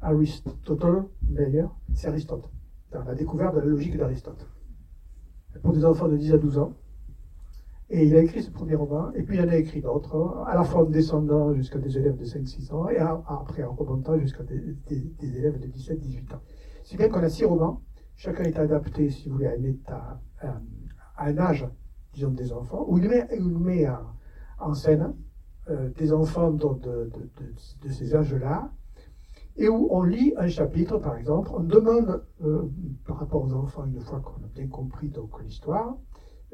Aristotle 0.00 1.04
Meyer, 1.28 1.66
c'est 1.94 2.08
Aristote. 2.08 2.50
la 2.92 3.14
découverte 3.14 3.54
de 3.54 3.60
la 3.60 3.66
logique 3.66 3.96
d'Aristote. 3.96 4.46
Pour 5.62 5.72
des 5.72 5.84
enfants 5.84 6.08
de 6.08 6.16
10 6.16 6.34
à 6.34 6.38
12 6.38 6.58
ans. 6.58 6.72
Et 7.88 8.04
il 8.04 8.16
a 8.16 8.20
écrit 8.20 8.42
ce 8.42 8.50
premier 8.50 8.74
roman, 8.74 9.12
et 9.14 9.22
puis 9.22 9.36
il 9.36 9.42
en 9.42 9.48
a 9.48 9.56
écrit 9.56 9.80
d'autres, 9.80 10.44
à 10.48 10.56
la 10.56 10.64
fois 10.64 10.82
en 10.82 10.90
descendant 10.90 11.54
jusqu'à 11.54 11.78
des 11.78 11.96
élèves 11.96 12.16
de 12.16 12.24
5-6 12.24 12.72
ans, 12.72 12.88
et 12.88 12.98
après 12.98 13.62
en 13.62 13.74
remontant 13.74 14.18
jusqu'à 14.18 14.42
des, 14.42 14.76
élèves 15.22 15.60
de 15.60 15.68
17-18 15.68 16.34
ans. 16.34 16.40
Si 16.82 16.96
bien 16.96 17.08
qu'on 17.08 17.22
a 17.22 17.28
six 17.28 17.44
romans, 17.44 17.82
chacun 18.16 18.42
est 18.42 18.58
adapté, 18.58 19.08
si 19.10 19.28
vous 19.28 19.36
voulez, 19.36 19.46
à 19.46 19.52
un 19.52 19.62
état, 19.62 20.20
à 21.16 21.26
un 21.26 21.38
âge, 21.38 21.66
disons, 22.12 22.30
des 22.30 22.52
enfants, 22.52 22.84
où 22.88 22.98
il 22.98 23.08
met, 23.08 23.28
il 23.32 23.92
en 24.58 24.74
scène 24.74 25.14
euh, 25.68 25.90
des 25.96 26.12
enfants 26.12 26.50
de, 26.50 27.10
ces 27.88 28.16
âges-là, 28.16 28.72
et 29.56 29.68
où 29.68 29.88
on 29.90 30.02
lit 30.02 30.34
un 30.36 30.48
chapitre, 30.48 30.98
par 30.98 31.16
exemple, 31.16 31.50
on 31.54 31.60
demande, 31.60 32.24
euh, 32.44 32.68
par 33.06 33.18
rapport 33.18 33.44
aux 33.44 33.52
enfants, 33.52 33.84
une 33.84 34.00
fois 34.00 34.20
qu'on 34.20 34.44
a 34.44 34.48
bien 34.54 34.66
compris 34.66 35.08
donc 35.08 35.40
l'histoire, 35.40 35.96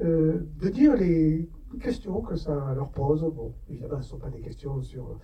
euh, 0.00 0.40
de 0.60 0.68
dire 0.68 0.96
les 0.96 1.48
questions 1.80 2.20
que 2.20 2.36
ça 2.36 2.72
leur 2.74 2.90
pose. 2.90 3.22
Bon, 3.34 3.54
évidemment, 3.68 4.00
ce 4.00 4.06
ne 4.06 4.10
sont 4.10 4.18
pas 4.18 4.30
des 4.30 4.40
questions 4.40 4.80
sur 4.82 5.18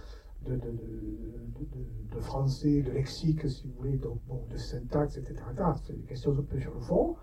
de, 0.46 2.20
français, 2.20 2.82
de 2.82 2.90
lexique, 2.90 3.48
si 3.48 3.66
vous 3.66 3.74
voulez, 3.78 3.96
donc, 3.96 4.20
de 4.50 4.56
syntaxe, 4.56 5.16
etc. 5.16 5.34
C'est 5.84 5.96
des 5.96 6.06
questions 6.06 6.32
un 6.32 6.42
peu 6.42 6.58
sur 6.58 6.74
le 6.74 6.80
fond. 6.80 7.16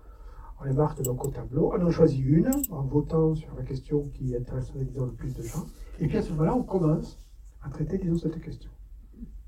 On 0.60 0.64
les 0.64 0.72
marque 0.72 1.02
donc 1.02 1.24
au 1.24 1.30
tableau. 1.30 1.72
On 1.76 1.84
en 1.84 1.90
choisit 1.90 2.24
une 2.24 2.50
en 2.70 2.82
votant 2.82 3.34
sur 3.34 3.54
la 3.56 3.62
question 3.62 4.08
qui 4.14 4.34
intéresserait, 4.34 4.84
disons, 4.84 5.06
le 5.06 5.12
plus 5.12 5.34
de 5.34 5.42
gens. 5.42 5.66
Et 6.00 6.06
puis 6.06 6.16
à 6.16 6.22
ce 6.22 6.30
moment-là, 6.30 6.54
on 6.56 6.62
commence 6.62 7.18
à 7.62 7.68
traiter, 7.68 7.98
disons, 7.98 8.16
cette 8.16 8.40
question. 8.40 8.70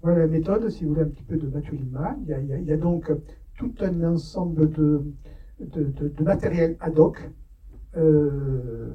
Voilà 0.03 0.21
la 0.21 0.27
méthode, 0.27 0.69
si 0.69 0.85
vous 0.85 0.91
voulez, 0.91 1.03
un 1.03 1.09
petit 1.09 1.25
peu 1.25 1.37
de 1.37 1.49
Mathieu 1.49 1.77
Lima. 1.77 2.17
Il 2.23 2.67
y 2.67 2.73
a, 2.73 2.77
donc 2.77 3.11
tout 3.57 3.73
un 3.81 4.05
ensemble 4.05 4.71
de, 4.71 5.03
de, 5.61 6.23
matériel 6.23 6.77
ad 6.81 6.99
hoc 6.99 7.19
euh, 7.97 8.91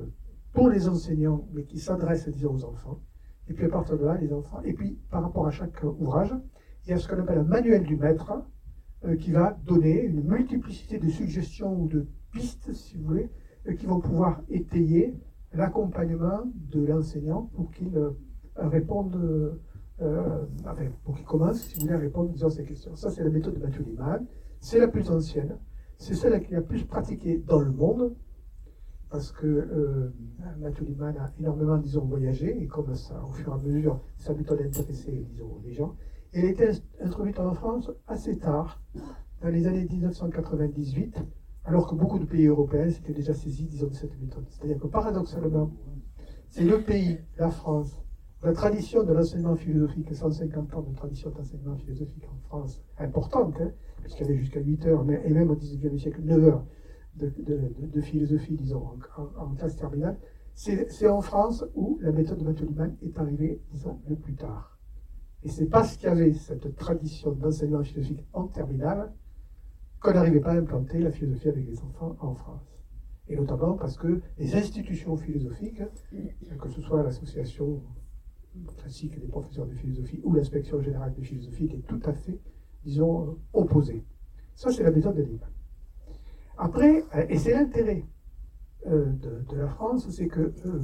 pour 0.53 0.69
les 0.69 0.87
enseignants, 0.87 1.47
mais 1.53 1.63
qui 1.63 1.79
s'adresse, 1.79 2.29
disons, 2.29 2.53
aux 2.53 2.65
enfants. 2.65 3.01
Et 3.47 3.53
puis 3.53 3.65
à 3.65 3.69
partir 3.69 3.97
de 3.97 4.05
là, 4.05 4.17
les 4.17 4.31
enfants. 4.31 4.61
Et 4.63 4.73
puis 4.73 4.99
par 5.09 5.23
rapport 5.23 5.47
à 5.47 5.51
chaque 5.51 5.83
ouvrage, 5.83 6.33
il 6.85 6.91
y 6.91 6.93
a 6.93 6.97
ce 6.97 7.07
qu'on 7.07 7.19
appelle 7.19 7.39
un 7.39 7.43
manuel 7.43 7.83
du 7.83 7.95
maître, 7.95 8.33
euh, 9.05 9.15
qui 9.15 9.31
va 9.31 9.57
donner 9.65 10.01
une 10.03 10.21
multiplicité 10.21 10.97
de 10.97 11.09
suggestions 11.09 11.81
ou 11.81 11.87
de 11.87 12.07
pistes, 12.31 12.71
si 12.73 12.97
vous 12.97 13.05
voulez, 13.05 13.29
euh, 13.67 13.73
qui 13.73 13.85
vont 13.85 13.99
pouvoir 13.99 14.41
étayer 14.49 15.13
l'accompagnement 15.53 16.43
de 16.71 16.85
l'enseignant 16.85 17.49
pour 17.53 17.69
qu'il 17.71 17.91
réponde, 18.55 19.59
pour 21.03 21.15
qu'il 21.15 21.25
commence, 21.25 21.61
si 21.61 21.75
vous 21.75 21.81
voulez, 21.81 21.93
à 21.93 21.99
répondre 21.99 22.33
à 22.43 22.49
ces 22.49 22.63
questions. 22.63 22.95
Ça, 22.95 23.11
c'est 23.11 23.23
la 23.23 23.29
méthode 23.29 23.53
de 23.53 23.59
Mathieu 23.59 23.83
Liman. 23.83 24.25
C'est 24.59 24.79
la 24.79 24.87
plus 24.87 25.11
ancienne. 25.11 25.57
C'est 25.97 26.15
celle 26.15 26.41
qui 26.41 26.53
la 26.53 26.61
plus 26.61 26.85
pratiquée 26.85 27.37
dans 27.37 27.59
le 27.59 27.71
monde, 27.71 28.15
parce 29.13 29.31
que 29.31 30.11
Mathieu 30.59 30.85
Liman 30.85 31.15
a 31.19 31.31
énormément, 31.39 31.77
disons, 31.77 32.03
voyagé, 32.03 32.63
et 32.63 32.65
comme 32.65 32.95
ça, 32.95 33.23
au 33.23 33.31
fur 33.31 33.49
et 33.49 33.53
à 33.53 33.57
mesure, 33.57 34.01
sa 34.17 34.33
méthode 34.33 34.59
intéressait, 34.61 35.23
disons, 35.29 35.61
les 35.63 35.71
gens. 35.71 35.95
Elle 36.31 36.45
a 36.45 36.49
été 36.49 36.67
introduite 36.99 37.39
en 37.39 37.53
France 37.53 37.91
assez 38.07 38.39
tard, 38.39 38.81
dans 39.43 39.49
les 39.49 39.67
années 39.67 39.85
1998, 39.85 41.19
alors 41.65 41.87
que 41.87 41.93
beaucoup 41.93 42.17
de 42.17 42.25
pays 42.25 42.47
européens 42.47 42.89
s'étaient 42.89 43.13
déjà 43.13 43.35
saisis, 43.35 43.67
disons, 43.67 43.89
de 43.89 43.93
cette 43.93 44.19
méthode. 44.19 44.45
C'est-à-dire 44.49 44.79
que 44.79 44.87
paradoxalement, 44.87 45.69
c'est 46.49 46.65
le 46.65 46.81
pays, 46.81 47.19
la 47.37 47.51
France, 47.51 48.01
la 48.41 48.53
tradition 48.53 49.03
de 49.03 49.13
l'enseignement 49.13 49.55
philosophique, 49.55 50.11
150 50.11 50.73
ans 50.73 50.81
de 50.81 50.95
tradition 50.95 51.29
d'enseignement 51.29 51.75
philosophique 51.75 52.25
en 52.33 52.39
France, 52.47 52.81
importante, 52.97 53.61
hein, 53.61 53.69
puisqu'il 54.01 54.25
y 54.25 54.29
avait 54.29 54.37
jusqu'à 54.39 54.59
8 54.59 54.87
heures, 54.87 55.05
mais, 55.05 55.21
et 55.23 55.29
même 55.31 55.51
au 55.51 55.55
XIXe 55.55 56.01
siècle, 56.01 56.21
9 56.23 56.43
heures 56.45 56.65
de, 57.15 58.01
philosophie, 58.01 58.55
disons, 58.55 58.83
en, 59.37 59.49
classe 59.55 59.75
terminale, 59.75 60.17
c'est 60.55 61.07
en 61.07 61.21
France 61.21 61.65
où 61.75 61.97
la 62.01 62.11
méthode 62.11 62.39
de 62.39 62.43
Mathieu 62.43 62.65
Liman 62.65 62.95
est 63.01 63.17
arrivée, 63.17 63.61
disons, 63.71 63.99
le 64.07 64.15
plus 64.15 64.35
tard. 64.35 64.77
Et 65.43 65.49
c'est 65.49 65.65
parce 65.65 65.97
qu'il 65.97 66.07
y 66.07 66.11
avait 66.11 66.33
cette 66.33 66.75
tradition 66.75 67.31
d'enseignement 67.31 67.83
philosophique 67.83 68.25
en 68.33 68.47
terminale 68.47 69.11
qu'on 69.99 70.13
n'arrivait 70.13 70.39
pas 70.39 70.51
à 70.51 70.57
implanter 70.57 70.99
la 70.99 71.11
philosophie 71.11 71.49
avec 71.49 71.67
les 71.67 71.79
enfants 71.81 72.15
en 72.19 72.33
France. 72.33 72.79
Et 73.27 73.35
notamment 73.35 73.75
parce 73.75 73.97
que 73.97 74.21
les 74.37 74.55
institutions 74.55 75.15
philosophiques, 75.17 75.81
que 76.59 76.69
ce 76.69 76.81
soit 76.81 77.03
l'association 77.03 77.81
classique 78.77 79.19
des 79.19 79.27
professeurs 79.27 79.65
de 79.65 79.73
philosophie 79.73 80.21
ou 80.23 80.33
l'inspection 80.33 80.81
générale 80.81 81.13
de 81.13 81.21
philosophie, 81.21 81.65
étaient 81.65 81.87
tout 81.87 82.01
à 82.05 82.13
fait, 82.13 82.39
disons, 82.83 83.37
opposées. 83.53 84.03
Ça, 84.55 84.71
c'est 84.71 84.83
la 84.83 84.91
méthode 84.91 85.15
de 85.15 85.23
Liman. 85.23 85.49
Après, 86.57 87.03
euh, 87.15 87.25
et 87.29 87.37
c'est 87.37 87.53
l'intérêt 87.53 88.05
euh, 88.87 89.05
de, 89.49 89.55
la 89.55 89.67
France, 89.67 90.09
c'est 90.09 90.27
que 90.27 90.53
euh, 90.65 90.83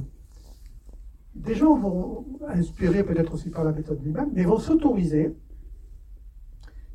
des 1.34 1.54
gens 1.54 1.76
vont, 1.76 2.26
inspirés 2.48 3.04
peut-être 3.04 3.34
aussi 3.34 3.50
par 3.50 3.64
la 3.64 3.72
méthode 3.72 4.02
Liban, 4.04 4.28
mais 4.32 4.44
vont 4.44 4.58
s'autoriser, 4.58 5.36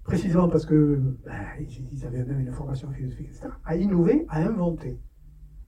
précisément 0.03 0.49
parce 0.49 0.65
que 0.65 0.99
ben, 1.25 1.45
ils 1.91 2.05
avaient 2.05 2.25
même 2.25 2.41
une 2.41 2.51
formation 2.51 2.89
philosophique, 2.91 3.29
etc., 3.29 3.47
à 3.63 3.75
innover, 3.75 4.25
à 4.29 4.45
inventer. 4.45 4.99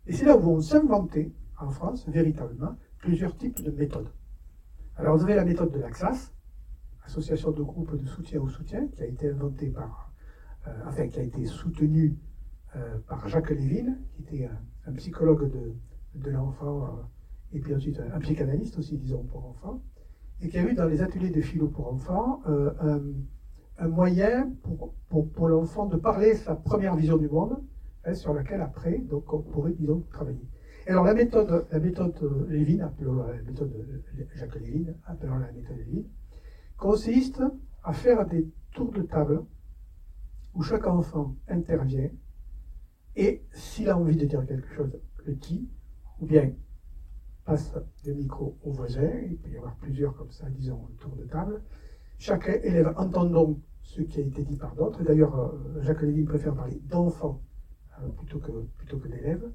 Et 0.05 0.13
c'est 0.13 0.25
là 0.25 0.37
où 0.37 0.41
vont 0.41 0.61
s'inventer, 0.61 1.33
en 1.59 1.69
France, 1.69 2.07
véritablement, 2.07 2.75
plusieurs 2.99 3.35
types 3.37 3.63
de 3.63 3.71
méthodes. 3.71 4.11
Alors 4.95 5.15
vous 5.17 5.23
avez 5.23 5.35
la 5.35 5.45
méthode 5.45 5.71
de 5.71 5.79
l'AXAS, 5.79 6.33
Association 7.05 7.51
de 7.51 7.63
groupes 7.63 7.95
de 7.95 8.05
soutien 8.05 8.41
au 8.41 8.49
soutien, 8.49 8.85
qui 8.89 9.01
a 9.01 9.05
été 9.05 9.29
inventée 9.29 9.69
par, 9.69 10.11
enfin 10.85 11.07
qui 11.07 11.19
a 11.19 11.23
été 11.23 11.45
soutenue 11.45 12.17
par 13.07 13.27
Jacques 13.27 13.49
Lévin, 13.51 13.95
qui 14.13 14.21
était 14.21 14.49
un, 14.85 14.93
psychologue 14.93 15.51
de, 16.15 16.29
l'enfant 16.31 16.83
euh, 16.83 16.87
et 17.53 17.59
puis 17.59 17.75
ensuite 17.75 17.99
un, 17.99 18.19
psychanalyste 18.19 18.77
aussi, 18.77 18.97
disons, 18.97 19.23
pour 19.23 19.45
enfants, 19.45 19.81
et 20.41 20.49
qui 20.49 20.57
a 20.57 20.63
eu 20.63 20.73
dans 20.73 20.85
les 20.85 21.01
ateliers 21.01 21.29
de 21.29 21.41
philo 21.41 21.67
pour 21.67 21.91
enfants 21.93 22.41
euh, 22.47 22.99
un, 23.77 23.87
moyen 23.87 24.51
pour, 24.63 24.93
pour, 25.33 25.47
l'enfant 25.47 25.85
de 25.85 25.97
parler 25.97 26.35
sa 26.35 26.55
première 26.55 26.95
vision 26.95 27.17
du 27.17 27.29
monde, 27.29 27.57
hein, 28.05 28.13
sur 28.13 28.33
laquelle 28.33 28.61
après, 28.61 28.99
donc, 28.99 29.31
on 29.33 29.41
pourrait, 29.41 29.73
disons, 29.73 30.01
travailler. 30.11 30.47
alors 30.87 31.05
la 31.05 31.13
méthode, 31.13 31.67
la 31.71 31.79
méthode 31.79 32.47
Lévin, 32.49 32.85
appelons 32.85 33.23
la 33.23 33.41
méthode 33.41 33.73
Jacques 34.35 34.59
Lévin, 34.59 34.93
appelons 35.05 35.37
la 35.37 35.51
méthode 35.51 35.77
Lévin, 35.77 36.07
consiste 36.77 37.41
à 37.83 37.93
faire 37.93 38.25
des 38.25 38.47
tours 38.73 38.91
de 38.91 39.01
table 39.01 39.43
où 40.53 40.63
chaque 40.63 40.87
enfant 40.87 41.35
intervient 41.47 42.09
et 43.17 43.43
s'il 43.51 43.89
a 43.89 43.97
envie 43.97 44.15
de 44.15 44.25
dire 44.25 44.45
quelque 44.45 44.71
chose, 44.75 44.95
le 45.25 45.33
dit, 45.33 45.67
ou 46.19 46.27
bien 46.27 46.51
passe 47.45 47.73
le 48.05 48.13
micro 48.13 48.55
au 48.63 48.71
voisin, 48.71 49.09
il 49.27 49.37
peut 49.37 49.49
y 49.49 49.57
avoir 49.57 49.75
plusieurs 49.77 50.15
comme 50.15 50.31
ça, 50.31 50.47
disons, 50.51 50.87
autour 50.93 51.15
de 51.15 51.23
table. 51.23 51.63
Chaque 52.19 52.47
élève 52.63 52.93
entend 52.95 53.25
donc 53.25 53.57
ce 53.81 54.01
qui 54.01 54.19
a 54.19 54.23
été 54.23 54.43
dit 54.43 54.55
par 54.55 54.75
d'autres. 54.75 55.03
D'ailleurs, 55.03 55.35
euh, 55.39 55.81
Jacques 55.81 56.03
Lévy 56.03 56.25
préfère 56.25 56.53
parler 56.53 56.79
d'enfants 56.85 57.41
euh, 58.03 58.07
plutôt 58.09 58.37
que, 58.37 58.51
plutôt 58.77 58.97
que 58.99 59.07
d'élèves. 59.07 59.49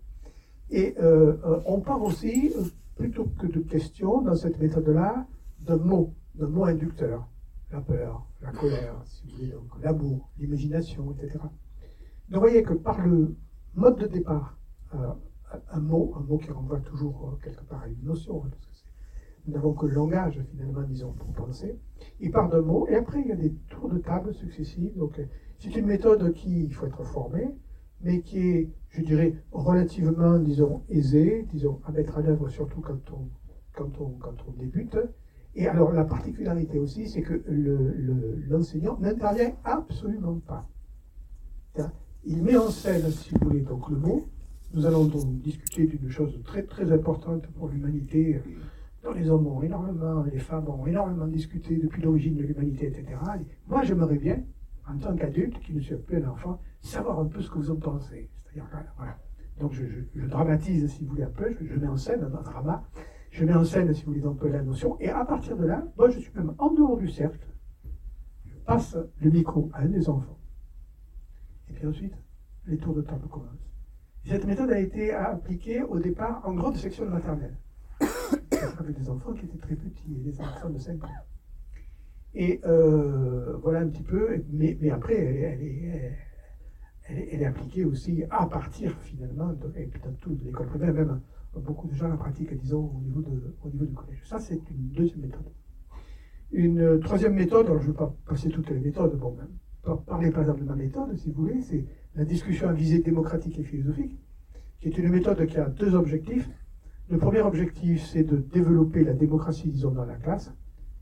Et 0.70 0.96
euh, 0.98 1.60
on 1.64 1.80
parle 1.80 2.02
aussi, 2.02 2.52
plutôt 2.96 3.26
que 3.38 3.46
de 3.46 3.60
questions, 3.60 4.22
dans 4.22 4.34
cette 4.34 4.58
méthode-là, 4.58 5.24
d'un 5.60 5.76
mot, 5.76 6.14
d'un 6.34 6.48
mot 6.48 6.64
inducteur. 6.64 7.28
La 7.70 7.80
peur, 7.80 8.26
la 8.40 8.50
colère, 8.50 9.00
si 9.04 9.24
vous 9.26 9.36
voulez, 9.36 9.54
l'amour, 9.84 10.30
l'imagination, 10.36 11.12
etc. 11.12 11.38
Donc 12.28 12.40
vous 12.42 12.48
voyez 12.48 12.62
que 12.62 12.74
par 12.74 13.06
le, 13.06 13.36
mode 13.74 13.98
de 13.98 14.06
départ, 14.06 14.58
un 15.70 15.80
mot, 15.80 16.14
un 16.16 16.20
mot 16.20 16.38
qui 16.38 16.50
renvoie 16.50 16.80
toujours 16.80 17.30
euh, 17.32 17.44
quelque 17.44 17.64
part 17.64 17.82
à 17.82 17.88
une 17.88 18.02
notion, 18.02 18.44
hein, 18.44 18.50
parce 18.50 18.82
que 18.82 18.88
nous 19.46 19.54
n'avons 19.54 19.72
que 19.72 19.86
le 19.86 19.94
langage 19.94 20.40
finalement, 20.50 20.82
disons, 20.82 21.12
pour 21.12 21.32
penser. 21.32 21.78
Il 22.20 22.30
part 22.30 22.48
d'un 22.48 22.62
mot, 22.62 22.86
et 22.88 22.94
après 22.94 23.20
il 23.20 23.28
y 23.28 23.32
a 23.32 23.36
des 23.36 23.52
tours 23.70 23.88
de 23.88 23.98
table 23.98 24.34
successifs. 24.34 24.94
Donc 24.96 25.18
euh, 25.18 25.26
c'est 25.58 25.74
une 25.76 25.86
méthode 25.86 26.32
qui, 26.32 26.64
il 26.64 26.74
faut 26.74 26.86
être 26.86 27.04
formé, 27.04 27.48
mais 28.00 28.20
qui 28.22 28.38
est, 28.38 28.72
je 28.90 29.02
dirais, 29.02 29.34
relativement, 29.52 30.38
disons, 30.38 30.82
aisée, 30.88 31.46
disons, 31.50 31.80
à 31.84 31.92
mettre 31.92 32.18
en 32.18 32.24
œuvre, 32.24 32.48
surtout 32.48 32.80
quand 32.80 33.10
on, 33.12 33.28
quand 33.72 34.00
on, 34.00 34.10
quand 34.18 34.36
on 34.48 34.52
débute. 34.52 34.98
Et 35.54 35.68
alors 35.68 35.92
la 35.92 36.04
particularité 36.04 36.78
aussi, 36.78 37.08
c'est 37.08 37.22
que 37.22 37.42
l'enseignant 38.48 38.96
le, 39.00 39.06
n'intervient 39.06 39.54
absolument 39.64 40.40
pas 40.40 40.68
il 42.24 42.42
met 42.42 42.56
en 42.56 42.70
scène, 42.70 43.10
si 43.10 43.30
vous 43.30 43.48
voulez, 43.48 43.60
donc 43.60 43.88
le 43.90 43.96
mot. 43.96 44.28
Nous 44.74 44.86
allons 44.86 45.04
donc 45.04 45.40
discuter 45.40 45.86
d'une 45.86 46.08
chose 46.10 46.40
très 46.44 46.62
très 46.62 46.90
importante 46.92 47.46
pour 47.48 47.68
l'humanité, 47.68 48.40
dont 49.02 49.12
les 49.12 49.28
hommes 49.28 49.46
ont 49.46 49.62
énormément, 49.62 50.22
les 50.22 50.38
femmes 50.38 50.68
ont 50.68 50.86
énormément 50.86 51.26
discuté 51.26 51.76
depuis 51.76 52.00
l'origine 52.00 52.36
de 52.36 52.42
l'humanité, 52.42 52.86
etc. 52.86 53.18
moi, 53.66 53.82
j'aimerais 53.82 54.16
bien, 54.16 54.42
en 54.88 54.96
tant 54.96 55.14
qu'adulte, 55.14 55.58
qui 55.60 55.74
ne 55.74 55.80
suis 55.80 55.96
plus 55.96 56.24
un 56.24 56.28
enfant, 56.28 56.60
savoir 56.80 57.20
un 57.20 57.26
peu 57.26 57.42
ce 57.42 57.50
que 57.50 57.58
vous 57.58 57.70
en 57.70 57.76
pensez. 57.76 58.30
C'est-à-dire, 58.36 58.66
voilà. 58.96 59.18
Donc 59.60 59.72
je, 59.72 60.26
dramatise, 60.26 60.90
si 60.90 61.04
vous 61.04 61.10
voulez, 61.10 61.24
un 61.24 61.30
peu, 61.30 61.54
je, 61.60 61.78
mets 61.78 61.88
en 61.88 61.96
scène 61.96 62.22
un 62.22 62.42
drama, 62.42 62.82
je 63.30 63.44
mets 63.44 63.54
en 63.54 63.64
scène, 63.64 63.92
si 63.92 64.04
vous 64.04 64.12
voulez, 64.12 64.24
un 64.24 64.32
peu 64.32 64.48
la 64.48 64.62
notion, 64.62 64.96
et 65.00 65.10
à 65.10 65.24
partir 65.24 65.56
de 65.56 65.66
là, 65.66 65.86
moi, 65.98 66.08
je 66.08 66.18
suis 66.18 66.32
même 66.34 66.54
en 66.58 66.72
dehors 66.72 66.96
du 66.96 67.08
cercle, 67.08 67.46
je 68.46 68.54
passe 68.64 68.96
le 69.20 69.30
micro 69.30 69.70
à 69.74 69.82
un 69.82 69.88
des 69.88 70.08
enfants 70.08 70.38
et 71.72 71.74
puis 71.74 71.86
ensuite, 71.86 72.14
les 72.66 72.76
tours 72.76 72.94
de 72.94 73.02
table 73.02 73.26
commencent. 73.28 73.70
Cette 74.26 74.44
méthode 74.44 74.70
a 74.70 74.78
été 74.78 75.12
appliquée 75.12 75.82
au 75.82 75.98
départ 75.98 76.42
en 76.44 76.52
grande 76.54 76.76
section 76.76 77.06
de 77.06 77.10
maternelle. 77.10 77.56
Avec 78.78 78.98
des 78.98 79.08
enfants 79.08 79.32
qui 79.32 79.46
étaient 79.46 79.58
très 79.58 79.74
petits, 79.74 80.14
des 80.16 80.40
enfants 80.40 80.70
de 80.70 80.78
5 80.78 81.02
ans. 81.02 81.08
Et 82.34 82.60
euh, 82.64 83.56
voilà 83.62 83.80
un 83.80 83.88
petit 83.88 84.02
peu, 84.02 84.44
mais, 84.50 84.76
après, 84.90 85.14
elle, 87.08 87.40
est, 87.40 87.44
appliquée 87.44 87.84
aussi 87.84 88.22
à 88.30 88.46
partir 88.46 88.96
finalement, 89.00 89.52
de, 89.52 89.72
et 89.76 89.90
dans 90.04 90.12
toute 90.20 90.44
l'école 90.44 90.66
primaire, 90.68 90.92
même 90.92 91.20
beaucoup 91.54 91.88
de 91.88 91.94
gens 91.94 92.08
la 92.08 92.16
pratiquent, 92.16 92.56
disons, 92.58 92.92
au 92.96 93.00
niveau, 93.00 93.24
au 93.62 93.68
niveau 93.70 93.86
du 93.86 93.94
collège. 93.94 94.22
Ça, 94.24 94.38
c'est 94.38 94.60
une 94.70 94.88
deuxième 94.90 95.20
méthode. 95.20 95.50
Une 96.52 97.00
troisième 97.00 97.34
méthode, 97.34 97.66
alors 97.66 97.80
je 97.80 97.88
ne 97.88 97.92
vais 97.92 97.98
pas 97.98 98.14
passer 98.26 98.50
toutes 98.50 98.70
les 98.70 98.78
méthodes, 98.78 99.18
bon, 99.18 99.34
même, 99.34 99.58
parler 100.07 100.30
par 100.30 100.43
exemple 100.43 100.61
de 100.61 100.64
ma 100.64 100.76
méthode, 100.76 101.16
si 101.16 101.30
vous 101.30 101.43
voulez, 101.43 101.61
c'est 101.61 101.85
la 102.14 102.24
discussion 102.24 102.68
à 102.68 102.72
visée 102.72 103.01
démocratique 103.01 103.59
et 103.59 103.64
philosophique, 103.64 104.18
qui 104.80 104.89
est 104.89 104.99
une 104.99 105.11
méthode 105.11 105.45
qui 105.47 105.59
a 105.59 105.68
deux 105.68 105.95
objectifs. 105.95 106.49
Le 107.09 107.18
premier 107.18 107.41
objectif, 107.41 108.05
c'est 108.07 108.22
de 108.22 108.37
développer 108.37 109.05
la 109.05 109.12
démocratie, 109.12 109.68
disons, 109.68 109.91
dans 109.91 110.05
la 110.05 110.16
classe, 110.16 110.53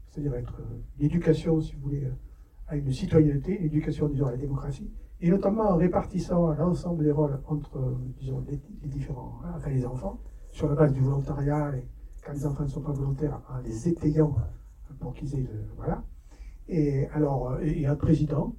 c'est-à-dire 0.08 0.34
être 0.34 0.60
euh, 0.60 0.80
l'éducation, 0.98 1.60
si 1.60 1.74
vous 1.74 1.82
voulez, 1.82 2.04
euh, 2.04 2.12
à 2.68 2.76
une 2.76 2.90
citoyenneté, 2.90 3.58
l'éducation, 3.58 4.08
disons, 4.08 4.26
à 4.26 4.32
la 4.32 4.36
démocratie, 4.36 4.90
et 5.20 5.30
notamment 5.30 5.70
en 5.70 5.76
répartissant 5.76 6.52
l'ensemble 6.54 7.04
des 7.04 7.12
rôles 7.12 7.38
entre, 7.46 7.76
euh, 7.78 7.94
disons, 8.18 8.44
les, 8.48 8.60
différents, 8.88 9.40
hein, 9.44 9.52
enfin 9.56 9.70
les 9.70 9.84
enfants, 9.84 10.18
sur 10.50 10.68
la 10.68 10.74
base 10.74 10.92
du 10.92 11.00
volontariat, 11.00 11.76
et 11.76 11.86
quand 12.24 12.32
les 12.32 12.46
enfants 12.46 12.64
ne 12.64 12.68
sont 12.68 12.80
pas 12.80 12.92
volontaires, 12.92 13.40
en 13.50 13.58
les 13.58 13.88
étayant 13.88 14.34
pour 14.98 15.12
qu'ils 15.14 15.34
aient 15.34 15.42
le, 15.42 15.64
voilà. 15.76 16.02
Et 16.68 17.06
alors, 17.08 17.52
a 17.52 17.90
un 17.90 17.96
président 17.96 18.54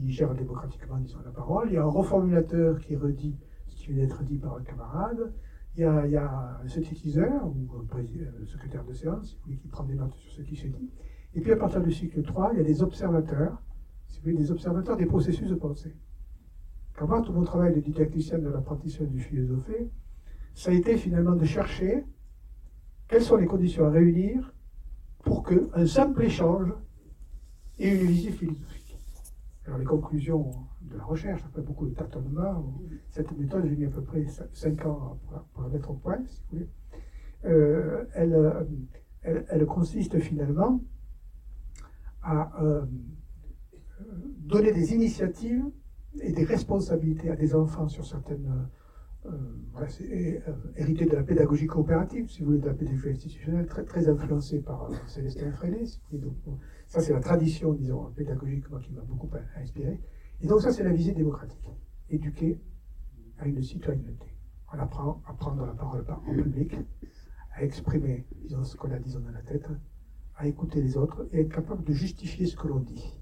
qui 0.00 0.10
gère 0.10 0.34
démocratiquement, 0.34 0.98
disons, 0.98 1.18
la 1.24 1.30
parole. 1.30 1.68
Il 1.70 1.74
y 1.74 1.76
a 1.76 1.82
un 1.82 1.90
reformulateur 1.90 2.78
qui 2.78 2.96
redit 2.96 3.36
ce 3.66 3.76
qui 3.76 3.92
vient 3.92 4.04
d'être 4.04 4.22
dit 4.24 4.38
par 4.38 4.56
un 4.56 4.62
camarade. 4.62 5.32
Il 5.76 5.80
y 5.80 5.84
a, 5.84 6.60
un 6.62 6.68
synthétiseur, 6.68 7.46
ou 7.46 7.66
un 7.76 8.46
secrétaire 8.46 8.84
de 8.84 8.92
séance, 8.92 9.38
qui 9.44 9.68
prend 9.68 9.84
des 9.84 9.94
notes 9.94 10.14
sur 10.14 10.32
ce 10.32 10.42
qui 10.42 10.56
se 10.56 10.68
dit. 10.68 10.90
Et 11.34 11.40
puis 11.40 11.50
à 11.50 11.56
partir 11.56 11.82
du 11.82 11.90
cycle 11.90 12.22
3, 12.22 12.50
il 12.52 12.58
y 12.58 12.60
a 12.60 12.64
des 12.64 12.82
observateurs, 12.82 13.60
si 14.06 14.18
vous 14.18 14.24
voulez, 14.24 14.36
des 14.36 14.52
observateurs 14.52 14.96
des 14.96 15.06
processus 15.06 15.48
de 15.48 15.56
pensée. 15.56 15.94
Quand 16.96 17.08
moi, 17.08 17.22
tout 17.22 17.32
mon 17.32 17.42
travail 17.42 17.74
de 17.74 17.80
didacticien 17.80 18.38
de 18.38 18.48
l'apprentissage 18.48 19.08
du 19.08 19.20
philosophé, 19.20 19.90
ça 20.54 20.70
a 20.70 20.74
été 20.74 20.96
finalement 20.96 21.34
de 21.34 21.44
chercher 21.44 22.04
quelles 23.08 23.22
sont 23.22 23.36
les 23.36 23.46
conditions 23.46 23.86
à 23.86 23.90
réunir 23.90 24.54
pour 25.24 25.42
qu'un 25.42 25.86
simple 25.86 26.22
échange 26.22 26.72
ait 27.80 28.00
une 28.00 28.06
visée 28.06 28.30
philosophique. 28.30 28.83
Alors 29.66 29.78
les 29.78 29.84
conclusions 29.84 30.50
de 30.82 30.96
la 30.96 31.04
recherche, 31.04 31.42
après 31.46 31.62
beaucoup 31.62 31.86
de 31.86 31.94
tâtonnements, 31.94 32.74
cette 33.10 33.36
méthode, 33.36 33.66
j'ai 33.66 33.76
mis 33.76 33.86
à 33.86 33.90
peu 33.90 34.02
près 34.02 34.24
5 34.52 34.86
ans 34.86 35.18
pour, 35.54 35.62
la 35.62 35.68
mettre 35.68 35.90
au 35.90 35.94
point, 35.94 36.18
si 36.26 36.42
vous 36.42 36.58
voulez. 36.58 36.68
Euh, 37.46 38.04
elle, 38.14 38.66
elle, 39.22 39.66
consiste 39.66 40.18
finalement 40.18 40.80
à 42.22 42.62
euh, 42.62 42.84
donner 44.38 44.72
des 44.72 44.92
initiatives 44.92 45.64
et 46.20 46.32
des 46.32 46.44
responsabilités 46.44 47.30
à 47.30 47.36
des 47.36 47.54
enfants 47.54 47.88
sur 47.88 48.04
certaines 48.06 48.68
euh, 49.26 49.86
c'est 49.88 50.42
euh, 50.46 50.52
hérité 50.76 51.06
de 51.06 51.16
la 51.16 51.22
pédagogie 51.22 51.66
coopérative, 51.66 52.28
si 52.28 52.40
vous 52.40 52.46
voulez, 52.46 52.58
de 52.58 52.66
la 52.66 52.74
pédagogie 52.74 53.10
institutionnelle, 53.10 53.66
très, 53.66 54.08
influencée 54.08 54.60
par 54.60 54.90
euh, 54.90 54.94
Célestin 55.06 55.50
Freinet. 55.52 55.84
donc, 56.12 56.34
ça, 56.94 57.00
c'est 57.00 57.12
la 57.12 57.18
tradition, 57.18 57.72
disons, 57.72 58.12
pédagogique 58.12 58.66
qui 58.68 58.92
m'a 58.92 59.02
beaucoup 59.02 59.28
inspiré. 59.56 60.00
Et 60.40 60.46
donc, 60.46 60.60
ça, 60.60 60.70
c'est 60.70 60.84
la 60.84 60.92
visée 60.92 61.10
démocratique. 61.10 61.68
Éduquer 62.08 62.60
à 63.38 63.48
une 63.48 63.60
citoyenneté. 63.60 64.26
On 64.72 64.78
apprend 64.78 65.20
à 65.26 65.32
prendre 65.32 65.66
la 65.66 65.72
parole 65.72 66.04
en 66.08 66.32
public, 66.32 66.76
à 67.50 67.64
exprimer, 67.64 68.28
disons, 68.42 68.62
ce 68.62 68.76
qu'on 68.76 68.92
a, 68.92 68.98
disons, 69.00 69.18
dans 69.18 69.32
la 69.32 69.42
tête, 69.42 69.68
à 70.36 70.46
écouter 70.46 70.80
les 70.80 70.96
autres 70.96 71.26
et 71.32 71.40
être 71.40 71.52
capable 71.52 71.82
de 71.82 71.92
justifier 71.92 72.46
ce 72.46 72.54
que 72.54 72.68
l'on 72.68 72.78
dit. 72.78 73.20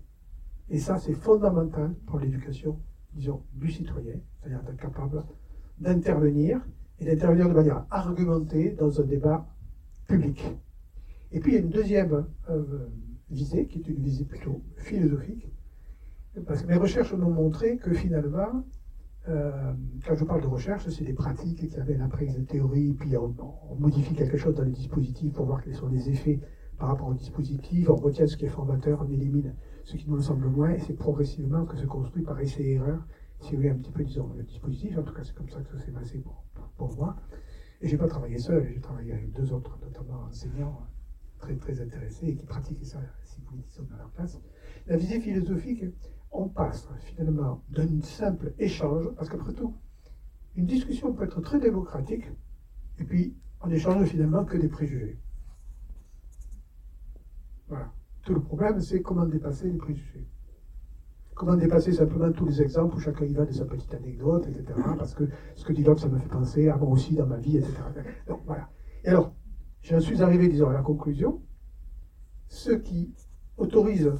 Et 0.68 0.78
ça, 0.78 0.98
c'est 0.98 1.14
fondamental 1.14 1.94
pour 2.06 2.18
l'éducation, 2.18 2.78
disons, 3.14 3.42
du 3.54 3.70
citoyen, 3.70 4.20
c'est-à-dire 4.38 4.62
d'être 4.64 4.82
capable 4.82 5.24
d'intervenir 5.78 6.60
et 6.98 7.06
d'intervenir 7.06 7.48
de 7.48 7.54
manière 7.54 7.86
argumentée 7.90 8.72
dans 8.72 9.00
un 9.00 9.04
débat 9.04 9.46
public. 10.06 10.44
Et 11.30 11.40
puis 11.40 11.52
il 11.52 11.54
y 11.54 11.58
a 11.58 11.60
une 11.60 11.70
deuxième 11.70 12.26
euh, 12.50 12.90
visée, 13.32 13.66
qui 13.66 13.78
est 13.78 13.88
une 13.88 14.02
visée 14.02 14.24
plutôt 14.24 14.62
philosophique, 14.76 15.48
parce 16.46 16.62
que 16.62 16.68
mes 16.68 16.76
recherches 16.76 17.12
m'ont 17.12 17.30
montré 17.30 17.76
que 17.76 17.92
finalement, 17.92 18.64
euh, 19.28 19.72
quand 20.06 20.16
je 20.16 20.24
parle 20.24 20.42
de 20.42 20.46
recherche, 20.46 20.88
c'est 20.88 21.04
des 21.04 21.12
pratiques 21.12 21.68
qui 21.68 21.76
avaient 21.76 21.96
la 21.96 22.08
prise 22.08 22.36
de 22.36 22.42
théorie, 22.42 22.94
puis 22.94 23.16
on, 23.16 23.34
modifie 23.78 24.14
quelque 24.14 24.36
chose 24.36 24.54
dans 24.54 24.64
le 24.64 24.70
dispositif 24.70 25.32
pour 25.32 25.46
voir 25.46 25.62
quels 25.62 25.74
sont 25.74 25.88
les 25.88 26.08
effets 26.08 26.40
par 26.78 26.88
rapport 26.88 27.08
au 27.08 27.14
dispositif, 27.14 27.88
on 27.88 27.94
retient 27.94 28.26
ce 28.26 28.36
qui 28.36 28.46
est 28.46 28.48
formateur, 28.48 29.04
on 29.06 29.10
élimine 29.10 29.54
ce 29.84 29.96
qui 29.96 30.08
nous 30.08 30.20
semble 30.20 30.48
moins, 30.48 30.70
et 30.70 30.78
c'est 30.78 30.94
progressivement 30.94 31.64
que 31.64 31.76
se 31.76 31.86
construit 31.86 32.22
par 32.22 32.40
essai 32.40 32.62
et 32.62 32.72
erreur 32.74 33.06
si 33.40 33.50
vous 33.50 33.56
voulez, 33.56 33.70
un 33.70 33.76
petit 33.76 33.90
peu, 33.90 34.04
disons, 34.04 34.30
le 34.36 34.44
dispositif. 34.44 34.96
En 34.98 35.02
tout 35.02 35.12
cas, 35.12 35.22
c'est 35.24 35.34
comme 35.34 35.48
ça 35.48 35.60
que 35.60 35.76
ça 35.76 35.84
s'est 35.84 35.90
passé 35.90 36.18
pour, 36.18 36.44
pour 36.76 36.94
moi. 36.96 37.16
Et 37.80 37.88
je 37.88 37.92
n'ai 37.92 37.98
pas 37.98 38.06
travaillé 38.06 38.38
seul, 38.38 38.68
j'ai 38.72 38.80
travaillé 38.80 39.12
avec 39.12 39.32
deux 39.32 39.52
autres, 39.52 39.76
notamment 39.82 40.22
enseignants 40.28 40.78
très, 41.42 41.56
très 41.56 41.80
intéressés 41.80 42.28
et 42.28 42.36
qui 42.36 42.46
pratiquaient 42.46 42.84
ça, 42.84 43.00
si 43.24 43.40
vous 43.40 43.50
voulez, 43.50 43.64
dans 43.90 43.96
leur 43.96 44.12
classe. 44.12 44.40
La 44.86 44.96
visée 44.96 45.20
philosophique, 45.20 45.84
on 46.30 46.48
passe 46.48 46.88
finalement 47.00 47.62
d'un 47.68 48.00
simple 48.00 48.54
échange, 48.58 49.10
parce 49.16 49.28
qu'après 49.28 49.52
tout, 49.52 49.74
une 50.56 50.66
discussion 50.66 51.12
peut 51.12 51.24
être 51.24 51.40
très 51.40 51.58
démocratique, 51.58 52.24
et 52.98 53.04
puis 53.04 53.36
on 53.60 53.70
échange 53.70 54.06
finalement 54.08 54.44
que 54.44 54.56
des 54.56 54.68
préjugés. 54.68 55.18
Voilà. 57.68 57.92
Tout 58.22 58.34
le 58.34 58.40
problème, 58.40 58.80
c'est 58.80 59.02
comment 59.02 59.26
dépasser 59.26 59.68
les 59.68 59.78
préjugés. 59.78 60.26
Comment 61.34 61.56
dépasser 61.56 61.92
simplement 61.92 62.30
tous 62.30 62.44
les 62.44 62.62
exemples 62.62 62.96
où 62.96 63.00
chacun 63.00 63.24
y 63.24 63.32
va 63.32 63.44
de 63.44 63.52
sa 63.52 63.64
petite 63.64 63.92
anecdote, 63.94 64.46
etc. 64.46 64.78
Parce 64.96 65.14
que 65.14 65.24
ce 65.56 65.64
que 65.64 65.72
dit 65.72 65.82
l'autre, 65.82 66.02
ça 66.02 66.08
me 66.08 66.18
fait 66.18 66.28
penser 66.28 66.68
à 66.68 66.76
moi 66.76 66.88
aussi 66.90 67.16
dans 67.16 67.26
ma 67.26 67.38
vie, 67.38 67.56
etc. 67.56 67.72
Donc 68.28 68.42
voilà. 68.46 68.68
Et 69.04 69.08
alors, 69.08 69.34
j'en 69.82 70.00
suis 70.00 70.22
arrivé, 70.22 70.48
disons, 70.48 70.68
à 70.68 70.72
la 70.72 70.82
conclusion. 70.82 71.42
Ce 72.48 72.72
qui 72.72 73.14
autorise 73.56 74.12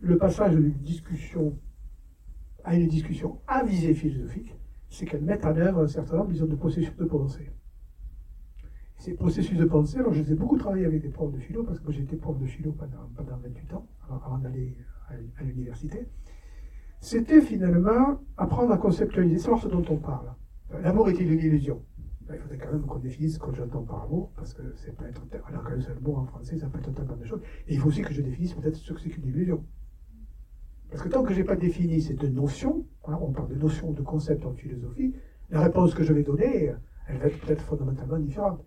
le 0.00 0.18
passage 0.18 0.54
d'une 0.54 0.72
discussion 0.72 1.58
à 2.64 2.74
une 2.74 2.88
discussion 2.88 3.40
à 3.46 3.64
visée 3.64 3.94
philosophique, 3.94 4.54
c'est 4.90 5.06
qu'elle 5.06 5.22
met 5.22 5.44
en 5.46 5.56
œuvre 5.56 5.84
un 5.84 5.86
certain 5.86 6.16
nombre, 6.16 6.32
de 6.32 6.56
processus 6.56 6.94
de 6.96 7.04
pensée. 7.04 7.52
Ces 8.96 9.14
processus 9.14 9.56
de 9.56 9.64
pensée, 9.64 9.98
alors 9.98 10.12
je 10.12 10.22
les 10.22 10.32
ai 10.32 10.34
beaucoup 10.34 10.58
travaillé 10.58 10.84
avec 10.84 11.00
des 11.00 11.10
profs 11.10 11.32
de 11.32 11.38
philo, 11.38 11.62
parce 11.62 11.78
que 11.78 11.84
moi 11.84 11.92
j'étais 11.92 12.16
prof 12.16 12.38
de 12.38 12.46
philo 12.46 12.72
pendant, 12.72 13.08
pendant 13.14 13.36
28 13.36 13.74
ans, 13.74 13.86
avant 14.10 14.38
d'aller 14.38 14.76
à 15.38 15.44
l'université, 15.44 16.08
c'était 17.00 17.40
finalement 17.40 18.20
apprendre 18.36 18.72
à 18.72 18.78
conceptualiser, 18.78 19.38
savoir 19.38 19.62
ce 19.62 19.68
dont 19.68 19.84
on 19.88 19.98
parle. 19.98 20.34
L'amour 20.82 21.08
est-il 21.08 21.30
une 21.30 21.38
illusion 21.38 21.84
ben, 22.26 22.34
Il 22.34 22.40
faudrait 22.40 22.58
quand 22.58 22.72
même 22.72 22.82
qu'on 22.82 22.98
définisse 22.98 23.34
ce 23.34 23.38
que 23.38 23.54
j'entends 23.54 23.82
par 23.82 24.04
amour, 24.04 24.32
parce 24.34 24.52
que 24.52 24.62
c'est 24.76 24.94
pas 24.96 25.06
être 25.06 25.22
alors 25.46 25.64
qu'un 25.64 25.80
seul 25.80 25.98
mot 26.00 26.16
en 26.16 26.26
français, 26.26 26.58
ça 26.58 26.68
peut 26.68 26.78
être 26.78 26.92
tellement 26.92 27.16
de 27.16 27.24
choses. 27.24 27.40
Et 27.68 27.74
il 27.74 27.80
faut 27.80 27.88
aussi 27.88 28.02
que 28.02 28.12
je 28.12 28.22
définisse 28.22 28.54
peut-être 28.54 28.76
ce 28.76 28.92
que 28.92 29.00
c'est 29.00 29.10
qu'une 29.10 29.26
illusion. 29.26 29.64
Parce 30.90 31.02
que 31.02 31.08
tant 31.08 31.22
que 31.22 31.32
je 31.32 31.38
n'ai 31.38 31.44
pas 31.44 31.56
défini 31.56 32.00
ces 32.00 32.14
deux 32.14 32.28
notions, 32.28 32.86
hein, 33.06 33.18
on 33.20 33.32
parle 33.32 33.48
de 33.48 33.56
notions, 33.56 33.92
de 33.92 34.02
concepts 34.02 34.44
en 34.44 34.52
philosophie, 34.52 35.14
la 35.50 35.60
réponse 35.60 35.94
que 35.94 36.02
je 36.02 36.12
vais 36.12 36.22
donner, 36.22 36.72
elle 37.08 37.18
va 37.18 37.26
être 37.26 37.40
peut-être 37.40 37.62
fondamentalement 37.62 38.18
différente. 38.18 38.64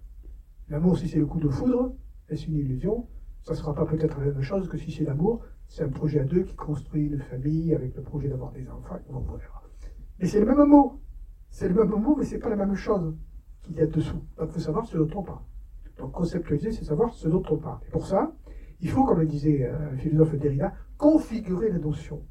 L'amour, 0.70 0.98
si 0.98 1.08
c'est 1.08 1.20
le 1.20 1.26
coup 1.26 1.40
de 1.40 1.50
foudre, 1.50 1.96
est-ce 2.30 2.48
une 2.48 2.58
illusion? 2.58 3.08
Ça 3.42 3.54
ne 3.54 3.58
sera 3.58 3.74
pas 3.74 3.86
peut-être 3.86 4.20
la 4.20 4.32
même 4.32 4.42
chose 4.42 4.70
que 4.70 4.78
si 4.78 4.92
c'est 4.92 5.04
l'amour, 5.04 5.42
c'est 5.68 5.84
un 5.84 5.90
projet 5.90 6.20
à 6.20 6.26
deux 6.26 6.44
qui 6.44 6.56
construit 6.56 7.06
une 7.06 7.20
famille 7.20 7.74
avec 7.74 7.96
le 7.96 8.04
projet 8.04 8.30
d'avoir 8.30 8.52
des 8.52 8.70
enfants. 8.70 9.00
Mais 10.20 10.28
c'est 10.28 10.40
le 10.40 10.46
même 10.46 10.68
mot. 10.68 11.02
C'est 11.50 11.68
le 11.68 11.74
même 11.74 12.02
mot, 12.02 12.16
mais 12.16 12.26
c'est 12.26 12.40
pas 12.40 12.50
la 12.50 12.56
même 12.56 12.76
chose 12.76 13.16
qu'il 13.64 13.76
y 13.76 13.82
a 13.82 13.86
dessous. 13.86 14.22
Donc 14.38 14.50
il 14.50 14.54
faut 14.54 14.60
savoir 14.60 14.86
ce 14.86 14.98
dont 14.98 15.10
on 15.16 15.24
parle. 15.24 15.42
Donc 15.98 16.12
conceptualiser, 16.12 16.72
c'est 16.72 16.86
savoir 16.86 17.14
ce 17.14 17.28
dont 17.28 17.44
on 17.50 17.58
parle. 17.58 17.80
Et 17.88 17.92
pour 17.92 18.06
ça, 18.06 18.32
il 18.82 18.90
faut, 18.90 19.04
comme 19.04 19.20
le 19.20 19.26
disait 19.26 19.66
euh, 19.66 19.92
le 19.92 19.98
philosophe 19.98 20.36
Derrida, 20.36 20.74
configurer 20.98 21.70
la 21.70 21.80
notion. 21.80 22.22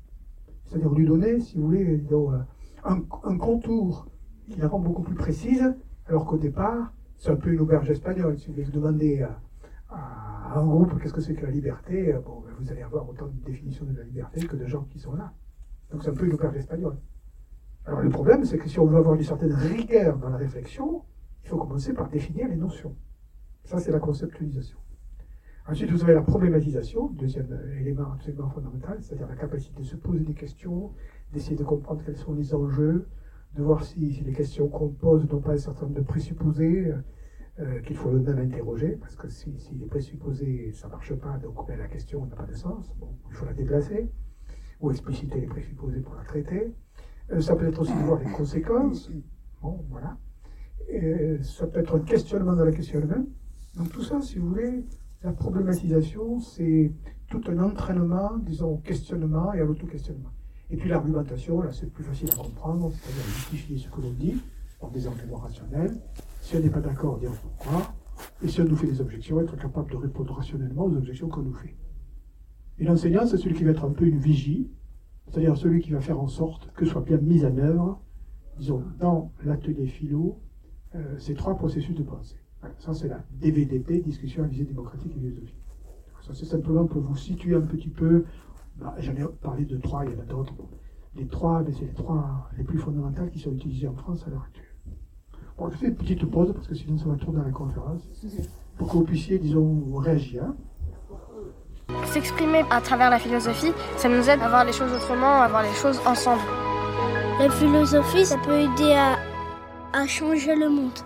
C'est-à-dire 0.64 0.90
lui 0.92 1.06
donner, 1.06 1.40
si 1.40 1.58
vous 1.58 1.66
voulez, 1.66 2.04
euh, 2.10 2.38
un, 2.84 3.38
contour 3.38 4.08
qui 4.46 4.58
la 4.58 4.68
rend 4.68 4.78
beaucoup 4.78 5.02
plus 5.02 5.14
précise, 5.14 5.74
alors 6.06 6.24
qu'au 6.24 6.38
départ, 6.38 6.92
c'est 7.16 7.30
un 7.30 7.36
peu 7.36 7.52
une 7.52 7.60
auberge 7.60 7.90
espagnole. 7.90 8.38
Si 8.38 8.50
vous 8.50 8.70
demandez 8.70 9.22
à, 9.22 9.40
à 9.90 10.58
un 10.58 10.66
groupe 10.66 11.00
qu'est-ce 11.00 11.12
que 11.12 11.20
c'est 11.20 11.34
que 11.34 11.44
la 11.44 11.52
liberté, 11.52 12.14
euh, 12.14 12.20
bon, 12.20 12.40
ben, 12.40 12.52
vous 12.58 12.70
allez 12.70 12.82
avoir 12.82 13.08
autant 13.08 13.26
de 13.26 13.44
définitions 13.44 13.84
de 13.84 13.96
la 13.96 14.04
liberté 14.04 14.46
que 14.46 14.56
de 14.56 14.66
gens 14.66 14.84
qui 14.84 14.98
sont 14.98 15.14
là. 15.14 15.32
Donc 15.90 16.02
c'est 16.02 16.10
un 16.10 16.14
peu 16.14 16.26
une 16.26 16.34
opération 16.34 16.60
espagnole. 16.60 16.98
Alors 17.86 18.00
le 18.00 18.10
problème, 18.10 18.44
c'est 18.44 18.58
que 18.58 18.68
si 18.68 18.78
on 18.78 18.86
veut 18.86 18.98
avoir 18.98 19.14
une 19.14 19.22
certaine 19.22 19.52
rigueur 19.52 20.18
dans 20.18 20.28
la 20.28 20.36
réflexion, 20.36 21.02
il 21.42 21.48
faut 21.48 21.56
commencer 21.56 21.92
par 21.92 22.08
définir 22.08 22.48
les 22.48 22.56
notions. 22.56 22.96
Ça, 23.64 23.78
c'est 23.78 23.92
la 23.92 23.98
conceptualisation. 23.98 24.78
Ensuite, 25.66 25.90
vous 25.90 26.02
avez 26.02 26.14
la 26.14 26.22
problématisation, 26.22 27.08
deuxième 27.10 27.60
élément 27.78 28.12
absolument 28.12 28.48
fondamental, 28.48 29.02
c'est-à-dire 29.02 29.28
la 29.28 29.36
capacité 29.36 29.80
de 29.80 29.86
se 29.86 29.96
poser 29.96 30.24
des 30.24 30.32
questions, 30.32 30.92
d'essayer 31.32 31.56
de 31.56 31.64
comprendre 31.64 32.02
quels 32.04 32.16
sont 32.16 32.34
les 32.34 32.54
enjeux, 32.54 33.06
de 33.54 33.62
voir 33.62 33.84
si, 33.84 34.14
si 34.14 34.24
les 34.24 34.32
questions 34.32 34.68
qu'on 34.68 34.88
pose 34.88 35.28
n'ont 35.28 35.40
pas 35.40 35.52
un 35.52 35.58
certain 35.58 35.82
nombre 35.82 35.96
de 35.96 36.04
présupposés, 36.04 36.94
euh, 37.60 37.80
qu'il 37.80 37.96
faut 37.96 38.10
même 38.12 38.38
interroger, 38.38 38.96
parce 39.00 39.16
que 39.16 39.28
si, 39.28 39.52
les 39.72 39.86
présupposés, 39.86 40.70
ça 40.72 40.86
ne 40.86 40.92
marche 40.92 41.12
pas, 41.14 41.38
donc 41.38 41.66
ben, 41.66 41.76
la 41.76 41.88
question 41.88 42.24
n'a 42.24 42.36
pas 42.36 42.46
de 42.46 42.54
sens, 42.54 42.94
bon, 43.00 43.18
il 43.28 43.34
faut 43.34 43.46
la 43.46 43.52
déplacer, 43.52 44.12
ou 44.80 44.92
expliciter 44.92 45.40
les 45.40 45.48
présupposés 45.48 46.00
pour 46.00 46.14
la 46.14 46.22
traiter. 46.22 46.72
Euh, 47.32 47.40
ça 47.40 47.56
peut 47.56 47.66
être 47.66 47.80
aussi 47.80 47.92
de 47.92 48.04
voir 48.04 48.20
les 48.20 48.30
conséquences, 48.30 49.10
bon, 49.60 49.84
voilà. 49.90 50.16
Ça 51.42 51.66
peut 51.66 51.80
être 51.80 51.96
un 51.96 52.00
questionnement 52.00 52.54
dans 52.54 52.64
la 52.64 52.72
question 52.72 53.00
elle-même. 53.00 53.26
Donc 53.76 53.90
tout 53.90 54.02
ça, 54.02 54.20
si 54.20 54.38
vous 54.38 54.48
voulez, 54.48 54.84
la 55.22 55.32
problématisation, 55.32 56.40
c'est 56.40 56.92
tout 57.28 57.40
un 57.48 57.58
entraînement, 57.58 58.38
disons, 58.38 58.72
au 58.72 58.76
questionnement 58.78 59.52
et 59.52 59.60
à 59.60 59.64
l'auto-questionnement. 59.64 60.30
Et 60.70 60.76
puis 60.76 60.88
l'argumentation, 60.88 61.60
là, 61.60 61.72
c'est 61.72 61.90
plus 61.90 62.04
facile 62.04 62.30
à 62.32 62.36
comprendre, 62.36 62.90
c'est-à-dire 62.92 63.24
justifier 63.24 63.78
ce 63.78 63.88
que 63.88 64.00
l'on 64.00 64.12
dit 64.12 64.40
par 64.80 64.90
des 64.90 65.06
arguments 65.06 65.38
rationnels, 65.38 65.98
si 66.40 66.56
on 66.56 66.60
n'est 66.60 66.70
pas 66.70 66.80
d'accord, 66.80 67.18
dire 67.18 67.32
pourquoi. 67.32 67.94
Et 68.42 68.48
si 68.48 68.60
on 68.60 68.64
nous 68.64 68.76
fait 68.76 68.86
des 68.86 69.00
objections, 69.00 69.40
être 69.40 69.56
capable 69.56 69.90
de 69.90 69.96
répondre 69.96 70.34
rationnellement 70.34 70.84
aux 70.84 70.96
objections 70.96 71.28
qu'on 71.28 71.42
nous 71.42 71.54
fait. 71.54 71.76
Et 72.78 72.84
l'enseignant, 72.84 73.26
c'est 73.26 73.36
celui 73.36 73.54
qui 73.54 73.64
va 73.64 73.70
être 73.72 73.84
un 73.84 73.92
peu 73.92 74.06
une 74.06 74.18
vigie, 74.18 74.70
c'est-à-dire 75.26 75.56
celui 75.56 75.80
qui 75.80 75.90
va 75.90 76.00
faire 76.00 76.20
en 76.20 76.28
sorte 76.28 76.70
que 76.72 76.84
soit 76.84 77.02
bien 77.02 77.18
mis 77.18 77.44
en 77.44 77.56
œuvre, 77.58 78.00
disons, 78.58 78.82
dans 78.98 79.32
l'atelier 79.44 79.86
philo, 79.86 80.40
euh, 80.94 81.18
ces 81.18 81.34
trois 81.34 81.54
processus 81.54 81.94
de 81.94 82.02
pensée. 82.02 82.36
ça, 82.78 82.94
c'est 82.94 83.08
la 83.08 83.22
DVDP, 83.30 84.02
discussion 84.02 84.44
à 84.44 84.46
visée 84.46 84.64
démocratique 84.64 85.12
et 85.16 85.20
philosophique. 85.20 85.62
Ça, 86.22 86.34
c'est 86.34 86.46
simplement 86.46 86.86
pour 86.86 87.02
vous 87.02 87.16
situer 87.16 87.54
un 87.54 87.60
petit 87.60 87.90
peu. 87.90 88.24
Bah, 88.76 88.94
j'en 88.98 89.12
ai 89.12 89.24
parlé 89.42 89.64
de 89.64 89.76
trois, 89.76 90.04
il 90.04 90.12
y 90.12 90.16
en 90.16 90.20
a 90.20 90.24
d'autres. 90.24 90.54
Les 91.14 91.26
trois, 91.26 91.64
c'est 91.72 91.84
les 91.84 91.94
trois 91.94 92.48
les 92.56 92.64
plus 92.64 92.78
fondamentales 92.78 93.30
qui 93.30 93.38
sont 93.38 93.52
utilisées 93.52 93.88
en 93.88 93.94
France 93.94 94.24
à 94.26 94.30
l'heure 94.30 94.44
actuelle. 94.46 94.64
Bon, 95.58 95.68
je 95.70 95.76
fais 95.76 95.86
une 95.88 95.96
petite 95.96 96.24
pause 96.26 96.52
parce 96.54 96.68
que 96.68 96.74
sinon 96.74 96.96
ça 96.96 97.06
va 97.06 97.16
tourner 97.16 97.40
dans 97.40 97.44
la 97.44 97.50
conférence. 97.50 98.02
Pour 98.76 98.88
que 98.88 98.92
vous 98.98 99.04
puissiez, 99.04 99.38
disons, 99.38 99.96
réagir. 99.96 100.44
S'exprimer 102.04 102.62
à 102.70 102.80
travers 102.80 103.10
la 103.10 103.18
philosophie, 103.18 103.72
ça 103.96 104.08
nous 104.08 104.30
aide 104.30 104.40
à 104.40 104.48
voir 104.48 104.64
les 104.64 104.72
choses 104.72 104.92
autrement, 104.92 105.42
à 105.42 105.48
voir 105.48 105.62
les 105.62 105.72
choses 105.72 106.00
ensemble. 106.06 106.42
La 107.40 107.50
philosophie, 107.50 108.24
ça 108.24 108.36
peut 108.38 108.60
aider 108.60 108.92
à, 108.92 109.16
à 109.92 110.06
changer 110.06 110.54
le 110.54 110.68
monde. 110.68 110.98